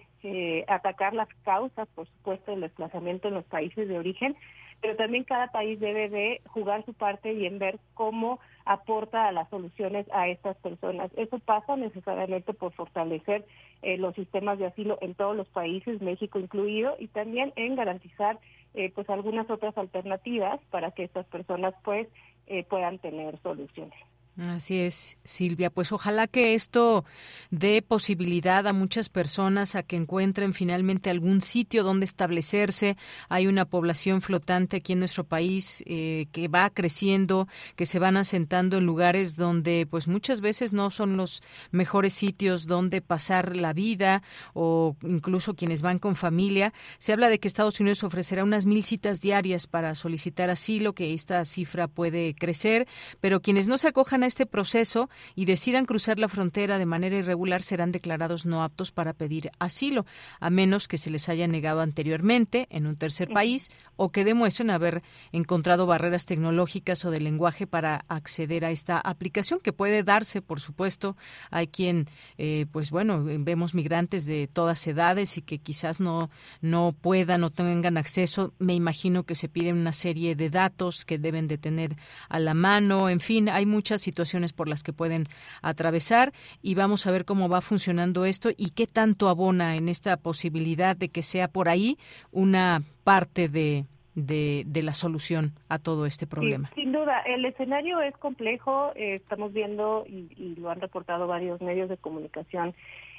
[0.67, 4.35] atacar las causas, por supuesto, del desplazamiento en los países de origen,
[4.81, 9.31] pero también cada país debe de jugar su parte y en ver cómo aporta a
[9.31, 11.11] las soluciones a estas personas.
[11.15, 13.45] Eso pasa necesariamente por fortalecer
[13.81, 18.39] eh, los sistemas de asilo en todos los países, México incluido, y también en garantizar
[18.73, 22.07] eh, pues algunas otras alternativas para que estas personas pues
[22.47, 23.97] eh, puedan tener soluciones.
[24.37, 25.69] Así es, Silvia.
[25.69, 27.05] Pues ojalá que esto
[27.51, 32.97] dé posibilidad a muchas personas a que encuentren finalmente algún sitio donde establecerse.
[33.29, 38.17] Hay una población flotante aquí en nuestro país eh, que va creciendo, que se van
[38.17, 43.71] asentando en lugares donde, pues muchas veces no son los mejores sitios donde pasar la
[43.71, 44.21] vida
[44.53, 46.73] o incluso quienes van con familia.
[46.97, 51.13] Se habla de que Estados Unidos ofrecerá unas mil citas diarias para solicitar asilo, que
[51.13, 52.85] esta cifra puede crecer,
[53.21, 57.61] pero quienes no se acojan este proceso y decidan cruzar la frontera de manera irregular
[57.61, 60.05] serán declarados no aptos para pedir asilo,
[60.39, 64.69] a menos que se les haya negado anteriormente en un tercer país o que demuestren
[64.69, 70.41] haber encontrado barreras tecnológicas o de lenguaje para acceder a esta aplicación, que puede darse,
[70.41, 71.15] por supuesto.
[71.51, 72.07] Hay quien,
[72.37, 76.29] eh, pues bueno, vemos migrantes de todas edades y que quizás no,
[76.61, 78.53] no puedan o tengan acceso.
[78.59, 81.95] Me imagino que se piden una serie de datos que deben de tener
[82.29, 83.09] a la mano.
[83.09, 85.25] En fin, hay muchas situaciones situaciones por las que pueden
[85.61, 90.15] atravesar y vamos a ver cómo va funcionando esto y qué tanto abona en esta
[90.15, 91.97] posibilidad de que sea por ahí
[92.31, 93.83] una parte de,
[94.15, 96.69] de, la solución a todo este problema.
[96.75, 101.89] sin duda, el escenario es complejo, eh, estamos viendo y, lo han reportado varios medios
[101.89, 102.73] de comunicación,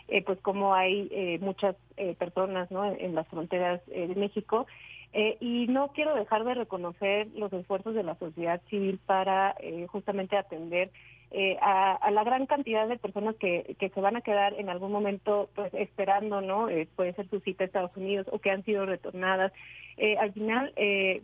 [0.09, 1.76] eh, pues como hay eh, muchas
[2.18, 2.86] personas ¿no?
[2.86, 4.66] en, las fronteras de México
[5.18, 9.86] eh, y no quiero dejar de reconocer los esfuerzos de la sociedad civil para eh,
[9.88, 10.90] justamente atender
[11.30, 14.92] eh, a, la gran cantidad de personas que, que se van a quedar en algún
[14.92, 16.68] momento pues esperando, ¿no?
[16.96, 19.54] puede ser su cita a Estados Unidos o que han sido retornadas.
[20.20, 20.74] al final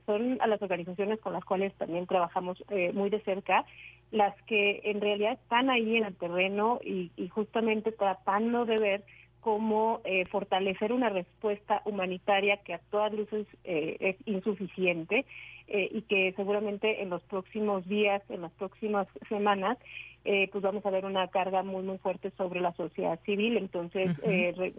[0.06, 2.64] son a las organizaciones con las cuales también trabajamos
[2.94, 3.66] muy de cerca
[4.10, 9.04] las que en realidad están ahí en el terreno y, y justamente tratando de ver
[9.42, 15.26] cómo eh, fortalecer una respuesta humanitaria que a todas luces eh, es insuficiente
[15.66, 19.76] eh, y que seguramente en los próximos días, en las próximas semanas,
[20.24, 23.56] pues vamos a ver una carga muy muy fuerte sobre la sociedad civil.
[23.56, 24.08] Entonces,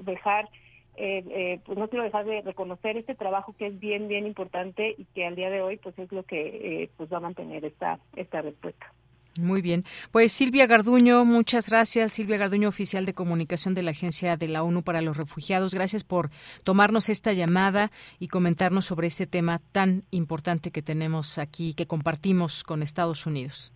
[0.05, 0.47] dejar
[0.95, 5.25] pues no quiero dejar de reconocer este trabajo que es bien bien importante y que
[5.25, 8.93] al día de hoy pues es lo que pues va a mantener esta esta respuesta.
[9.39, 9.83] Muy bien.
[10.11, 12.13] Pues Silvia Garduño, muchas gracias.
[12.13, 15.73] Silvia Garduño, oficial de comunicación de la Agencia de la ONU para los Refugiados.
[15.73, 16.29] Gracias por
[16.63, 22.63] tomarnos esta llamada y comentarnos sobre este tema tan importante que tenemos aquí, que compartimos
[22.63, 23.73] con Estados Unidos.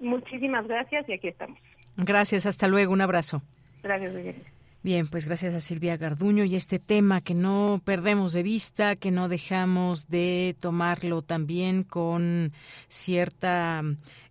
[0.00, 1.58] Muchísimas gracias y aquí estamos.
[1.96, 2.44] Gracias.
[2.46, 2.92] Hasta luego.
[2.92, 3.42] Un abrazo.
[3.82, 4.61] Gracias.
[4.84, 9.12] Bien, pues gracias a Silvia Garduño y este tema que no perdemos de vista, que
[9.12, 12.52] no dejamos de tomarlo también con
[12.88, 13.84] cierta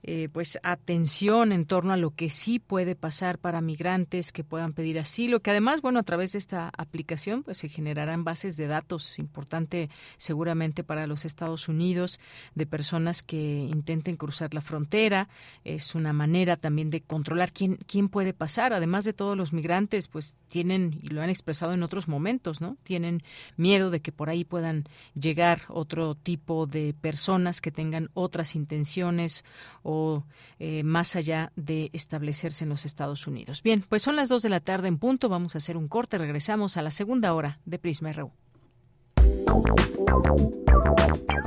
[0.03, 4.73] eh, pues atención en torno a lo que sí puede pasar para migrantes que puedan
[4.73, 8.65] pedir asilo, que además, bueno, a través de esta aplicación pues se generarán bases de
[8.65, 12.19] datos importante seguramente para los Estados Unidos
[12.55, 15.29] de personas que intenten cruzar la frontera.
[15.63, 18.73] Es una manera también de controlar quién, quién puede pasar.
[18.73, 22.75] Además de todos los migrantes, pues tienen, y lo han expresado en otros momentos, ¿no?
[22.83, 23.23] Tienen
[23.55, 24.83] miedo de que por ahí puedan
[25.15, 29.45] llegar otro tipo de personas que tengan otras intenciones
[29.81, 30.25] o
[30.59, 33.63] eh, más allá de establecerse en los Estados Unidos.
[33.63, 35.29] Bien, pues son las dos de la tarde en punto.
[35.29, 36.17] Vamos a hacer un corte.
[36.17, 38.31] Regresamos a la segunda hora de Prisma RU.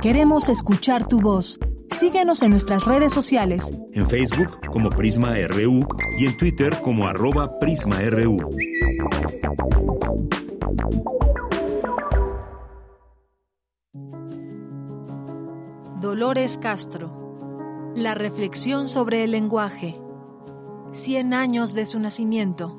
[0.01, 1.59] Queremos escuchar tu voz.
[1.91, 3.73] Síguenos en nuestras redes sociales.
[3.93, 5.87] En Facebook como Prisma RU
[6.19, 8.51] y en Twitter como arroba PrismaRU.
[16.05, 19.95] Dolores Castro la reflexión sobre el lenguaje.
[20.93, 22.77] Cien años de su nacimiento.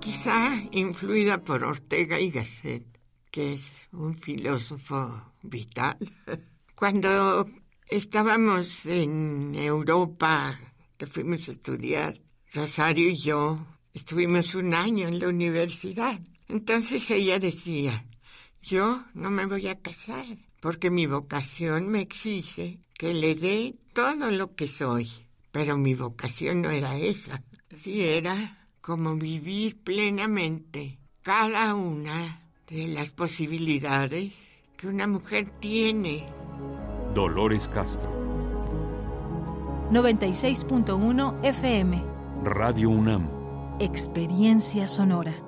[0.00, 2.84] Quizá influida por Ortega y Gasset,
[3.30, 5.96] que es un filósofo vital.
[6.74, 7.48] Cuando
[7.86, 10.58] estábamos en Europa,
[10.96, 12.20] que fuimos a estudiar,
[12.52, 13.64] Rosario y yo
[13.94, 16.18] estuvimos un año en la universidad.
[16.48, 18.04] Entonces ella decía,
[18.62, 24.30] yo no me voy a casar porque mi vocación me exige que le dé todo
[24.30, 25.08] lo que soy.
[25.52, 27.42] Pero mi vocación no era esa.
[27.74, 34.32] Sí era como vivir plenamente cada una de las posibilidades
[34.76, 36.26] que una mujer tiene.
[37.14, 38.10] Dolores Castro.
[39.90, 42.04] 96.1 FM.
[42.44, 43.28] Radio UNAM.
[43.80, 45.47] Experiencia sonora.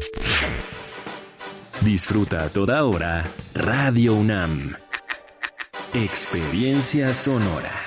[1.82, 3.24] Disfruta a toda hora
[3.54, 4.76] Radio UNAM.
[5.93, 7.86] Experiencia sonora.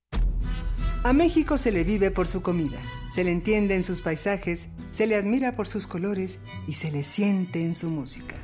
[1.03, 2.77] A México se le vive por su comida,
[3.09, 7.03] se le entiende en sus paisajes, se le admira por sus colores y se le
[7.03, 8.35] siente en su música.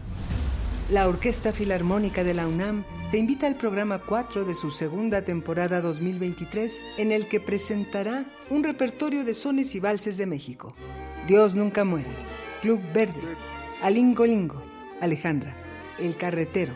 [0.89, 5.81] La Orquesta Filarmónica de la UNAM te invita al programa 4 de su segunda temporada
[5.81, 10.73] 2023 en el que presentará un repertorio de sones y valses de México.
[11.27, 12.09] Dios nunca muere,
[12.63, 13.21] Club Verde,
[13.83, 14.63] Alingo Lingo,
[14.99, 15.55] Alejandra,
[15.99, 16.73] El Carretero,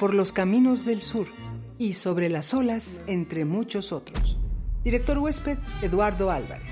[0.00, 1.26] Por los Caminos del Sur
[1.76, 4.38] y Sobre las Olas, entre muchos otros.
[4.84, 6.70] Director huésped, Eduardo Álvarez.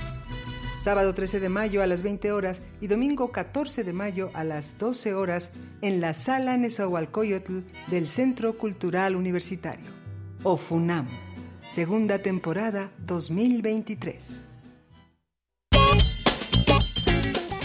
[0.78, 4.78] Sábado 13 de mayo a las 20 horas y domingo 14 de mayo a las
[4.78, 5.50] 12 horas
[5.82, 9.90] en la Sala Nezahualcóyotl del Centro Cultural Universitario.
[10.44, 11.09] OFUNAM.
[11.68, 14.46] Segunda temporada 2023.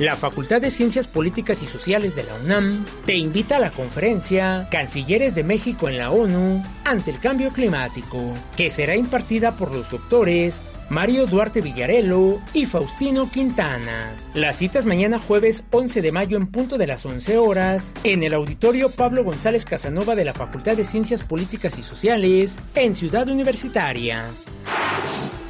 [0.00, 4.66] La Facultad de Ciencias Políticas y Sociales de la UNAM te invita a la conferencia
[4.72, 9.88] Cancilleres de México en la ONU ante el cambio climático, que será impartida por los
[9.88, 14.14] doctores Mario Duarte Villarello y Faustino Quintana.
[14.34, 18.34] Las citas mañana jueves 11 de mayo en punto de las 11 horas en el
[18.34, 24.24] auditorio Pablo González Casanova de la Facultad de Ciencias Políticas y Sociales en Ciudad Universitaria.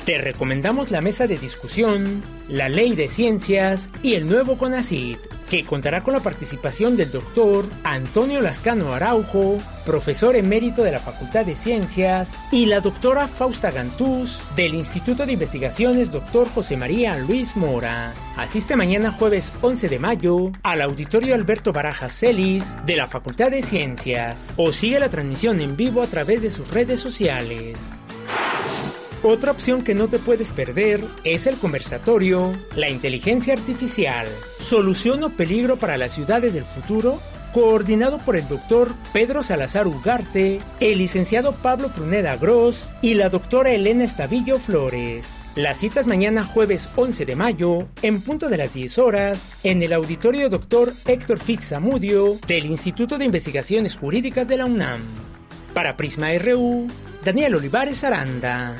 [0.04, 5.16] Te recomendamos la mesa de discusión, la ley de ciencias y el nuevo CONACIT,
[5.48, 11.46] que contará con la participación del doctor Antonio Lascano Araujo, profesor emérito de la Facultad
[11.46, 16.48] de Ciencias, y la doctora Fausta Gantús, del Instituto de Investigaciones Dr.
[16.48, 18.12] José María Luis Mora.
[18.36, 23.62] Asiste mañana jueves 11 de mayo al auditorio Alberto Barajas Celis de la Facultad de
[23.62, 27.78] Ciencias o sigue la transmisión en vivo a través de sus redes sociales.
[29.24, 34.26] Otra opción que no te puedes perder es el conversatorio La inteligencia artificial,
[34.58, 37.20] solución o peligro para las ciudades del futuro,
[37.54, 43.70] coordinado por el doctor Pedro Salazar Ugarte, el licenciado Pablo Pruneda Gross y la doctora
[43.70, 45.32] Elena Estavillo Flores.
[45.54, 49.92] Las citas mañana jueves 11 de mayo, en punto de las 10 horas, en el
[49.92, 50.94] auditorio Dr.
[51.06, 55.02] Héctor Fixamudio del Instituto de Investigaciones Jurídicas de la UNAM.
[55.74, 56.88] Para Prisma RU,
[57.24, 58.78] Daniel Olivares Aranda.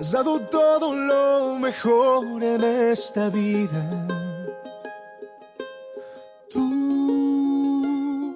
[0.00, 3.84] Has dado todo lo mejor en esta vida.
[6.48, 8.34] Tú,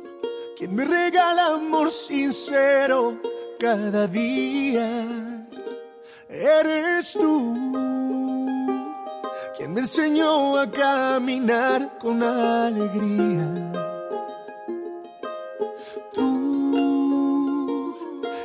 [0.58, 3.18] quien me regala amor sincero
[3.58, 5.06] cada día.
[6.28, 7.54] Eres tú,
[9.56, 13.48] quien me enseñó a caminar con alegría.
[16.12, 17.96] Tú,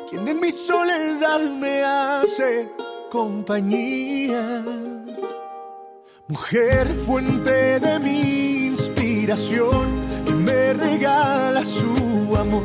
[0.10, 4.64] quien en mi soledad me hace compañía.
[6.28, 9.88] Mujer, fuente de mi inspiración,
[10.26, 12.64] que me regala su amor,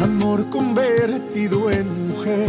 [0.00, 2.48] amor convertido en mujer,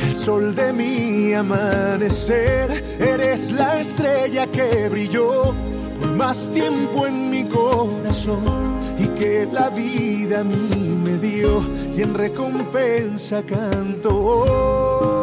[0.00, 2.84] el sol de mi amanecer.
[3.00, 5.54] Eres la estrella que brilló
[5.98, 11.62] por más tiempo en mi corazón y que la vida a mí me dio
[11.96, 15.13] y en recompensa canto.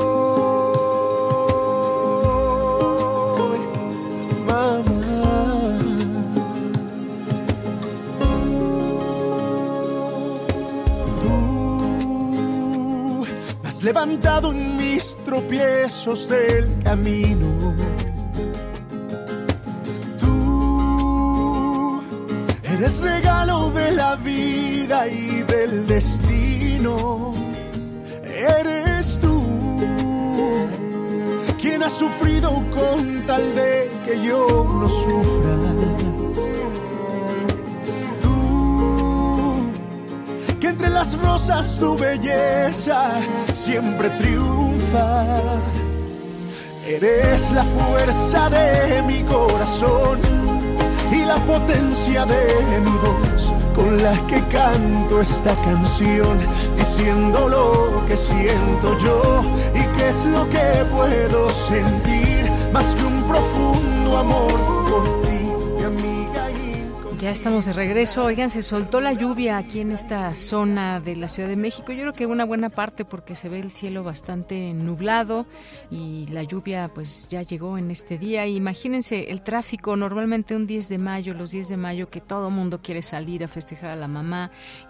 [13.84, 17.76] Levantado en mis tropiezos del camino.
[20.20, 22.04] Tú
[22.64, 27.34] eres regalo de la vida y del destino.
[28.24, 29.44] Eres tú
[31.60, 34.48] quien ha sufrido con tal de que yo
[34.80, 36.11] no sufra.
[41.02, 43.10] Las rosas tu belleza
[43.52, 45.26] siempre triunfa.
[46.86, 50.20] Eres la fuerza de mi corazón
[51.12, 52.46] y la potencia de
[52.86, 56.38] mi voz con la que canto esta canción,
[56.78, 59.42] diciendo lo que siento yo
[59.74, 65.31] y qué es lo que puedo sentir, más que un profundo amor
[67.22, 68.24] ya estamos de regreso.
[68.24, 71.92] Oigan, se soltó la lluvia aquí en esta zona de la Ciudad de México.
[71.92, 75.46] Yo creo que una buena parte porque se ve el cielo bastante nublado
[75.92, 78.48] y la lluvia pues ya llegó en este día.
[78.48, 82.82] Imagínense el tráfico, normalmente un 10 de mayo, los 10 de mayo que todo mundo
[82.82, 84.50] quiere salir a festejar a la mamá,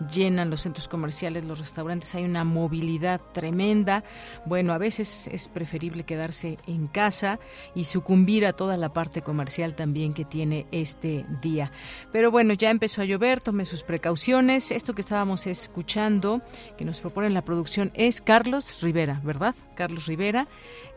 [0.09, 4.05] llenan los centros comerciales, los restaurantes, hay una movilidad tremenda.
[4.45, 7.39] Bueno, a veces es preferible quedarse en casa
[7.75, 11.73] y sucumbir a toda la parte comercial también que tiene este día.
[12.20, 14.71] Pero bueno, ya empezó a llover, tome sus precauciones.
[14.71, 16.41] Esto que estábamos escuchando,
[16.77, 19.55] que nos propone la producción, es Carlos Rivera, ¿verdad?
[19.75, 20.47] Carlos Rivera.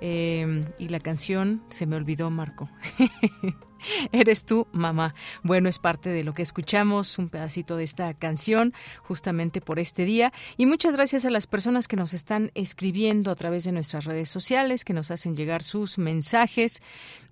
[0.00, 2.68] Eh, y la canción, se me olvidó, Marco.
[4.12, 5.14] Eres tú, mamá.
[5.42, 8.72] Bueno, es parte de lo que escuchamos, un pedacito de esta canción,
[9.02, 10.32] justamente por este día.
[10.56, 14.28] Y muchas gracias a las personas que nos están escribiendo a través de nuestras redes
[14.28, 16.82] sociales, que nos hacen llegar sus mensajes.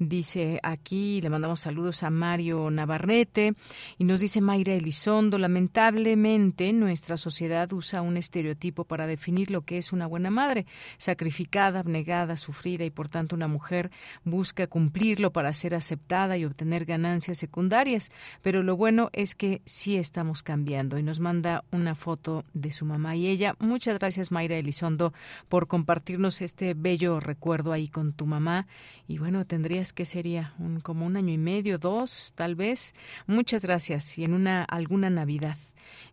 [0.08, 3.54] Dice aquí, le mandamos saludos a Mario Navarrete
[3.98, 9.78] y nos dice Mayra Elizondo, lamentablemente nuestra sociedad usa un estereotipo para definir lo que
[9.78, 10.66] es una buena madre,
[10.98, 13.92] sacrificada, abnegada, sufrida y por tanto una mujer
[14.24, 18.10] busca cumplirlo para ser aceptada y obtener ganancias secundarias,
[18.42, 22.86] pero lo bueno es que sí estamos cambiando y nos manda una foto de su
[22.86, 23.54] mamá y ella.
[23.60, 25.12] Muchas gracias Mayra Elizondo
[25.48, 28.66] por compartirnos este bello recuerdo ahí con tu mamá
[29.06, 32.94] y bueno, tendrías que sería un, como un año y medio, dos, tal vez.
[33.26, 35.56] Muchas gracias y en una alguna Navidad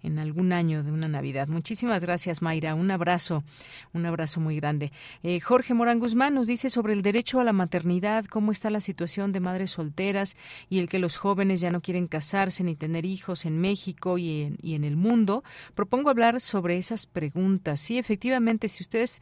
[0.04, 1.48] en algún año de una Navidad.
[1.48, 2.76] Muchísimas gracias, Mayra.
[2.76, 3.44] Un abrazo,
[3.94, 4.92] un abrazo muy grande.
[5.24, 8.80] Eh, Jorge Morán Guzmán nos dice sobre el derecho a la maternidad, cómo está la
[8.80, 10.38] situación de madres solteras
[10.70, 14.42] y el que los jóvenes ya no quieren casarse ni tener hijos en México y
[14.42, 15.44] en, y en el mundo.
[15.76, 17.80] Propongo hablar sobre esas preguntas.
[17.80, 19.22] Sí, efectivamente, si ustedes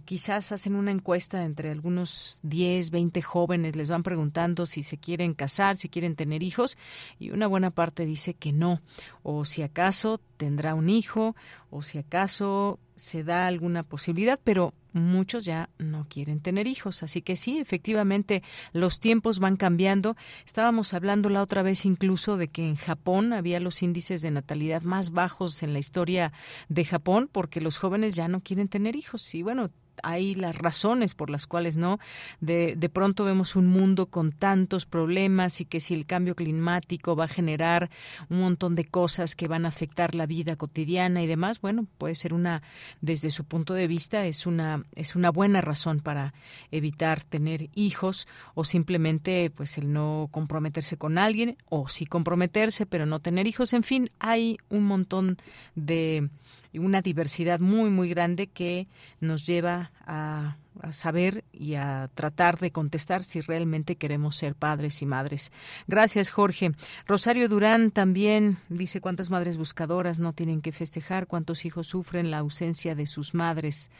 [0.00, 5.34] quizás hacen una encuesta entre algunos 10, 20 jóvenes, les van preguntando si se quieren
[5.34, 6.78] casar, si quieren tener hijos,
[7.18, 8.80] y una buena parte dice que no,
[9.22, 11.36] o si acaso tendrá un hijo
[11.70, 17.02] o si acaso se da alguna posibilidad, pero muchos ya no quieren tener hijos.
[17.02, 18.42] Así que sí, efectivamente,
[18.72, 20.16] los tiempos van cambiando.
[20.44, 24.82] Estábamos hablando la otra vez incluso de que en Japón había los índices de natalidad
[24.82, 26.32] más bajos en la historia
[26.68, 29.34] de Japón porque los jóvenes ya no quieren tener hijos.
[29.34, 29.70] Y bueno,
[30.02, 31.98] hay las razones por las cuales no.
[32.40, 37.16] De, de pronto vemos un mundo con tantos problemas y que si el cambio climático
[37.16, 37.90] va a generar
[38.28, 42.14] un montón de cosas que van a afectar la vida cotidiana y demás, bueno, puede
[42.14, 42.62] ser una,
[43.00, 46.34] desde su punto de vista, es una, es una buena razón para
[46.70, 53.06] evitar tener hijos o simplemente pues el no comprometerse con alguien o sí comprometerse pero
[53.06, 53.72] no tener hijos.
[53.72, 55.36] En fin, hay un montón
[55.74, 56.28] de
[56.78, 58.88] una diversidad muy, muy grande que
[59.20, 60.56] nos lleva a,
[60.90, 65.52] saber y a tratar de contestar si realmente queremos ser padres y madres.
[65.86, 66.72] Gracias, Jorge.
[67.06, 72.38] Rosario Durán también dice cuántas madres buscadoras no tienen que festejar, cuántos hijos sufren la
[72.38, 73.90] ausencia de sus madres.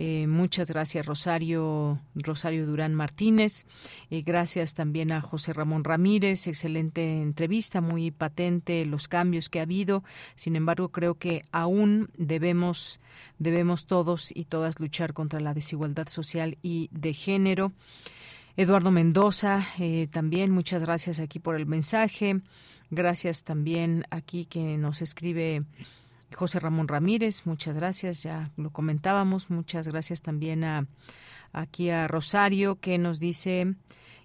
[0.00, 3.66] Eh, muchas gracias, Rosario, Rosario Durán Martínez.
[4.10, 6.46] y gracias también a José Ramón Ramírez.
[6.46, 10.04] Excelente entrevista, muy patente los cambios que ha habido.
[10.36, 13.00] Sin embargo, creo que aún debemos,
[13.38, 17.72] debemos todos y todas luchar contra la desigualdad social y de género.
[18.56, 22.40] Eduardo Mendoza, eh, también muchas gracias aquí por el mensaje.
[22.90, 25.62] Gracias también aquí que nos escribe
[26.34, 30.86] José Ramón Ramírez, muchas gracias, ya lo comentábamos, muchas gracias también a
[31.52, 33.74] aquí a Rosario que nos dice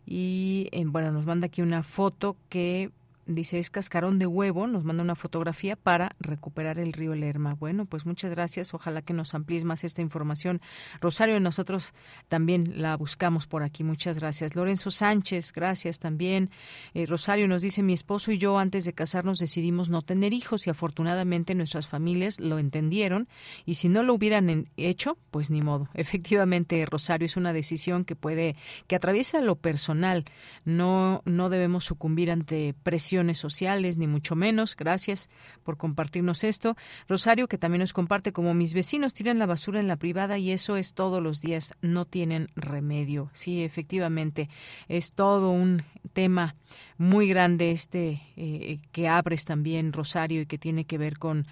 [0.05, 2.91] y eh, bueno, nos manda aquí una foto que
[3.25, 7.55] dice es cascarón de huevo, nos manda una fotografía para recuperar el río Lerma.
[7.55, 10.61] Bueno, pues muchas gracias, ojalá que nos amplíes más esta información.
[11.01, 11.93] Rosario, nosotros
[12.27, 14.55] también la buscamos por aquí, muchas gracias.
[14.55, 16.49] Lorenzo Sánchez, gracias también.
[16.93, 20.67] Eh, Rosario nos dice, mi esposo y yo antes de casarnos decidimos no tener hijos
[20.67, 23.27] y afortunadamente nuestras familias lo entendieron
[23.65, 25.87] y si no lo hubieran hecho, pues ni modo.
[25.93, 28.55] Efectivamente, Rosario, es una decisión que puede,
[28.87, 30.25] que atraviesa lo personal.
[30.65, 34.76] No, no debemos sucumbir ante presión sociales, ni mucho menos.
[34.76, 35.30] Gracias
[35.64, 36.76] por compartirnos esto.
[37.07, 40.52] Rosario, que también nos comparte como mis vecinos tiran la basura en la privada y
[40.52, 43.30] eso es todos los días, no tienen remedio.
[43.34, 44.49] Sí, efectivamente,
[44.88, 45.84] es todo un
[46.14, 46.56] tema
[46.98, 51.48] muy grande este eh, que abres también, Rosario, y que tiene que ver con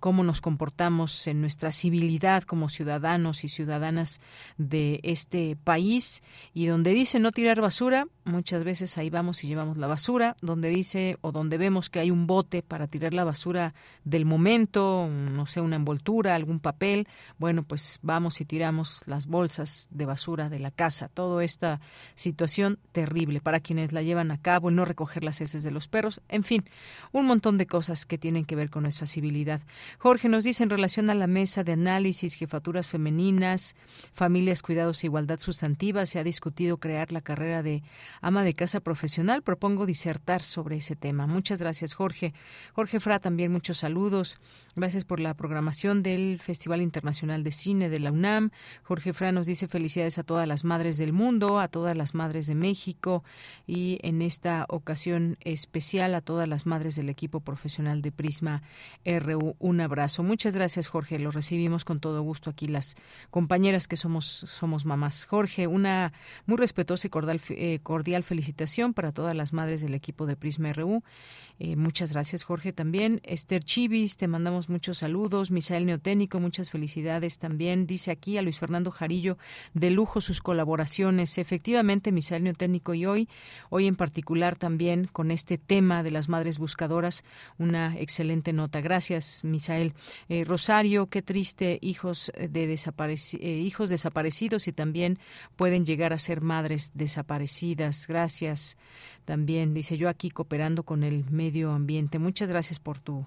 [0.00, 4.20] cómo nos comportamos en nuestra civilidad como ciudadanos y ciudadanas
[4.58, 6.22] de este país.
[6.54, 10.36] Y donde dice no tirar basura, muchas veces ahí vamos y llevamos la basura.
[10.42, 13.74] Donde dice o donde vemos que hay un bote para tirar la basura
[14.04, 17.08] del momento, no sé, una envoltura, algún papel,
[17.38, 21.08] bueno, pues vamos y tiramos las bolsas de basura de la casa.
[21.08, 21.80] Toda esta
[22.14, 26.22] situación terrible para quienes la llevan a cabo no recoger las heces de los perros,
[26.28, 26.64] en fin,
[27.12, 29.60] un montón de cosas que tienen que ver con nuestra civilidad.
[29.98, 33.76] Jorge nos dice en relación a la mesa de análisis, jefaturas femeninas,
[34.12, 37.82] familias, cuidados e igualdad sustantiva, se ha discutido crear la carrera de
[38.20, 39.42] ama de casa profesional.
[39.42, 41.26] Propongo disertar sobre ese tema.
[41.26, 42.34] Muchas gracias, Jorge.
[42.72, 44.38] Jorge Fra, también muchos saludos.
[44.76, 48.50] Gracias por la programación del Festival Internacional de Cine de la UNAM.
[48.82, 52.46] Jorge Fra nos dice felicidades a todas las madres del mundo, a todas las madres
[52.46, 53.24] de México
[53.66, 58.62] y en esta ocasión especial a todas las madres del equipo profesional de Prisma
[59.04, 59.56] RU.
[59.58, 60.22] Un abrazo.
[60.22, 61.18] Muchas gracias, Jorge.
[61.18, 62.96] Lo recibimos con todo gusto aquí las
[63.30, 65.26] compañeras que somos, somos mamás.
[65.26, 66.12] Jorge, una
[66.46, 70.72] muy respetuosa y cordial, eh, cordial felicitación para todas las madres del equipo de Prisma
[70.72, 71.02] RU.
[71.58, 73.20] Eh, muchas gracias, Jorge, también.
[73.22, 75.50] Esther Chivis, te mandamos muchos saludos.
[75.50, 77.86] Misael Neoténico, muchas felicidades también.
[77.86, 79.38] Dice aquí a Luis Fernando Jarillo,
[79.72, 81.38] de lujo sus colaboraciones.
[81.38, 83.28] Efectivamente, Misael Neoténico y hoy,
[83.70, 87.24] hoy en particular también con este tema de las madres buscadoras,
[87.58, 88.80] una excelente nota.
[88.80, 89.94] Gracias, Misael.
[90.28, 95.18] Eh, Rosario, qué triste, hijos, de eh, hijos desaparecidos y también
[95.56, 97.91] pueden llegar a ser madres desaparecidas.
[98.08, 98.76] Gracias
[99.24, 102.18] también, dice yo aquí cooperando con el medio ambiente.
[102.18, 103.26] Muchas gracias por tu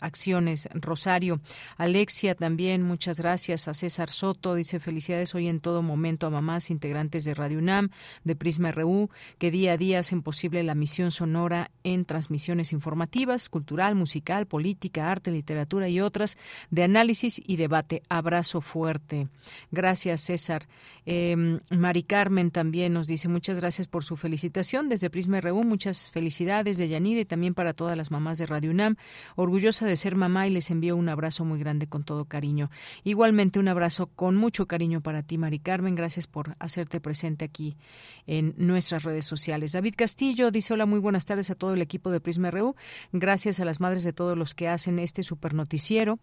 [0.00, 1.40] acciones, Rosario.
[1.76, 3.68] Alexia también, muchas gracias.
[3.68, 7.90] A César Soto dice felicidades hoy en todo momento a mamás integrantes de Radio UNAM,
[8.24, 13.48] de Prisma RU, que día a día hacen posible la misión sonora en transmisiones informativas,
[13.48, 16.38] cultural, musical, política, arte, literatura y otras,
[16.70, 18.02] de análisis y debate.
[18.08, 19.28] Abrazo fuerte.
[19.70, 20.68] Gracias, César.
[21.06, 25.62] Eh, Mari Carmen también nos dice muchas gracias por su felicitación desde Prisma RU.
[25.62, 28.96] Muchas felicidades de Yanira y también para todas las mamás de Radio UNAM.
[29.58, 32.70] Orgullosa de ser mamá y les envío un abrazo muy grande con todo cariño.
[33.02, 35.96] Igualmente un abrazo con mucho cariño para ti, Mari Carmen.
[35.96, 37.76] Gracias por hacerte presente aquí
[38.28, 39.72] en nuestras redes sociales.
[39.72, 42.76] David Castillo dice hola, muy buenas tardes a todo el equipo de Prisma RU.
[43.10, 46.20] Gracias a las madres de todos los que hacen este super noticiero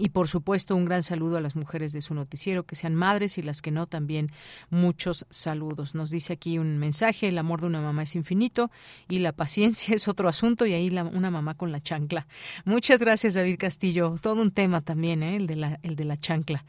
[0.00, 3.36] Y por supuesto, un gran saludo a las mujeres de su noticiero, que sean madres
[3.36, 4.32] y las que no, también
[4.70, 5.94] muchos saludos.
[5.94, 8.70] Nos dice aquí un mensaje, el amor de una mamá es infinito
[9.10, 12.26] y la paciencia es otro asunto y ahí la, una mamá con la chancla.
[12.64, 14.14] Muchas gracias, David Castillo.
[14.22, 15.36] Todo un tema también, ¿eh?
[15.36, 16.64] el, de la, el de la chancla.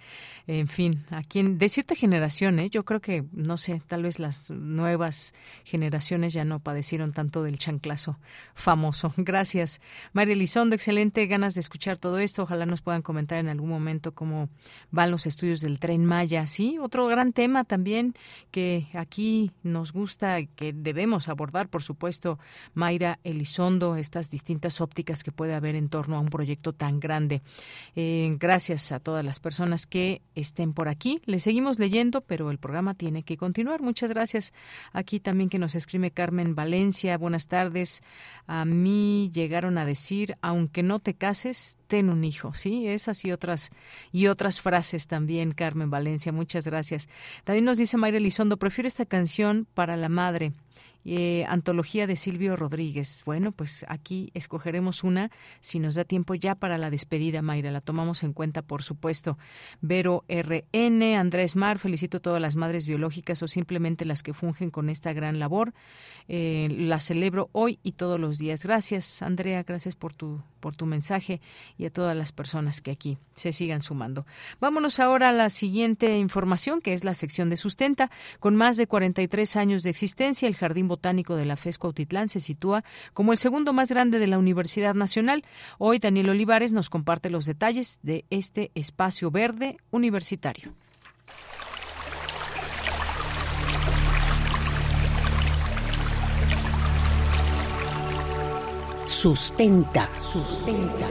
[0.46, 2.70] En fin, a quien de cierta generación, ¿eh?
[2.70, 5.34] yo creo que, no sé, tal vez las nuevas
[5.64, 8.20] generaciones ya no padecieron tanto del chanclazo
[8.56, 9.14] famoso.
[9.18, 9.80] Gracias.
[10.12, 12.44] María Elizondo, excelente ganas de escuchar todo esto.
[12.44, 14.50] Ojalá nos puedan comentar en algún momento cómo
[14.92, 16.48] van los estudios del tren Maya.
[16.48, 18.14] Sí, otro gran tema también
[18.52, 22.40] que aquí nos gusta y que debemos abordar, por supuesto,
[22.74, 27.42] Mayra Elizondo, estas distintas ópticas que puede haber en torno a un proyecto tan grande.
[27.96, 31.22] Eh, gracias a todas las personas que estén por aquí.
[31.26, 33.82] Le seguimos leyendo, pero el programa tiene que continuar.
[33.82, 34.54] Muchas gracias.
[34.94, 37.18] Aquí también que nos escribe Carmen Valencia.
[37.18, 38.02] Buenas tardes.
[38.48, 42.54] A mí llegaron a decir, aunque no te cases, ten un hijo.
[42.54, 43.72] Sí, es y otras
[44.12, 46.32] y otras frases también, Carmen Valencia.
[46.32, 47.10] Muchas gracias.
[47.44, 50.54] También nos dice Mayra Elizondo, prefiero esta canción para la madre.
[51.04, 53.24] Eh, antología de Silvio Rodríguez.
[53.26, 57.82] Bueno, pues aquí escogeremos una, si nos da tiempo ya para la despedida, Mayra, la
[57.82, 59.38] tomamos en cuenta, por supuesto.
[59.82, 64.70] Vero RN, Andrés Mar, felicito a todas las madres biológicas o simplemente las que fungen
[64.70, 65.74] con esta gran labor.
[66.28, 68.64] Eh, la celebro hoy y todos los días.
[68.64, 71.42] Gracias, Andrea, gracias por tu, por tu mensaje
[71.78, 74.26] y a todas las personas que aquí se sigan sumando.
[74.60, 78.12] Vámonos ahora a la siguiente información, que es la sección de sustenta.
[78.40, 82.42] Con más de 43 años de existencia, el Jardín Botánico de la FES Cuautitlán se
[82.42, 85.46] sitúa como el segundo más grande de la Universidad Nacional.
[85.78, 90.74] Hoy Daniel Olivares nos comparte los detalles de este espacio verde universitario.
[99.06, 101.08] Sustenta, sustenta.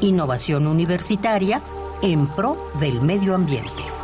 [0.00, 1.60] Innovación universitaria
[2.02, 3.99] en pro del medio ambiente.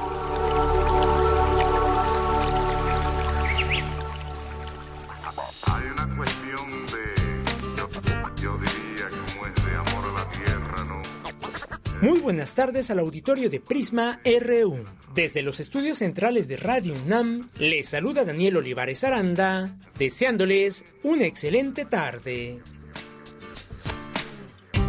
[12.06, 14.84] Muy buenas tardes al auditorio de Prisma RU.
[15.12, 21.84] Desde los estudios centrales de Radio UNAM, les saluda Daniel Olivares Aranda, deseándoles una excelente
[21.84, 22.60] tarde.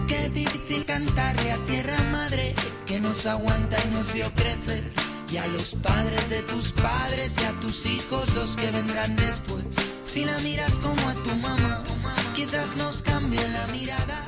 [0.07, 2.53] Qué difícil cantarle a tierra madre
[2.85, 4.84] que nos aguanta y nos vio crecer.
[5.34, 9.65] Y a los padres de tus padres y a tus hijos los que vendrán después.
[10.06, 11.84] Si la miras como a tu mamá,
[12.35, 14.27] quizás nos cambie la mirada.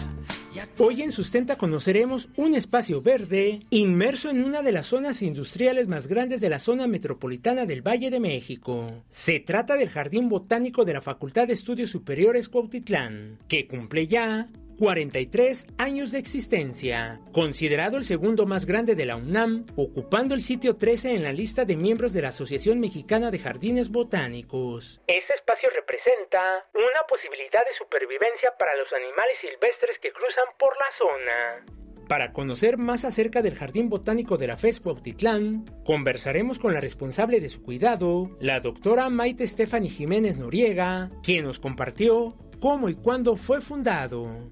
[0.81, 6.07] Hoy en Sustenta conoceremos un espacio verde inmerso en una de las zonas industriales más
[6.07, 9.03] grandes de la zona metropolitana del Valle de México.
[9.09, 14.47] Se trata del Jardín Botánico de la Facultad de Estudios Superiores Cuautitlán, que cumple ya
[14.79, 20.77] 43 años de existencia, considerado el segundo más grande de la UNAM, ocupando el sitio
[20.77, 25.01] 13 en la lista de miembros de la Asociación Mexicana de Jardines Botánicos.
[25.05, 30.91] Este espacio representa una posibilidad de supervivencia para los animales silvestres que cruzan por la
[30.91, 31.65] zona.
[32.07, 37.41] Para conocer más acerca del Jardín Botánico de la FES Cuautitlán, conversaremos con la responsable
[37.41, 43.35] de su cuidado, la doctora Maite Stephanie Jiménez Noriega, quien nos compartió cómo y cuándo
[43.35, 44.51] fue fundado.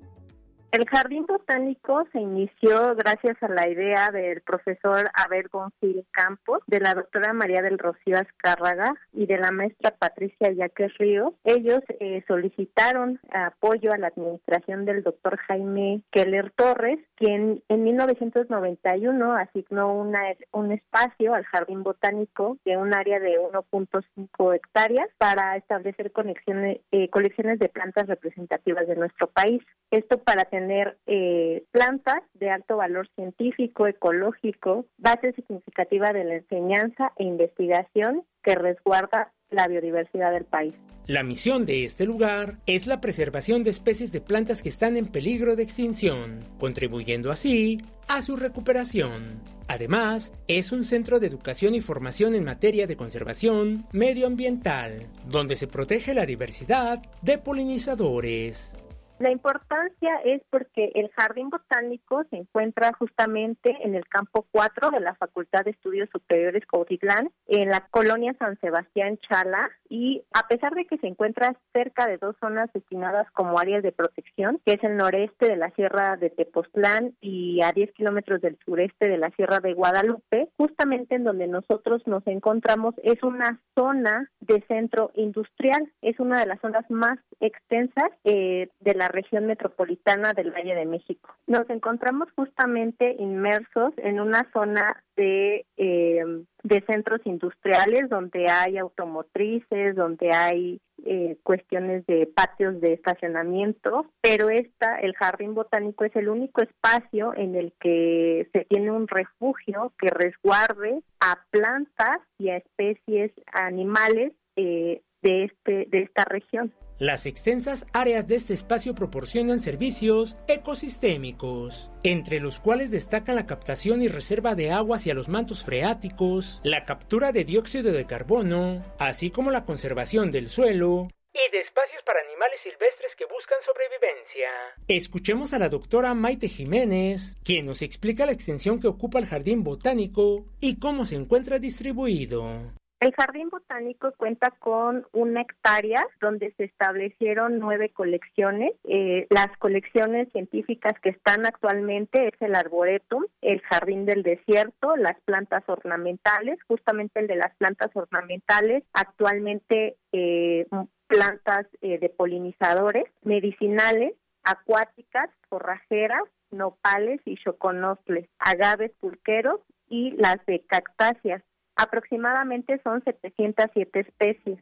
[0.69, 6.81] El jardín botánico se inició gracias a la idea del profesor Abel González Campos, de
[6.81, 11.34] la doctora María del Rocío Azcárraga y de la maestra Patricia Yaques Ríos.
[11.45, 19.34] Ellos eh, solicitaron apoyo a la administración del doctor Jaime Keller Torres, quien en 1991
[19.38, 20.19] asignó una,
[20.52, 27.10] un espacio al jardín botánico de un área de 1.5 hectáreas para establecer conexiones, eh,
[27.10, 29.64] colecciones de plantas representativas de nuestro país.
[29.89, 30.56] Esto para tener
[31.05, 38.55] eh, plantas de alto valor científico, ecológico, base significativa de la enseñanza e investigación que
[38.55, 40.73] resguarda la biodiversidad del país.
[41.07, 45.07] La misión de este lugar es la preservación de especies de plantas que están en
[45.07, 49.41] peligro de extinción, contribuyendo así a su recuperación.
[49.69, 55.67] Además, es un centro de educación y formación en materia de conservación medioambiental, donde se
[55.67, 58.75] protege la diversidad de polinizadores.
[59.19, 64.99] La importancia es porque el jardín botánico se encuentra justamente en el campo 4 de
[64.99, 70.73] la Facultad de Estudios Superiores Cautitlán, en la colonia San Sebastián Chala, y a pesar
[70.76, 74.84] de que se encuentra cerca de dos zonas destinadas como áreas de protección, que es
[74.84, 79.30] el noreste de la Sierra de Tepoztlán y a 10 kilómetros del sureste de la
[79.31, 85.91] Sierra de Guadalupe, justamente en donde nosotros nos encontramos es una zona de centro industrial,
[86.01, 90.85] es una de las zonas más extensas eh, de la región metropolitana del Valle de
[90.85, 91.35] México.
[91.47, 96.23] Nos encontramos justamente inmersos en una zona de, eh,
[96.63, 104.49] de centros industriales donde hay automotrices, donde hay eh, cuestiones de patios de estacionamiento, pero
[104.49, 109.93] esta, el jardín botánico, es el único espacio en el que se tiene un refugio
[109.99, 116.73] que resguarde a plantas y a especies animales eh, de, este, de esta región.
[116.99, 124.02] Las extensas áreas de este espacio proporcionan servicios ecosistémicos, entre los cuales destacan la captación
[124.02, 129.30] y reserva de agua hacia los mantos freáticos, la captura de dióxido de carbono, así
[129.30, 134.49] como la conservación del suelo, y de espacios para animales silvestres que buscan sobrevivencia.
[134.88, 139.64] Escuchemos a la doctora Maite Jiménez, quien nos explica la extensión que ocupa el jardín
[139.64, 142.73] botánico y cómo se encuentra distribuido.
[142.99, 148.72] El jardín botánico cuenta con una hectárea donde se establecieron nueve colecciones.
[148.86, 155.19] Eh, las colecciones científicas que están actualmente es el arboretum, el jardín del desierto, las
[155.26, 160.65] plantas ornamentales, justamente el de las plantas ornamentales, actualmente eh,
[161.06, 164.14] plantas eh, de polinizadores, medicinales,
[164.44, 171.44] acuáticas, forrajeras, nopales y choconostles, agaves pulqueros y las de cactáceas.
[171.78, 174.60] Aproximadamente son 707 especies.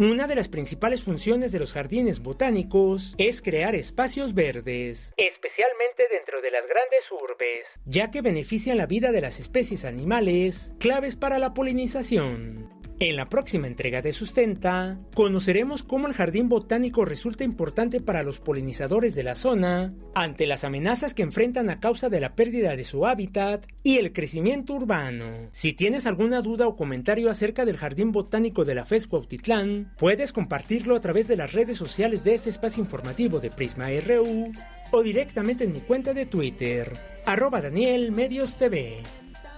[0.00, 6.40] Una de las principales funciones de los jardines botánicos es crear espacios verdes, especialmente dentro
[6.40, 11.40] de las grandes urbes, ya que benefician la vida de las especies animales claves para
[11.40, 12.77] la polinización.
[13.00, 18.40] En la próxima entrega de Sustenta, conoceremos cómo el jardín botánico resulta importante para los
[18.40, 22.82] polinizadores de la zona ante las amenazas que enfrentan a causa de la pérdida de
[22.82, 25.48] su hábitat y el crecimiento urbano.
[25.52, 30.32] Si tienes alguna duda o comentario acerca del jardín botánico de la FESCO Autitlán, puedes
[30.32, 34.50] compartirlo a través de las redes sociales de este espacio informativo de Prisma RU
[34.90, 36.92] o directamente en mi cuenta de Twitter,
[37.24, 38.96] arroba Daniel Medios TV.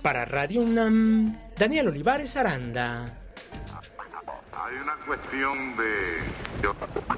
[0.03, 3.20] Para Radio UNAM, Daniel Olivares Aranda.
[4.71, 6.23] Hay una cuestión de,
[6.63, 6.77] yo,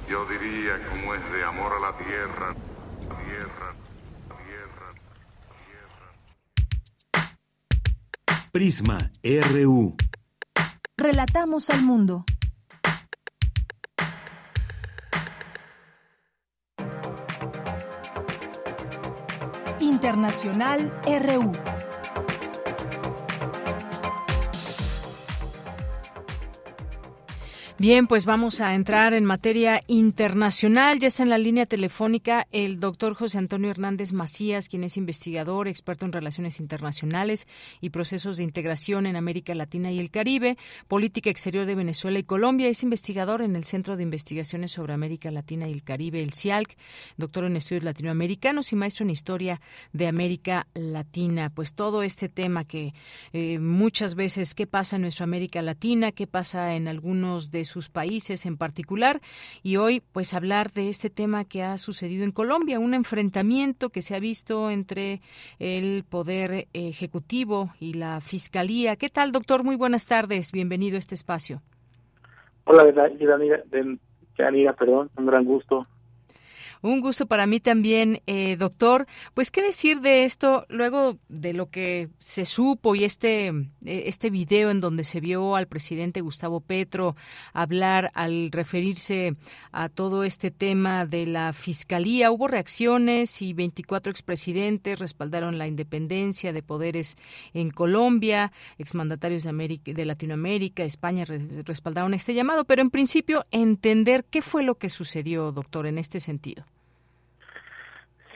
[0.08, 2.54] yo diría, como es de amor a la tierra,
[3.26, 3.74] tierra,
[4.46, 4.94] tierra,
[7.12, 7.28] tierra.
[8.50, 9.94] Prisma RU.
[10.96, 12.24] Relatamos al mundo.
[19.78, 21.52] Internacional RU.
[27.82, 31.00] Bien, pues vamos a entrar en materia internacional.
[31.00, 35.66] Ya está en la línea telefónica el doctor José Antonio Hernández Macías, quien es investigador,
[35.66, 37.48] experto en relaciones internacionales
[37.80, 42.22] y procesos de integración en América Latina y el Caribe, política exterior de Venezuela y
[42.22, 42.68] Colombia.
[42.68, 46.76] Es investigador en el Centro de Investigaciones sobre América Latina y el Caribe, el CIALC,
[47.16, 49.60] doctor en estudios latinoamericanos y maestro en historia
[49.92, 51.50] de América Latina.
[51.50, 52.94] Pues todo este tema que
[53.32, 56.12] eh, muchas veces, ¿qué pasa en nuestra América Latina?
[56.12, 59.20] ¿Qué pasa en algunos de sus países en particular
[59.62, 64.02] y hoy pues hablar de este tema que ha sucedido en Colombia, un enfrentamiento que
[64.02, 65.20] se ha visto entre
[65.58, 68.96] el poder ejecutivo y la fiscalía.
[68.96, 69.64] ¿Qué tal, doctor?
[69.64, 70.52] Muy buenas tardes.
[70.52, 71.62] Bienvenido a este espacio.
[72.64, 72.84] Hola,
[74.74, 75.86] perdón, un gran gusto
[76.82, 79.06] un gusto para mí también, eh, doctor.
[79.34, 83.62] Pues, ¿qué decir de esto luego de lo que se supo y este, eh,
[84.06, 87.16] este video en donde se vio al presidente Gustavo Petro
[87.52, 89.36] hablar al referirse
[89.70, 92.32] a todo este tema de la fiscalía?
[92.32, 97.16] Hubo reacciones y 24 expresidentes respaldaron la independencia de poderes
[97.54, 101.24] en Colombia, exmandatarios de, América, de Latinoamérica, España
[101.64, 106.20] respaldaron este llamado, pero en principio entender qué fue lo que sucedió, doctor, en este
[106.20, 106.64] sentido.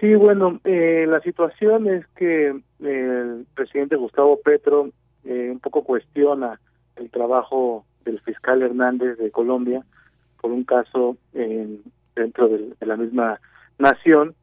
[0.01, 2.49] Sí, bueno, eh, la situación es que
[2.81, 4.91] el presidente Gustavo Petro
[5.25, 6.61] eh, un poco cuestiona
[6.97, 9.85] el trabajo del fiscal Hernández de Colombia
[10.41, 11.17] por un caso
[12.15, 13.41] dentro de, la misma
[13.79, 14.35] nación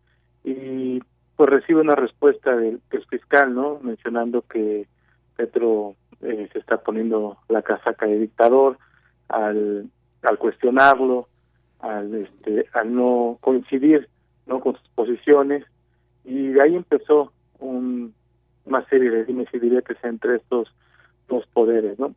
[0.43, 1.01] y
[1.35, 3.79] pues recibe una respuesta del, fiscal, ¿no?
[3.81, 4.87] Mencionando que
[5.35, 8.77] Petro eh, se está poniendo la casaca de dictador
[9.29, 9.89] al,
[10.23, 11.27] al cuestionarlo,
[11.79, 14.09] al, este, al no coincidir
[14.45, 15.63] no con sus posiciones.
[16.23, 18.13] Y de ahí empezó un,
[18.65, 20.73] una serie de dimes y diretes entre estos
[21.27, 22.13] dos poderes no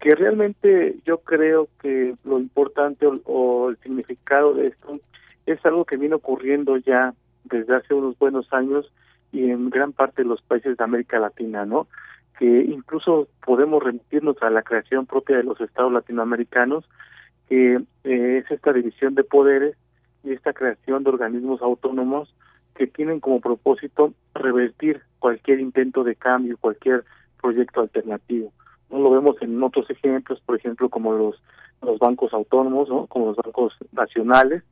[0.00, 5.00] que realmente yo creo que lo importante o, el significado de esto
[5.46, 7.14] es algo que viene ocurriendo ya
[7.44, 8.92] desde hace unos buenos años
[9.32, 11.88] y en gran parte de los países de América Latina no
[12.38, 16.84] que incluso podemos remitirnos a la creación propia de los estados latinoamericanos,
[17.48, 19.76] que eh, es esta división de poderes
[20.24, 22.34] y esta creación de organismos autónomos
[22.74, 27.04] que tienen como propósito revertir cualquier intento de cambio, cualquier
[27.40, 28.52] proyecto alternativo.
[28.90, 31.40] No lo vemos en otros ejemplos, por ejemplo, como los
[31.82, 33.06] los bancos autónomos, ¿no?
[33.06, 34.62] como los bancos nacionales,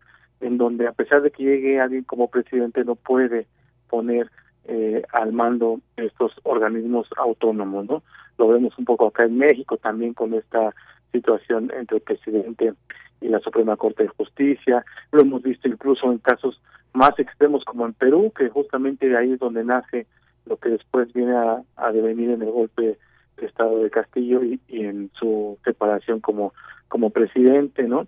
[0.40, 3.47] en donde a pesar de que llegue alguien como presidente no puede
[3.89, 4.31] poner
[4.64, 8.02] eh, al mando estos organismos autónomos, ¿no?
[8.36, 10.74] Lo vemos un poco acá en México también con esta
[11.12, 12.74] situación entre el presidente
[13.20, 16.60] y la Suprema Corte de Justicia, lo hemos visto incluso en casos
[16.93, 20.06] más extremos como en Perú, que justamente de ahí es donde nace
[20.47, 22.98] lo que después viene a, a devenir en el golpe
[23.36, 26.52] de Estado de Castillo y, en su separación como
[26.88, 28.06] como presidente, ¿no?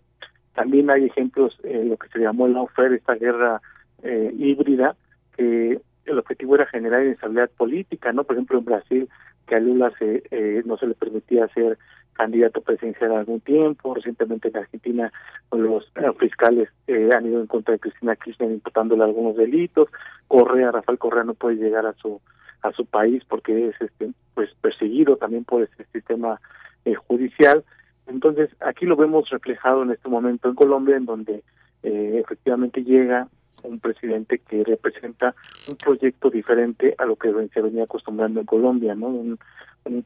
[0.55, 3.61] También hay ejemplos, eh, lo que se llamó el lawfare, esta guerra
[4.03, 4.97] eh, híbrida,
[5.37, 8.25] que el objetivo era generar inestabilidad política, ¿no?
[8.25, 9.09] Por ejemplo, en Brasil,
[9.49, 11.79] que a Lula se, eh, no se le permitía ser
[12.13, 15.13] candidato presidencial algún tiempo, recientemente en Argentina
[15.53, 19.89] los eh, fiscales eh, han ido en contra de Cristina Kirchner imputándole algunos delitos,
[20.27, 22.21] Correa, Rafael Correa no puede llegar a su
[22.63, 26.41] a su país porque es este pues perseguido también por este sistema
[26.85, 27.65] eh, judicial.
[28.07, 31.43] Entonces, aquí lo vemos reflejado en este momento en Colombia, en donde
[31.83, 33.29] eh, efectivamente llega
[33.63, 35.35] un presidente que representa
[35.69, 39.09] un proyecto diferente a lo que se venía acostumbrando en Colombia, ¿no?
[39.09, 39.39] Un,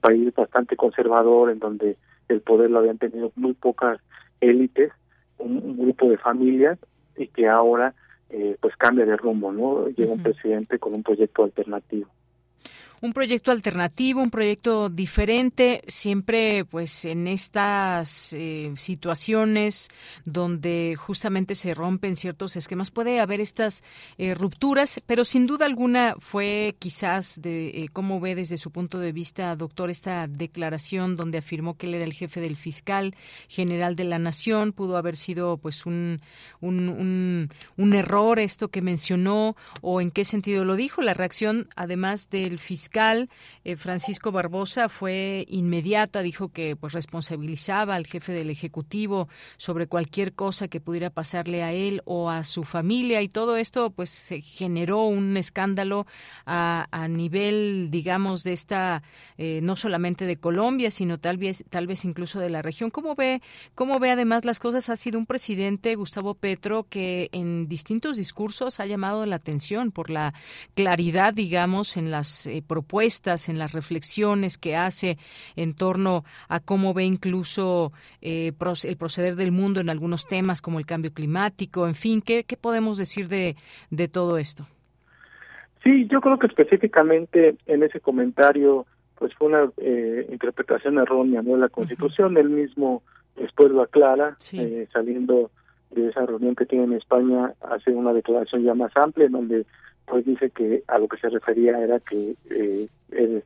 [0.01, 1.97] país bastante conservador, en donde
[2.29, 3.99] el poder lo habían tenido muy pocas
[4.41, 4.93] élites,
[5.39, 6.79] un, grupo de familias,
[7.16, 7.93] y que ahora
[8.31, 9.89] eh, pues cambia de rumbo, ¿no?
[9.89, 12.09] Llega un presidente con un proyecto alternativo
[13.03, 19.89] un proyecto alternativo, un proyecto diferente, siempre pues en estas eh, situaciones
[20.24, 23.83] donde justamente se rompen ciertos esquemas puede haber estas
[24.19, 29.01] eh, rupturas, pero sin duda alguna fue quizás de eh, cómo ve desde su punto
[29.01, 33.16] de vista, doctor, esta declaración donde afirmó que él era el jefe del fiscal
[33.49, 36.20] general de la nación, pudo haber sido pues un,
[36.61, 41.69] un, un, un error esto que mencionó o en qué sentido lo dijo, la reacción
[41.74, 42.91] además del fiscal
[43.64, 50.35] eh, Francisco Barbosa fue inmediata, dijo que pues responsabilizaba al jefe del ejecutivo sobre cualquier
[50.35, 54.40] cosa que pudiera pasarle a él o a su familia y todo esto pues se
[54.40, 56.06] generó un escándalo
[56.47, 59.02] a, nivel digamos de esta
[59.39, 62.90] eh, no solamente de Colombia sino tal vez tal vez incluso de la región.
[62.90, 63.43] ¿Cómo ve
[63.74, 64.89] cómo ve además las cosas?
[64.89, 70.10] Ha sido un presidente Gustavo Petro que en distintos discursos ha llamado la atención por
[70.10, 70.35] la
[70.74, 72.82] claridad digamos en las eh, propuestas,
[73.49, 75.19] en las reflexiones que hace
[75.57, 78.53] en torno a cómo ve incluso eh,
[78.85, 82.57] el proceder del mundo en algunos temas como el cambio climático, en fin, ¿qué, qué
[82.57, 83.57] podemos decir de,
[83.91, 84.67] de todo esto?
[85.83, 88.87] Sí, yo creo que específicamente en ese comentario
[89.19, 93.03] pues fue una eh, interpretación errónea de la Constitución, él mismo
[93.37, 95.51] después lo aclara, eh, saliendo
[95.91, 99.67] de esa reunión que tiene en España, hace una declaración ya más amplia en donde
[100.07, 103.45] pues dice que a lo que se refería era que eh, él,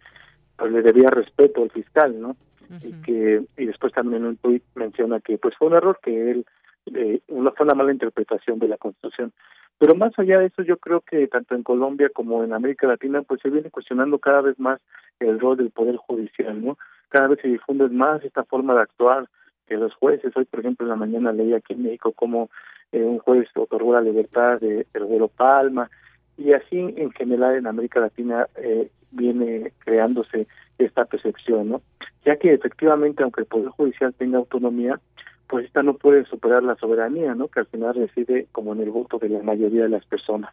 [0.56, 2.36] pues le debía respeto al fiscal, ¿no?
[2.82, 6.32] Y que y después también en un tuit menciona que pues fue un error que
[6.32, 6.46] él
[6.86, 9.32] eh, una fue una mala interpretación de la Constitución.
[9.78, 13.22] Pero más allá de eso, yo creo que tanto en Colombia como en América Latina,
[13.22, 14.80] pues se viene cuestionando cada vez más
[15.20, 16.78] el rol del Poder Judicial, ¿no?
[17.08, 19.28] Cada vez se difunde más esta forma de actuar
[19.66, 20.34] que los jueces.
[20.36, 22.50] Hoy, por ejemplo, en la mañana leí aquí en México como
[22.92, 25.90] eh, un juez otorgó la libertad de, vuelo Palma,
[26.36, 30.46] y así en general en América Latina eh, viene creándose
[30.78, 31.82] esta percepción, ¿no?
[32.24, 35.00] Ya que efectivamente, aunque el Poder Judicial tenga autonomía,
[35.48, 37.48] pues esta no puede superar la soberanía, ¿no?
[37.48, 40.52] Que al final reside como en el voto de la mayoría de las personas.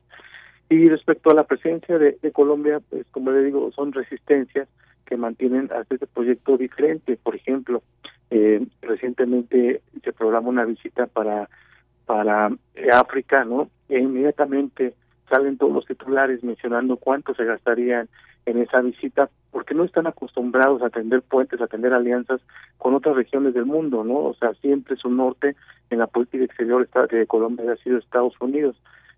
[0.70, 4.68] Y respecto a la presencia de, Colombia, pues como le digo, son resistencias
[5.06, 7.18] que mantienen a este proyecto diferente.
[7.22, 7.84] Por ejemplo,
[8.30, 11.50] eh, recientemente se programó una visita para
[12.06, 12.52] para
[12.92, 13.70] África, ¿no?
[13.90, 14.94] E inmediatamente
[15.30, 18.10] salen todos los titulares mencionando cuánto se gastarían
[18.46, 22.42] en esa visita, porque no están acostumbrados a atender puentes, a atender alianzas
[22.78, 24.16] con otras regiones del mundo, ¿no?
[24.16, 25.56] O sea, siempre su norte
[25.90, 28.76] en la política exterior de Colombia ha sido Estados Unidos.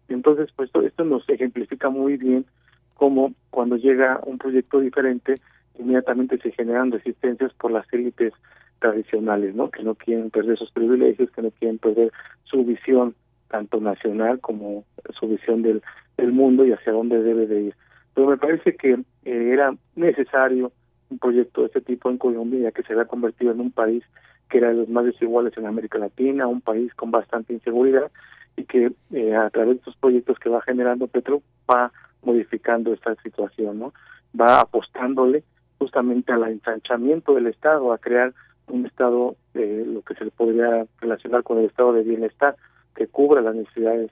[0.07, 2.45] Entonces, pues esto nos ejemplifica muy bien
[2.94, 5.41] cómo cuando llega un proyecto diferente,
[5.80, 8.34] inmediatamente se generan resistencias por las élites
[8.80, 9.72] tradicionales, ¿no?
[9.72, 12.11] Que no quieren perder sus privilegios, que no quieren perder
[12.44, 13.15] su visión
[13.56, 14.84] tanto nacional como
[15.18, 15.82] su visión del,
[16.18, 17.76] del mundo y hacia dónde debe de ir.
[18.14, 20.73] Pero me parece que eh, era necesario
[21.10, 24.03] un proyecto de este tipo en Colombia, ya que se había convertido en un país
[24.49, 28.11] que era de los más desiguales en América Latina, un país con bastante inseguridad
[28.57, 31.41] y que eh, a través de estos proyectos que va generando Petro
[31.72, 33.94] va modificando esta situación, ¿no?
[34.38, 35.44] Va apostándole
[35.77, 38.34] justamente al ensanchamiento del Estado, a crear
[38.68, 42.57] un Estado, eh, lo que se le podría relacionar con el Estado de bienestar,
[42.96, 44.12] que cubra las necesidades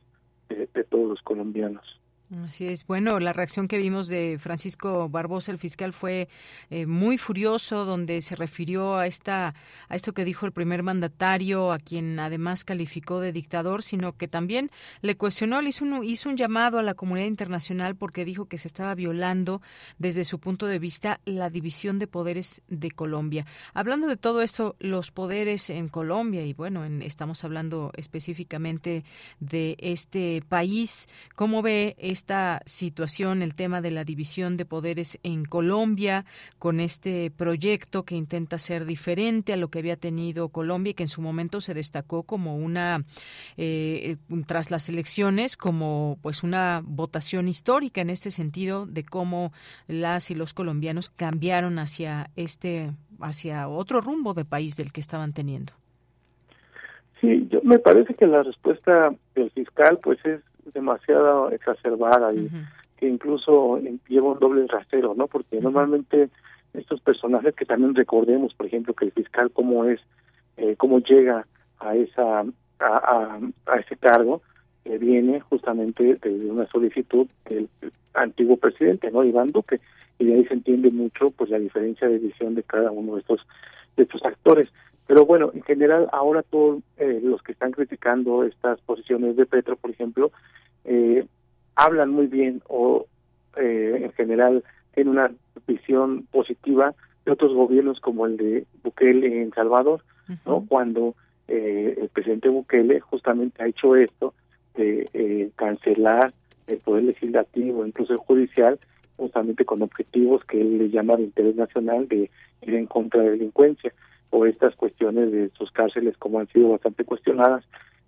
[0.49, 1.99] de todos los colombianos.
[2.41, 2.87] Así es.
[2.87, 6.29] Bueno, la reacción que vimos de Francisco Barbosa, el fiscal, fue
[6.71, 9.53] eh, muy furioso, donde se refirió a esta,
[9.87, 14.27] a esto que dijo el primer mandatario, a quien además calificó de dictador, sino que
[14.27, 15.85] también le cuestionó, le hizo
[16.29, 19.61] un, llamado a la comunidad internacional porque dijo que se estaba violando
[19.99, 23.45] desde su punto de vista la división de poderes de Colombia.
[23.73, 29.03] Hablando de todo esto, los poderes en Colombia y bueno, estamos hablando específicamente
[29.39, 35.19] de este país, ¿cómo ve este esta situación, el tema de la división de poderes
[35.23, 36.23] en Colombia,
[36.57, 41.03] con este proyecto que intenta ser diferente a lo que había tenido Colombia y que
[41.03, 43.03] en su momento se destacó como una,
[43.57, 44.15] eh,
[44.47, 49.51] tras las elecciones, como pues una votación histórica en este sentido de cómo
[49.89, 55.33] las y los colombianos cambiaron hacia este, hacia otro rumbo de país del que estaban
[55.33, 55.73] teniendo.
[57.19, 60.39] Sí, yo, me parece que la respuesta del fiscal pues es
[60.73, 62.49] demasiado exacerbada y
[62.97, 65.27] que incluso lleva un doble rasero, ¿no?
[65.27, 66.29] Porque normalmente
[66.73, 69.99] estos personajes que también recordemos, por ejemplo, que el fiscal cómo es,
[70.57, 71.45] eh, cómo llega
[71.79, 72.43] a esa
[72.79, 74.41] a, a, ese cargo,
[74.83, 77.69] que viene justamente de una solicitud del
[78.13, 79.23] antiguo presidente, ¿no?
[79.23, 79.79] Iván Duque,
[80.19, 83.21] y de ahí se entiende mucho pues la diferencia de visión de cada uno de
[83.21, 83.45] estos
[83.95, 84.69] de estos actores.
[85.07, 89.75] Pero bueno, en general, ahora todos eh, los que están criticando estas posiciones de Petro,
[89.75, 90.31] por ejemplo,
[90.85, 91.25] eh,
[91.75, 93.05] hablan muy bien o
[93.57, 94.63] eh, en general
[94.93, 95.31] tienen una
[95.67, 96.93] visión positiva
[97.25, 100.03] de otros gobiernos como el de Bukele en Salvador,
[100.45, 100.65] ¿no?
[100.67, 101.15] Cuando
[101.47, 104.33] el presidente Bukele justamente ha hecho esto
[104.75, 106.33] de cancelar
[106.67, 108.79] el poder legislativo, incluso el judicial,
[109.17, 112.29] justamente con objetivos que él le llama de interés nacional de
[112.61, 113.93] ir en contra de la delincuencia
[114.33, 117.63] o estas cuestiones de sus cárceles como han sido bastante cuestionadas.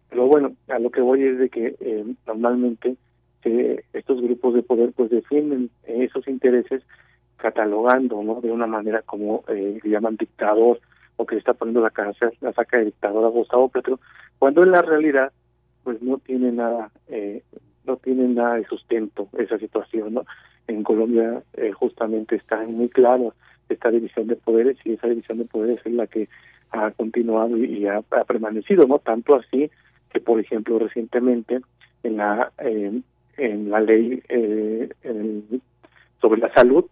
[0.09, 2.97] Pero bueno, a lo que voy es de que eh, normalmente
[3.93, 6.81] estos grupos de poder pues defienden esos intereses
[7.37, 10.79] catalogando no de una manera como eh, le llaman dictador
[11.17, 13.99] o que está poniendo la cárcel la saca de dictador a Gustavo Petro
[14.39, 15.31] cuando en la realidad
[15.83, 17.43] pues no tiene nada eh,
[17.85, 20.25] no tiene nada de sustento esa situación no
[20.67, 23.35] en Colombia eh, justamente está muy claro
[23.69, 26.29] esta división de poderes y esa división de poderes es la que
[26.71, 28.99] ha continuado y, ha, permanecido, ¿no?
[28.99, 29.69] Tanto así
[30.11, 31.61] que, por ejemplo, recientemente
[32.03, 33.01] en la eh,
[33.37, 34.89] en la ley eh,
[36.21, 36.85] sobre la salud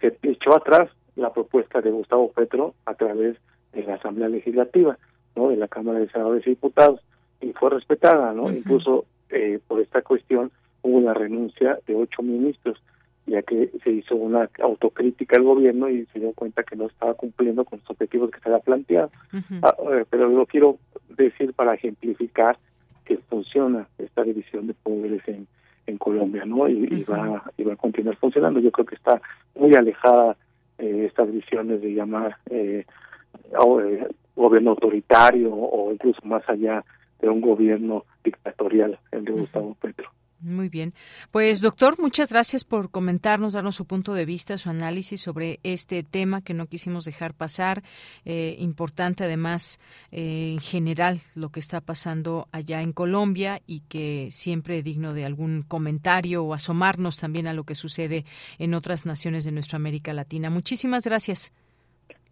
[0.00, 3.36] se echó atrás la propuesta de Gustavo Petro a través
[3.72, 4.98] de la Asamblea Legislativa,
[5.34, 5.48] ¿no?
[5.48, 7.00] De la Cámara de Senadores y Diputados
[7.40, 8.50] y fue respetada, ¿no?
[8.50, 10.50] Incluso eh, por esta cuestión
[10.82, 12.80] hubo la renuncia de ocho ministros
[13.28, 17.14] ya que se hizo una autocrítica al gobierno y se dio cuenta que no estaba
[17.14, 19.10] cumpliendo con los objetivos que se había planteado.
[19.62, 20.78] Ah, eh, pero lo quiero
[21.16, 22.58] decir para ejemplificar
[23.04, 25.46] que funciona esta división de poderes en,
[25.86, 26.68] en Colombia, ¿no?
[26.68, 28.60] Y, va, y va a continuar funcionando.
[28.60, 29.20] Yo creo que está
[29.54, 30.36] muy alejada
[30.78, 32.84] eh, estas visiones de llamar eh,
[33.52, 36.84] eh, gobierno autoritario o incluso más allá
[37.20, 40.10] de un gobierno dictatorial, el de Gustavo Petro.
[40.40, 40.94] Muy bien.
[41.32, 46.04] Pues doctor, muchas gracias por comentarnos, darnos su punto de vista, su análisis sobre este
[46.04, 47.82] tema que no quisimos dejar pasar.
[48.24, 49.80] Eh, importante además
[50.12, 55.24] eh, en general lo que está pasando allá en Colombia y que siempre digno de
[55.24, 58.24] algún comentario o asomarnos también a lo que sucede
[58.58, 60.50] en otras naciones de nuestra América Latina.
[60.50, 61.52] Muchísimas gracias.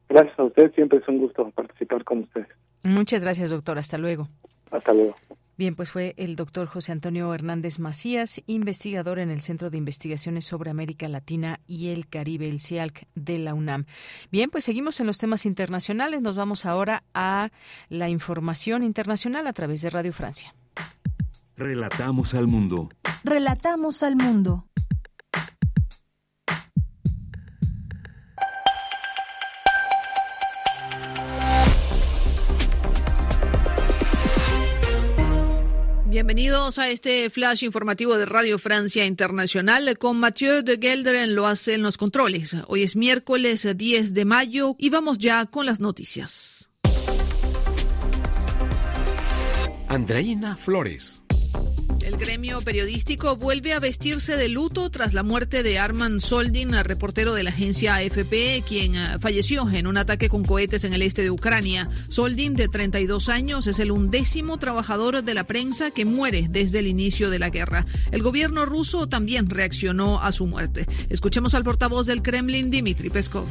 [0.08, 2.46] Gracias a usted, siempre es un gusto participar con usted.
[2.84, 3.78] Muchas gracias, doctor.
[3.78, 4.28] Hasta luego.
[4.70, 5.16] Hasta luego.
[5.58, 10.44] Bien, pues fue el doctor José Antonio Hernández Macías, investigador en el Centro de Investigaciones
[10.44, 13.86] sobre América Latina y el Caribe, el CIALC de la UNAM.
[14.30, 16.20] Bien, pues seguimos en los temas internacionales.
[16.20, 17.50] Nos vamos ahora a
[17.88, 20.54] la información internacional a través de Radio Francia.
[21.56, 22.90] Relatamos al mundo.
[23.24, 24.66] Relatamos al mundo.
[36.16, 41.74] Bienvenidos a este flash informativo de Radio Francia Internacional con Mathieu de Gelderen lo hace
[41.74, 42.56] en los controles.
[42.68, 46.70] Hoy es miércoles 10 de mayo y vamos ya con las noticias.
[49.90, 51.25] Andreina Flores.
[52.06, 57.34] El gremio periodístico vuelve a vestirse de luto tras la muerte de Arman Soldin, reportero
[57.34, 61.22] de la agencia AFP, quien eh, falleció en un ataque con cohetes en el este
[61.22, 61.88] de Ucrania.
[62.06, 66.86] Soldin, de 32 años, es el undécimo trabajador de la prensa que muere desde el
[66.86, 67.84] inicio de la guerra.
[68.12, 70.86] El gobierno ruso también reaccionó a su muerte.
[71.08, 73.46] Escuchemos al portavoz del Kremlin, Dmitry Peskov.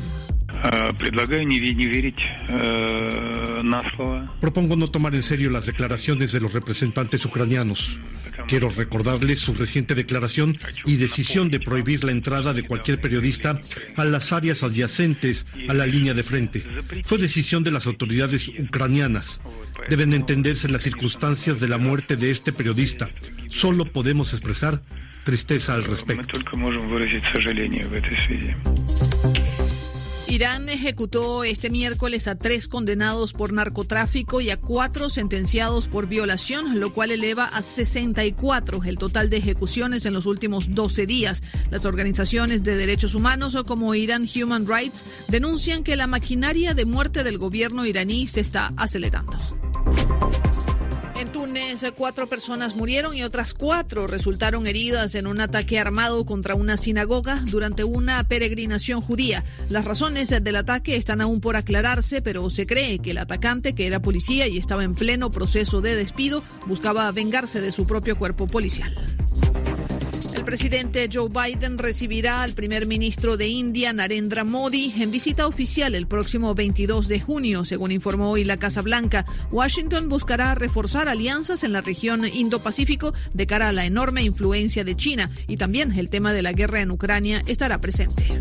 [4.40, 8.00] Propongo no tomar en serio las declaraciones de los representantes ucranianos.
[8.48, 13.60] Quiero recordarles su reciente declaración y decisión de prohibir la entrada de cualquier periodista
[13.96, 16.66] a las áreas adyacentes a la línea de frente.
[17.04, 19.42] Fue decisión de las autoridades ucranianas.
[19.90, 23.10] Deben entenderse las circunstancias de la muerte de este periodista.
[23.48, 24.82] Solo podemos expresar
[25.24, 26.38] tristeza al respecto.
[30.28, 36.80] Irán ejecutó este miércoles a tres condenados por narcotráfico y a cuatro sentenciados por violación,
[36.80, 41.42] lo cual eleva a 64 el total de ejecuciones en los últimos 12 días.
[41.70, 47.24] Las organizaciones de derechos humanos como Iran Human Rights denuncian que la maquinaria de muerte
[47.24, 49.38] del gobierno iraní se está acelerando.
[51.18, 56.56] En Túnez, cuatro personas murieron y otras cuatro resultaron heridas en un ataque armado contra
[56.56, 59.42] una sinagoga durante una peregrinación judía.
[59.70, 63.88] Las razones del ataque están aún por aclararse, pero se cree que el atacante, que
[63.88, 68.48] era policía y estaba en pleno proceso de despido, buscaba vengarse de su propio cuerpo
[68.48, 68.94] policial.
[70.46, 76.06] Presidente Joe Biden recibirá al primer ministro de India, Narendra Modi, en visita oficial el
[76.06, 79.26] próximo 22 de junio, según informó hoy la Casa Blanca.
[79.52, 84.96] Washington buscará reforzar alianzas en la región Indo-Pacífico de cara a la enorme influencia de
[84.96, 88.38] China y también el tema de la guerra en Ucrania estará presente.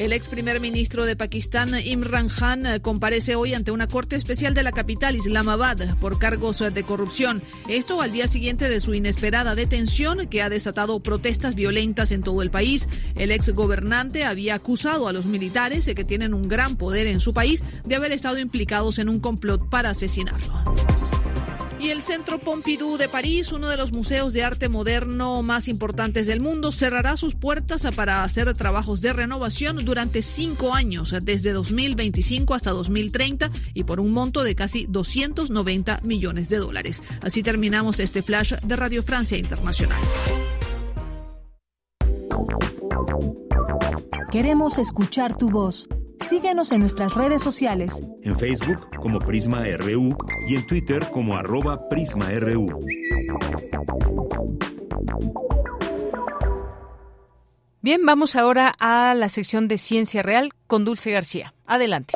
[0.00, 4.62] El ex primer ministro de Pakistán, Imran Khan, comparece hoy ante una corte especial de
[4.62, 7.42] la capital, Islamabad, por cargos de corrupción.
[7.68, 12.40] Esto al día siguiente de su inesperada detención que ha desatado protestas violentas en todo
[12.40, 12.88] el país.
[13.14, 17.34] El ex gobernante había acusado a los militares, que tienen un gran poder en su
[17.34, 20.64] país, de haber estado implicados en un complot para asesinarlo.
[21.90, 26.40] El Centro Pompidou de París, uno de los museos de arte moderno más importantes del
[26.40, 32.70] mundo, cerrará sus puertas para hacer trabajos de renovación durante cinco años, desde 2025 hasta
[32.70, 37.02] 2030, y por un monto de casi 290 millones de dólares.
[37.22, 39.98] Así terminamos este flash de Radio Francia Internacional.
[44.30, 45.88] Queremos escuchar tu voz.
[46.20, 48.04] Síguenos en nuestras redes sociales.
[48.22, 50.16] En Facebook como Prisma RU
[50.48, 52.80] y en Twitter como arroba PrismaRU.
[57.82, 61.54] Bien, vamos ahora a la sección de Ciencia Real con Dulce García.
[61.66, 62.14] Adelante.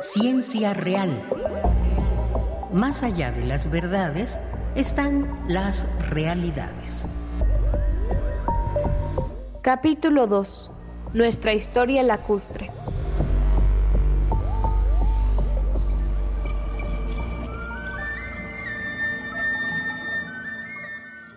[0.00, 1.16] Ciencia Real.
[2.72, 4.40] Más allá de las verdades
[4.74, 7.08] están las realidades.
[9.62, 10.72] Capítulo 2.
[11.14, 12.68] Nuestra historia lacustre.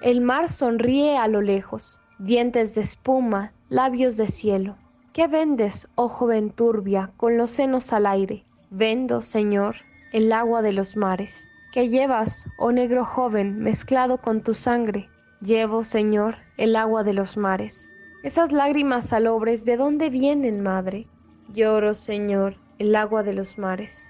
[0.01, 4.75] El mar sonríe a lo lejos, dientes de espuma, labios de cielo.
[5.13, 8.43] ¿Qué vendes, oh joven turbia, con los senos al aire?
[8.71, 9.75] Vendo, Señor,
[10.13, 11.47] el agua de los mares.
[11.71, 15.09] ¿Qué llevas, oh negro joven, mezclado con tu sangre?
[15.41, 17.87] Llevo, Señor, el agua de los mares.
[18.25, 21.05] Esas lágrimas salobres, ¿de dónde vienen, madre?
[21.53, 24.09] Lloro, Señor, el agua de los mares.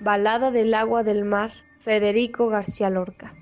[0.00, 3.32] Balada del agua del mar, Federico García Lorca.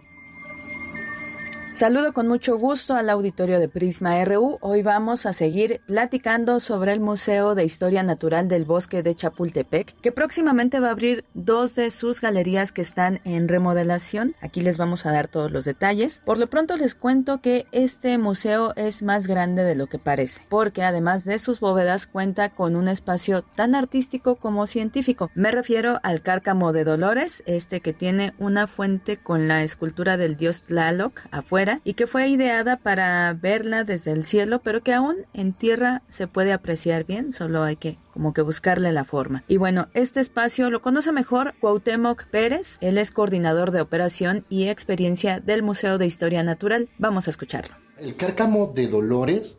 [1.72, 4.58] Saludo con mucho gusto al auditorio de Prisma RU.
[4.60, 9.98] Hoy vamos a seguir platicando sobre el Museo de Historia Natural del Bosque de Chapultepec,
[10.02, 14.36] que próximamente va a abrir dos de sus galerías que están en remodelación.
[14.42, 16.20] Aquí les vamos a dar todos los detalles.
[16.26, 20.42] Por lo pronto les cuento que este museo es más grande de lo que parece,
[20.50, 25.30] porque además de sus bóvedas cuenta con un espacio tan artístico como científico.
[25.34, 30.36] Me refiero al Cárcamo de Dolores, este que tiene una fuente con la escultura del
[30.36, 35.16] dios Tlaloc afuera y que fue ideada para verla desde el cielo, pero que aún
[35.32, 39.42] en tierra se puede apreciar bien, solo hay que como que buscarle la forma.
[39.48, 44.68] Y bueno, este espacio lo conoce mejor Cuauhtémoc Pérez, él es coordinador de operación y
[44.68, 46.88] experiencia del Museo de Historia Natural.
[46.98, 47.74] Vamos a escucharlo.
[47.98, 49.58] El cárcamo de Dolores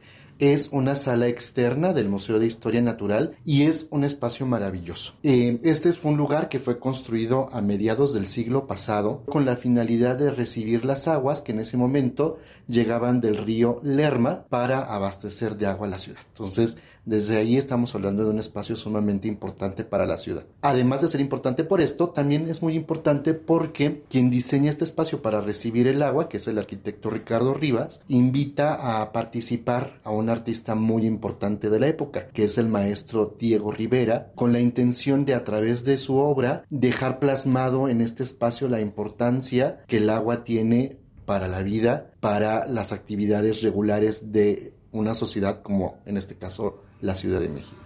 [0.51, 5.13] es una sala externa del Museo de Historia Natural y es un espacio maravilloso.
[5.23, 9.55] Eh, este fue un lugar que fue construido a mediados del siglo pasado con la
[9.55, 15.55] finalidad de recibir las aguas que en ese momento llegaban del río Lerma para abastecer
[15.55, 16.19] de agua a la ciudad.
[16.33, 20.45] Entonces, desde ahí estamos hablando de un espacio sumamente importante para la ciudad.
[20.61, 25.21] Además de ser importante por esto, también es muy importante porque quien diseña este espacio
[25.21, 30.29] para recibir el agua, que es el arquitecto Ricardo Rivas, invita a participar a un
[30.29, 35.25] artista muy importante de la época, que es el maestro Diego Rivera, con la intención
[35.25, 40.09] de a través de su obra dejar plasmado en este espacio la importancia que el
[40.09, 46.35] agua tiene para la vida, para las actividades regulares de una sociedad como en este
[46.35, 47.82] caso la Ciudad de México.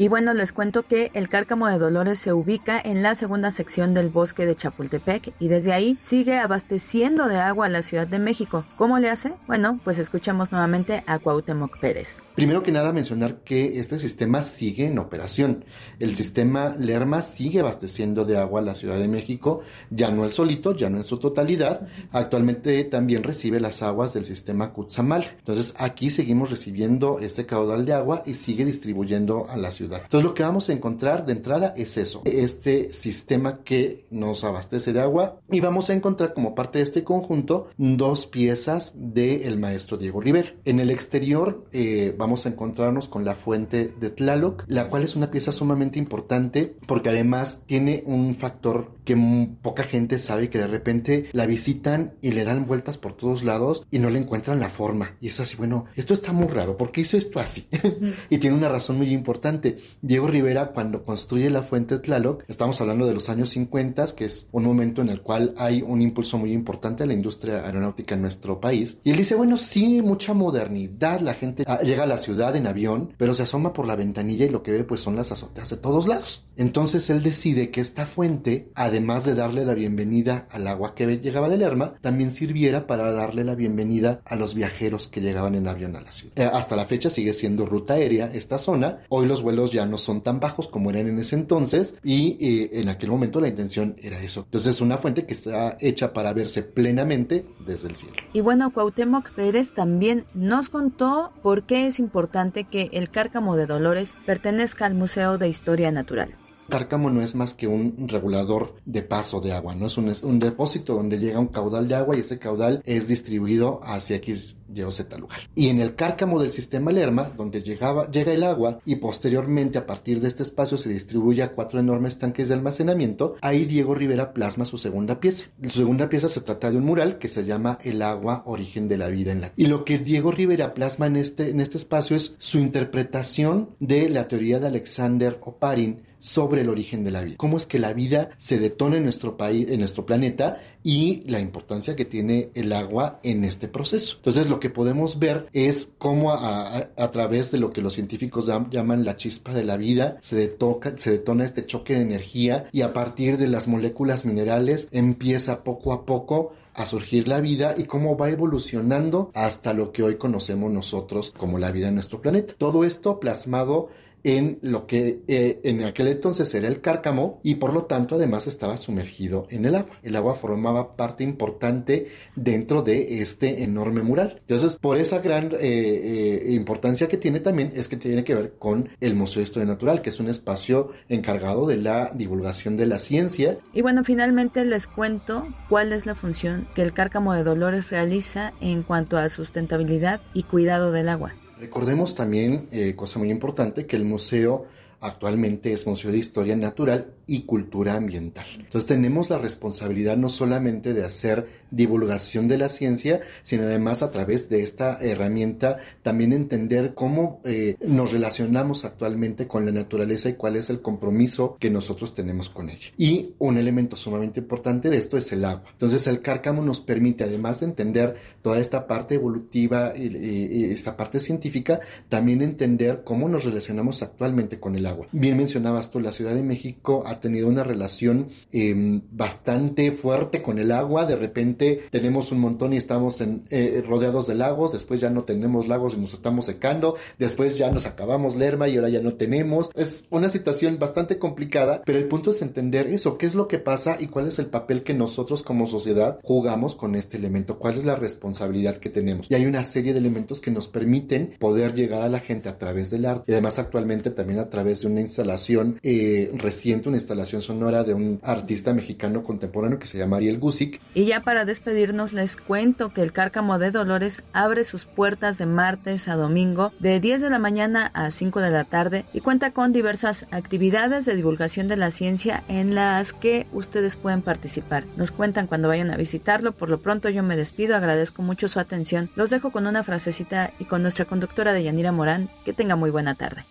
[0.00, 3.94] Y bueno, les cuento que el Cárcamo de Dolores se ubica en la segunda sección
[3.94, 8.20] del bosque de Chapultepec y desde ahí sigue abasteciendo de agua a la Ciudad de
[8.20, 8.64] México.
[8.76, 9.32] ¿Cómo le hace?
[9.48, 12.22] Bueno, pues escuchamos nuevamente a Cuauhtémoc Pérez.
[12.36, 15.64] Primero que nada mencionar que este sistema sigue en operación.
[15.98, 20.30] El sistema Lerma sigue abasteciendo de agua a la Ciudad de México, ya no el
[20.30, 21.88] solito, ya no en su totalidad.
[22.12, 25.24] Actualmente también recibe las aguas del sistema Cuzamal.
[25.38, 30.24] Entonces aquí seguimos recibiendo este caudal de agua y sigue distribuyendo a la ciudad entonces
[30.24, 35.00] lo que vamos a encontrar de entrada es eso, este sistema que nos abastece de
[35.00, 40.20] agua y vamos a encontrar como parte de este conjunto dos piezas del maestro Diego
[40.20, 40.54] Rivera.
[40.64, 45.16] En el exterior eh, vamos a encontrarnos con la fuente de Tlaloc, la cual es
[45.16, 50.66] una pieza sumamente importante porque además tiene un factor que poca gente sabe que de
[50.66, 54.68] repente la visitan y le dan vueltas por todos lados y no le encuentran la
[54.68, 55.16] forma.
[55.22, 57.66] Y es así, bueno, esto está muy raro, ¿por qué hizo esto así?
[58.28, 59.78] y tiene una razón muy importante.
[60.02, 64.46] Diego Rivera, cuando construye la fuente Tlaloc, estamos hablando de los años 50, que es
[64.52, 68.20] un momento en el cual hay un impulso muy importante a la industria aeronáutica en
[68.20, 68.98] nuestro país.
[69.04, 72.66] Y él dice, bueno, sí, mucha modernidad, la gente ah, llega a la ciudad en
[72.66, 75.70] avión, pero se asoma por la ventanilla y lo que ve pues son las azoteas
[75.70, 76.44] de todos lados.
[76.58, 81.48] Entonces él decide que esta fuente, además de darle la bienvenida al agua que llegaba
[81.48, 85.94] del Lerma, también sirviera para darle la bienvenida a los viajeros que llegaban en avión
[85.96, 86.32] a la ciudad.
[86.36, 88.98] Eh, hasta la fecha sigue siendo ruta aérea esta zona.
[89.08, 92.80] Hoy los vuelos ya no son tan bajos como eran en ese entonces y eh,
[92.80, 94.42] en aquel momento la intención era eso.
[94.44, 98.16] Entonces es una fuente que está hecha para verse plenamente desde el cielo.
[98.32, 103.66] Y bueno, Cuauhtémoc Pérez también nos contó por qué es importante que el Cárcamo de
[103.66, 106.34] Dolores pertenezca al Museo de Historia Natural.
[106.68, 110.94] Cárcamo no es más que un regulador de paso de agua, no es un, depósito
[110.94, 114.90] donde llega un caudal de agua y ese caudal es distribuido hacia X, Y o
[114.90, 115.38] Z lugar.
[115.54, 119.86] Y en el cárcamo del sistema Lerma, donde llegaba, llega el agua y posteriormente a
[119.86, 124.34] partir de este espacio se distribuye a cuatro enormes tanques de almacenamiento, ahí Diego Rivera
[124.34, 125.46] plasma su segunda pieza.
[125.62, 128.98] Su segunda pieza se trata de un mural que se llama El agua, origen de
[128.98, 132.14] la vida en la Y lo que Diego Rivera plasma en este, en este espacio
[132.14, 137.36] es su interpretación de la teoría de Alexander Oparin sobre el origen de la vida.
[137.36, 141.40] Cómo es que la vida se detona en nuestro país, en nuestro planeta y la
[141.40, 144.16] importancia que tiene el agua en este proceso.
[144.16, 149.04] Entonces lo que podemos ver es cómo a, través de lo que los científicos llaman
[149.04, 150.56] la chispa de la vida se,
[150.96, 155.92] se detona este choque de energía y a partir de las moléculas minerales empieza poco
[155.92, 160.70] a poco a surgir la vida y cómo va evolucionando hasta lo que hoy conocemos
[160.70, 162.54] nosotros como la vida en nuestro planeta.
[162.56, 163.88] Todo esto plasmado
[164.24, 168.46] en lo que eh, en aquel entonces era el cárcamo y por lo tanto además
[168.46, 169.96] estaba sumergido en el agua.
[170.02, 174.36] El agua formaba parte importante dentro de este enorme mural.
[174.40, 178.54] Entonces, por esa gran eh, eh, importancia que tiene también es que tiene que ver
[178.58, 182.86] con el Museo de Historia Natural, que es un espacio encargado de la divulgación de
[182.86, 183.58] la ciencia.
[183.72, 188.52] Y bueno, finalmente les cuento cuál es la función que el cárcamo de Dolores realiza
[188.60, 191.34] en cuanto a sustentabilidad y cuidado del agua.
[191.58, 194.66] Recordemos también, eh, cosa muy importante, que el museo
[195.00, 198.46] actualmente es Museo de Historia Natural y cultura ambiental.
[198.56, 204.10] Entonces tenemos la responsabilidad no solamente de hacer divulgación de la ciencia, sino además a
[204.10, 210.34] través de esta herramienta también entender cómo eh, nos relacionamos actualmente con la naturaleza y
[210.34, 212.90] cuál es el compromiso que nosotros tenemos con ella.
[212.96, 215.68] Y un elemento sumamente importante de esto es el agua.
[215.72, 221.20] Entonces el cárcamo nos permite, además de entender toda esta parte evolutiva y, esta parte
[221.20, 224.87] científica, también entender cómo nos relacionamos actualmente con el agua.
[225.12, 230.58] Bien mencionabas tú, la Ciudad de México ha tenido una relación em, bastante fuerte con
[230.58, 231.06] el agua.
[231.06, 235.22] De repente tenemos un montón y estamos en, eh, rodeados de lagos, después ya no
[235.22, 239.12] tenemos lagos y nos estamos secando, después ya nos acabamos Lerma y ahora ya no
[239.12, 239.70] tenemos.
[239.74, 243.58] Es una situación bastante complicada, pero el punto es entender eso, qué es lo que
[243.58, 247.76] pasa y cuál es el papel que nosotros como sociedad jugamos con este elemento, cuál
[247.76, 249.26] es la responsabilidad que tenemos.
[249.30, 252.58] Y hay una serie de elementos que nos permiten poder llegar a la gente a
[252.58, 256.98] través del arte y además actualmente también a través de una instalación eh, reciente, una
[256.98, 260.80] instalación sonora de un artista mexicano contemporáneo que se llama Ariel Gusick.
[260.94, 265.46] Y ya para despedirnos les cuento que el Cárcamo de Dolores abre sus puertas de
[265.46, 269.50] martes a domingo de 10 de la mañana a 5 de la tarde y cuenta
[269.50, 274.84] con diversas actividades de divulgación de la ciencia en las que ustedes pueden participar.
[274.96, 276.52] Nos cuentan cuando vayan a visitarlo.
[276.52, 279.08] Por lo pronto yo me despido, agradezco mucho su atención.
[279.16, 282.28] Los dejo con una frasecita y con nuestra conductora de Yanira Morán.
[282.44, 283.44] Que tenga muy buena tarde.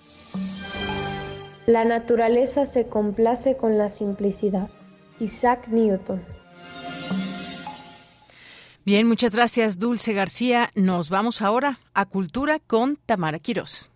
[1.68, 4.70] La naturaleza se complace con la simplicidad.
[5.20, 6.24] Isaac Newton.
[8.86, 10.72] Bien, muchas gracias Dulce García.
[10.76, 13.90] Nos vamos ahora a Cultura con Tamara Quirós.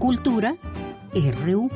[0.00, 0.56] Cultura
[1.44, 1.70] RU.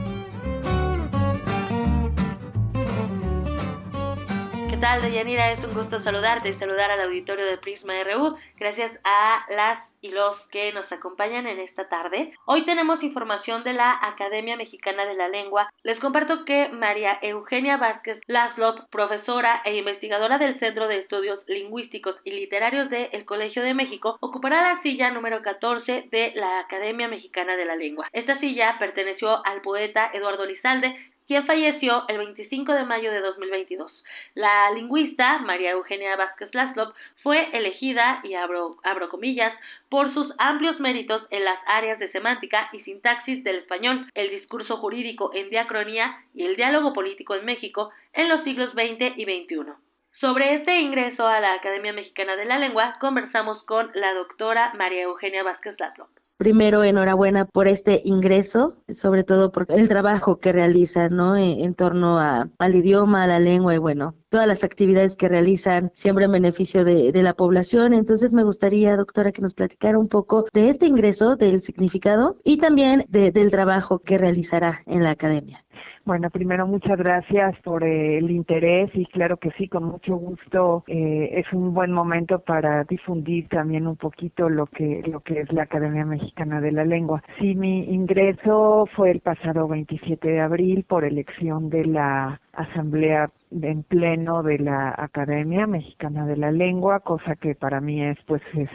[4.81, 5.53] Tal, Deyanira?
[5.53, 8.37] Es un gusto saludarte y saludar al auditorio de Prisma RU.
[8.59, 12.33] Gracias a las y los que nos acompañan en esta tarde.
[12.47, 15.71] Hoy tenemos información de la Academia Mexicana de la Lengua.
[15.83, 22.17] Les comparto que María Eugenia Vázquez Laszlo, profesora e investigadora del Centro de Estudios Lingüísticos
[22.25, 27.57] y Literarios del Colegio de México, ocupará la silla número 14 de la Academia Mexicana
[27.57, 28.09] de la Lengua.
[28.13, 30.97] Esta silla perteneció al poeta Eduardo Lizalde,
[31.31, 33.93] quien falleció el 25 de mayo de 2022.
[34.35, 36.93] La lingüista María Eugenia Vázquez Laszlo
[37.23, 39.55] fue elegida, y abro, comillas,
[39.89, 44.79] por sus amplios méritos en las áreas de semántica y sintaxis del español, el discurso
[44.79, 49.75] jurídico en diacronía y el diálogo político en México en los siglos XX y XXI.
[50.21, 55.03] Sobre este ingreso a la Academia Mexicana de la Lengua conversamos con la doctora María
[55.03, 56.09] Eugenia Vázquez Laszlo.
[56.41, 61.37] Primero, enhorabuena por este ingreso, sobre todo por el trabajo que realizan, ¿no?
[61.37, 65.93] En, torno a, al idioma, a la lengua y bueno, todas las actividades que realizan
[65.95, 67.93] siempre en beneficio de, la población.
[67.93, 72.57] Entonces me gustaría, doctora, que nos platicara un poco de este ingreso, del significado y
[72.57, 75.67] también del trabajo que realizará en la academia.
[76.07, 80.83] Bueno, primero muchas gracias por eh, el interés y claro que sí, con mucho gusto
[80.87, 85.53] eh, es un buen momento para difundir también un poquito lo que lo que es
[85.53, 87.23] la Academia Mexicana de la Lengua.
[87.39, 93.83] Sí, mi ingreso fue el pasado 27 de abril por elección de la Asamblea en
[93.83, 98.71] pleno de la Academia Mexicana de la Lengua, cosa que para mí es pues es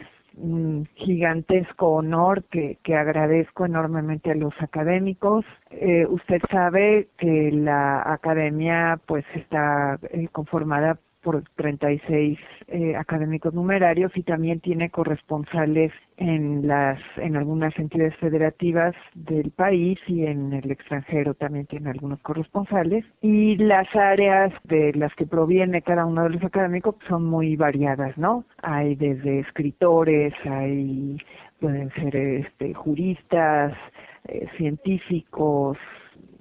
[0.95, 5.45] gigantesco honor que, que agradezco enormemente a los académicos.
[5.71, 12.37] Eh, usted sabe que la academia pues está eh, conformada por 36
[12.67, 19.97] eh, académicos numerarios y también tiene corresponsales en las en algunas entidades federativas del país
[20.05, 25.81] y en el extranjero también tiene algunos corresponsales y las áreas de las que proviene
[25.81, 28.45] cada uno de los académicos son muy variadas, ¿no?
[28.61, 31.17] Hay desde escritores, hay
[31.59, 33.73] pueden ser este juristas,
[34.27, 35.79] eh, científicos,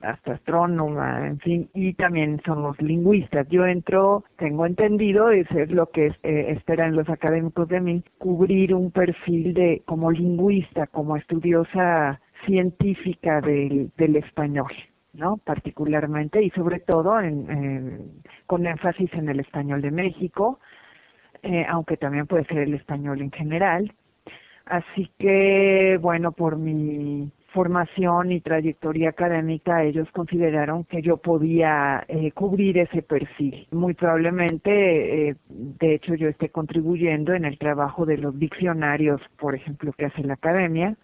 [0.04, 3.48] hasta astrónoma, en fin, y también somos lingüistas.
[3.48, 8.74] Yo entro, tengo entendido, eso es lo que eh, esperan los académicos de mí, cubrir
[8.74, 14.72] un perfil de como lingüista, como estudiosa científica del, del español.
[15.14, 15.36] ¿no?
[15.36, 20.58] particularmente y sobre todo en, con énfasis en el español de México,
[21.42, 23.92] eh, aunque también puede ser el español en general.
[24.66, 32.32] Así que, bueno, por mi formación y trayectoria académica, ellos consideraron que yo podía eh,
[32.32, 33.66] cubrir ese perfil.
[33.70, 39.54] Muy probablemente, eh, de hecho, yo esté contribuyendo en el trabajo de los diccionarios, por
[39.54, 40.96] ejemplo, que hace la academia.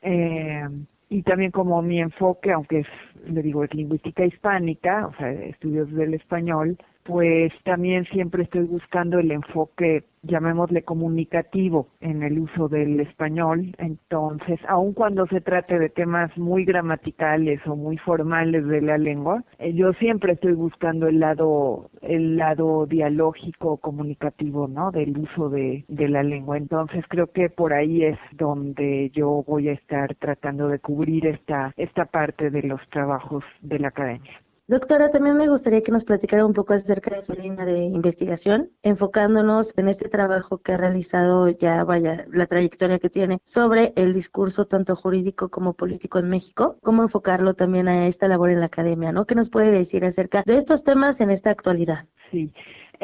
[0.00, 0.66] eh,
[1.10, 2.86] y también como mi enfoque, aunque es,
[3.26, 9.18] le digo, es lingüística hispánica, o sea, estudios del español, pues también siempre estoy buscando
[9.18, 13.74] el enfoque, llamémosle comunicativo, en el uso del español.
[13.78, 19.42] Entonces, aun cuando se trate de temas muy gramaticales o muy formales de la lengua,
[19.58, 24.92] eh, yo siempre estoy buscando el lado, el lado dialógico, comunicativo, ¿no?
[24.92, 26.56] Del uso de, de la lengua.
[26.56, 31.72] Entonces, creo que por ahí es donde yo voy a estar tratando de cubrir esta,
[31.76, 34.32] esta parte de los trabajos de la academia.
[34.72, 38.70] Doctora, también me gustaría que nos platicara un poco acerca de su línea de investigación,
[38.82, 44.14] enfocándonos en este trabajo que ha realizado ya, vaya, la trayectoria que tiene sobre el
[44.14, 48.66] discurso tanto jurídico como político en México, cómo enfocarlo también a esta labor en la
[48.66, 49.26] academia, ¿no?
[49.26, 52.06] ¿Qué nos puede decir acerca de estos temas en esta actualidad?
[52.30, 52.50] Sí.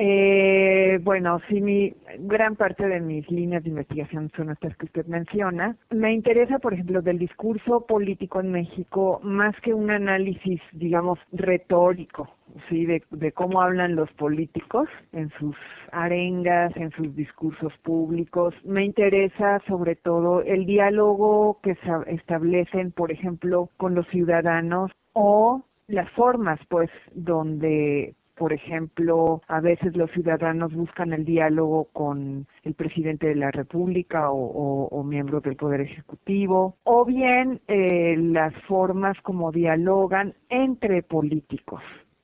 [0.00, 5.06] Eh, bueno, sí, mi gran parte de mis líneas de investigación son estas que usted
[5.06, 5.76] menciona.
[5.90, 12.28] Me interesa, por ejemplo, del discurso político en México más que un análisis, digamos, retórico,
[12.68, 15.56] sí, de, de cómo hablan los políticos en sus
[15.90, 18.54] arengas, en sus discursos públicos.
[18.64, 25.64] Me interesa sobre todo el diálogo que se establecen, por ejemplo, con los ciudadanos o
[25.88, 32.74] las formas, pues, donde por ejemplo, a veces los ciudadanos buscan el diálogo con el
[32.74, 39.50] presidente de la República o, miembros del Poder Ejecutivo, o bien eh, las formas como
[39.50, 41.82] dialogan entre políticos.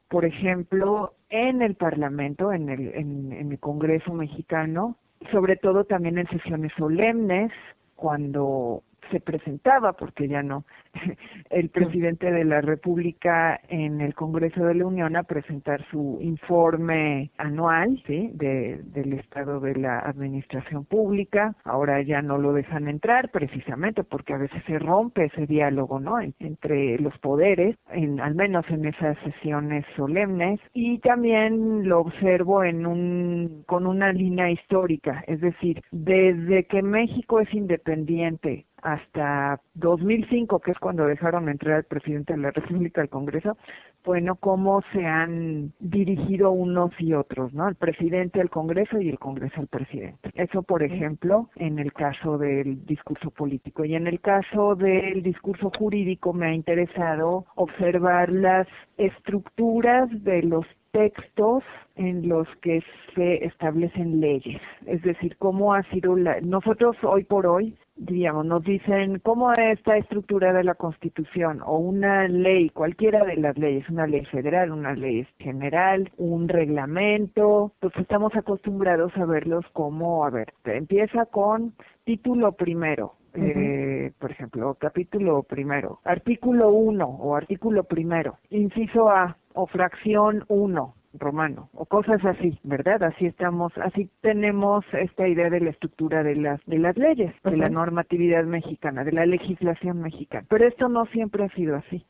[0.09, 4.97] Por ejemplo, en el Parlamento, en el, en el Congreso mexicano,
[5.33, 7.51] sobre todo también en sesiones solemnes,
[7.97, 10.65] cuando se presentaba, porque ya no,
[11.51, 17.31] el presidente de la República en el Congreso de la Unión a presentar su informe
[17.39, 18.31] anual ¿sí?
[18.35, 21.55] de, del estado de la administración pública.
[21.65, 26.21] Ahora ya no lo dejan entrar precisamente porque a veces se rompe ese diálogo ¿no?
[26.21, 30.61] entre los poderes, en, al menos en esas sesiones solemnes.
[30.73, 37.41] Y también lo observo en un, con una línea histórica, es decir, desde que México
[37.41, 43.09] es independiente hasta 2005, que es cuando dejaron entrar al presidente de la República al
[43.09, 43.57] Congreso,
[44.05, 47.67] bueno, cómo se han dirigido unos y otros, ¿no?
[47.67, 50.31] El presidente al Congreso y el Congreso al presidente.
[50.35, 53.87] Eso, por ejemplo, en el caso del discurso político.
[53.87, 60.67] Y en el caso del discurso jurídico me ha interesado observar las estructuras de los
[60.95, 61.65] textos
[61.97, 62.81] en los que
[63.17, 68.65] se establecen leyes, es decir, cómo ha sido la nosotros hoy por hoy digamos, nos
[68.65, 74.25] dicen cómo está estructurada la Constitución o una ley, cualquiera de las leyes, una ley
[74.27, 81.27] federal, una ley general, un reglamento, pues estamos acostumbrados a verlos como, a ver, empieza
[81.27, 89.37] con título primero, eh, por ejemplo, capítulo primero, artículo 1 o artículo primero, inciso A
[89.55, 93.03] o fracción 1, romano o cosas así, ¿verdad?
[93.03, 97.57] Así estamos, así tenemos esta idea de la estructura de las de las leyes, de
[97.57, 100.47] la normatividad mexicana, de la legislación mexicana.
[100.49, 102.05] Pero esto no siempre ha sido así,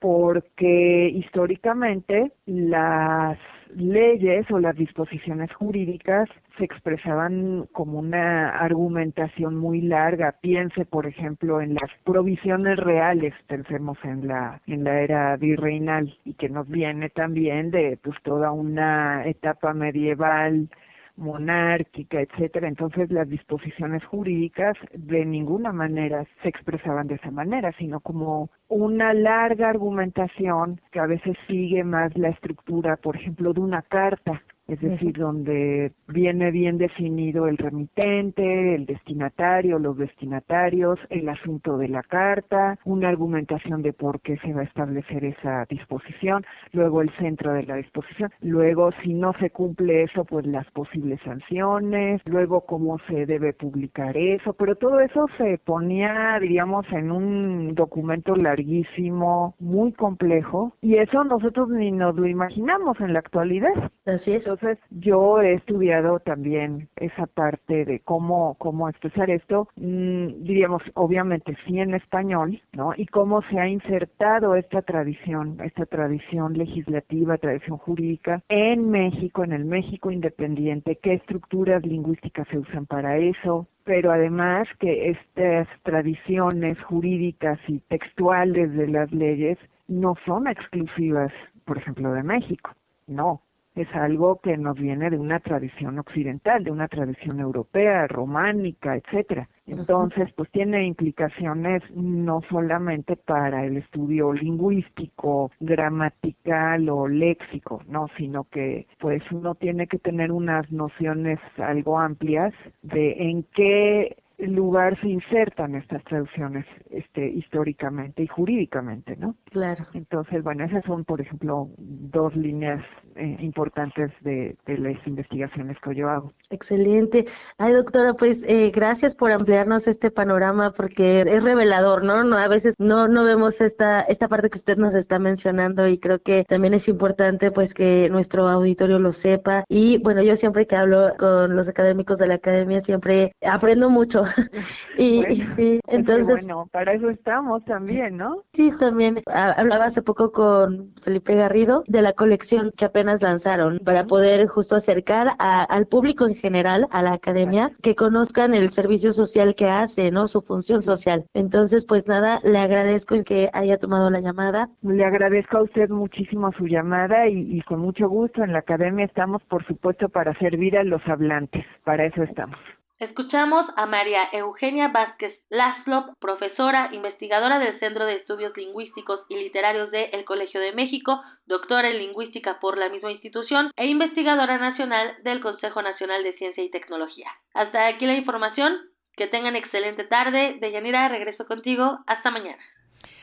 [0.00, 3.38] porque históricamente las
[3.76, 10.36] leyes o las disposiciones jurídicas se expresaban como una argumentación muy larga.
[10.40, 16.34] Piense, por ejemplo, en las provisiones reales, pensemos en la en la era virreinal y
[16.34, 20.68] que nos viene también de pues toda una etapa medieval
[21.16, 22.68] monárquica, etcétera.
[22.68, 29.14] Entonces las disposiciones jurídicas de ninguna manera se expresaban de esa manera, sino como una
[29.14, 34.80] larga argumentación que a veces sigue más la estructura, por ejemplo, de una carta es
[34.80, 42.02] decir, donde viene bien definido el remitente, el destinatario, los destinatarios, el asunto de la
[42.02, 47.52] carta, una argumentación de por qué se va a establecer esa disposición, luego el centro
[47.52, 52.98] de la disposición, luego si no se cumple eso, pues las posibles sanciones, luego cómo
[53.08, 59.92] se debe publicar eso, pero todo eso se ponía, diríamos, en un documento larguísimo, muy
[59.92, 63.92] complejo, y eso nosotros ni nos lo imaginamos en la actualidad.
[64.04, 64.55] Así es.
[64.56, 71.54] Entonces, yo he estudiado también esa parte de cómo, cómo expresar esto, mm, diríamos, obviamente
[71.66, 72.94] sí en español, ¿no?
[72.96, 79.52] Y cómo se ha insertado esta tradición, esta tradición legislativa, tradición jurídica en México, en
[79.52, 86.80] el México independiente, qué estructuras lingüísticas se usan para eso, pero además que estas tradiciones
[86.84, 91.32] jurídicas y textuales de las leyes no son exclusivas,
[91.66, 92.70] por ejemplo, de México.
[93.06, 93.42] No,
[93.76, 99.48] es algo que nos viene de una tradición occidental, de una tradición europea, románica, etcétera.
[99.66, 108.44] Entonces, pues tiene implicaciones no solamente para el estudio lingüístico, gramatical o léxico, no, sino
[108.44, 115.08] que pues uno tiene que tener unas nociones algo amplias de en qué lugar se
[115.08, 119.34] insertan estas traducciones este históricamente y jurídicamente, ¿no?
[119.50, 119.86] Claro.
[119.94, 122.82] Entonces, bueno, esas son, por ejemplo, dos líneas
[123.16, 126.32] eh, importantes de, de, las investigaciones que yo hago.
[126.50, 127.24] Excelente.
[127.56, 132.22] Ay, doctora, pues eh, gracias por ampliarnos este panorama porque es revelador, ¿no?
[132.24, 135.98] no a veces no, no vemos esta, esta parte que usted nos está mencionando y
[135.98, 139.64] creo que también es importante pues que nuestro auditorio lo sepa.
[139.68, 144.25] Y bueno, yo siempre que hablo con los académicos de la academia siempre aprendo mucho.
[144.98, 145.22] y,
[145.56, 146.46] sí, entonces...
[146.46, 148.42] Bueno, para eso estamos también, ¿no?
[148.52, 149.22] Sí, también.
[149.26, 154.76] Hablaba hace poco con Felipe Garrido de la colección que apenas lanzaron para poder justo
[154.76, 160.10] acercar al público en general a la academia que conozcan el servicio social que hace,
[160.10, 160.26] ¿no?
[160.26, 161.24] Su función social.
[161.34, 164.68] Entonces, pues nada, le agradezco en que haya tomado la llamada.
[164.82, 169.04] Le agradezco a usted muchísimo su llamada y, y con mucho gusto en la academia
[169.04, 171.64] estamos, por supuesto, para servir a los hablantes.
[171.84, 172.58] Para eso estamos.
[172.98, 179.90] Escuchamos a María Eugenia Vázquez Laszlo, profesora, investigadora del Centro de Estudios Lingüísticos y Literarios
[179.90, 185.14] del El Colegio de México, doctora en lingüística por la misma institución e investigadora nacional
[185.24, 187.30] del Consejo Nacional de Ciencia y Tecnología.
[187.52, 188.78] Hasta aquí la información.
[189.14, 190.58] Que tengan excelente tarde.
[190.60, 192.00] Deyanira, regreso contigo.
[192.06, 192.62] Hasta mañana.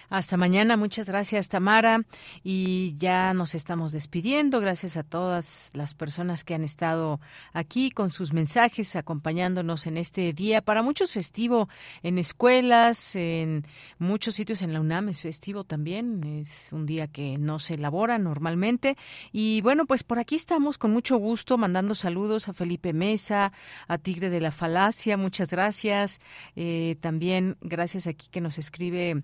[0.10, 2.02] Hasta mañana, muchas gracias Tamara
[2.44, 4.60] y ya nos estamos despidiendo.
[4.60, 7.20] Gracias a todas las personas que han estado
[7.54, 10.62] aquí con sus mensajes acompañándonos en este día.
[10.62, 11.70] Para muchos festivo
[12.04, 13.66] en escuelas, en
[13.98, 16.24] muchos sitios en la UNAM es festivo también.
[16.24, 18.98] Es un día que no se elabora normalmente.
[19.32, 23.52] Y bueno, pues por aquí estamos con mucho gusto mandando saludos a Felipe Mesa,
[23.88, 25.18] a Tigre de la Falacia.
[25.18, 26.20] Muchas gracias.
[26.56, 29.24] Eh, también gracias aquí que nos escribe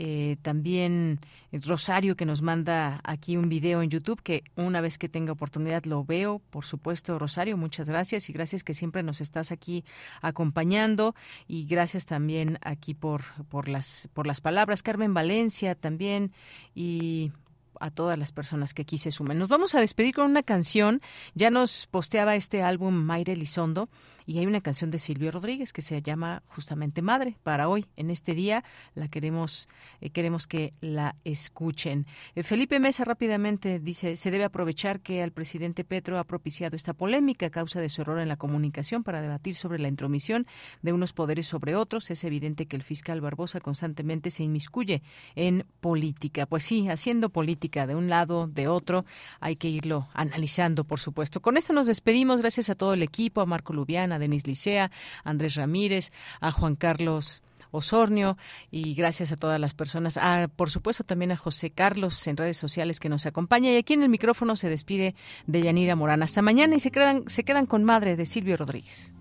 [0.00, 1.20] eh, también
[1.52, 5.84] Rosario que nos manda aquí un video en YouTube que una vez que tenga oportunidad
[5.84, 9.84] lo veo, por supuesto Rosario, muchas gracias y gracias que siempre nos estás aquí
[10.20, 11.14] acompañando
[11.46, 16.32] y gracias también aquí por por las por las palabras Carmen Valencia también
[16.74, 17.32] y
[17.80, 19.38] a todas las personas que aquí se sumen.
[19.38, 21.00] Nos vamos a despedir con una canción.
[21.34, 23.88] Ya nos posteaba este álbum Mayre Lizondo
[24.28, 28.10] y hay una canción de Silvio Rodríguez que se llama justamente Madre para hoy en
[28.10, 28.62] este día
[28.94, 29.68] la queremos
[30.02, 32.06] eh, queremos que la escuchen.
[32.34, 36.92] Eh, Felipe Mesa rápidamente dice se debe aprovechar que al presidente Petro ha propiciado esta
[36.92, 40.46] polémica a causa de su error en la comunicación para debatir sobre la intromisión
[40.82, 42.10] de unos poderes sobre otros.
[42.10, 45.02] Es evidente que el fiscal Barbosa constantemente se inmiscuye
[45.36, 46.44] en política.
[46.44, 49.06] Pues sí haciendo política de un lado de otro
[49.40, 51.40] hay que irlo analizando por supuesto.
[51.40, 52.42] Con esto nos despedimos.
[52.42, 54.90] Gracias a todo el equipo a Marco Lubiana Denis Licea,
[55.24, 58.36] Andrés Ramírez, a Juan Carlos Osornio
[58.70, 60.18] y gracias a todas las personas,
[60.56, 64.02] por supuesto también a José Carlos en redes sociales que nos acompaña y aquí en
[64.02, 65.14] el micrófono se despide
[65.46, 66.22] de Yanira Morán.
[66.22, 69.14] Hasta mañana y se quedan, se quedan con madre de Silvio Rodríguez.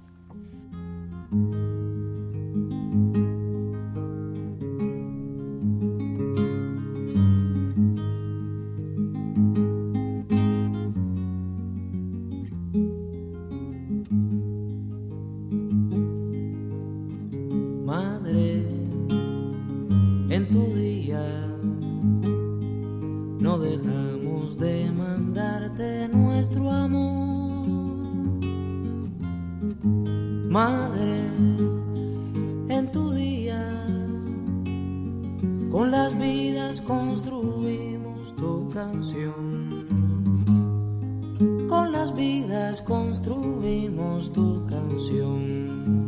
[30.50, 31.28] Madre,
[32.70, 33.62] en tu día,
[35.70, 39.86] con las vidas construimos tu canción.
[41.68, 46.07] Con las vidas construimos tu canción.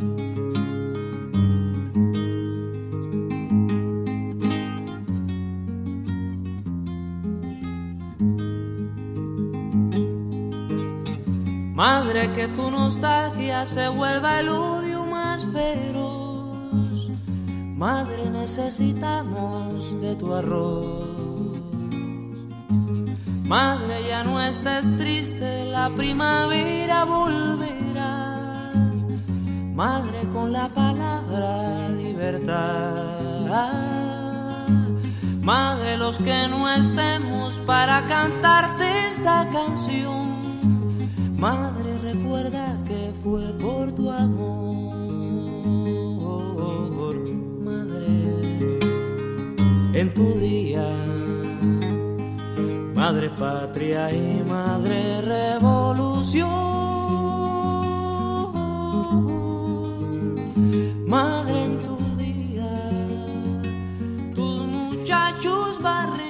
[11.80, 17.08] Madre, que tu nostalgia se vuelva el odio más feroz.
[17.74, 21.08] Madre, necesitamos de tu arroz.
[23.44, 28.74] Madre, ya no estés triste, la primavera volverá.
[29.72, 33.56] Madre, con la palabra libertad.
[35.40, 40.39] Madre, los que no estemos para cantarte esta canción
[41.40, 44.90] Madre, recuerda que fue por tu amor.
[47.64, 48.06] Madre,
[49.94, 50.86] en tu día,
[52.94, 56.50] Madre patria y Madre revolución.
[61.06, 62.90] Madre en tu día,
[64.34, 66.29] tus muchachos barren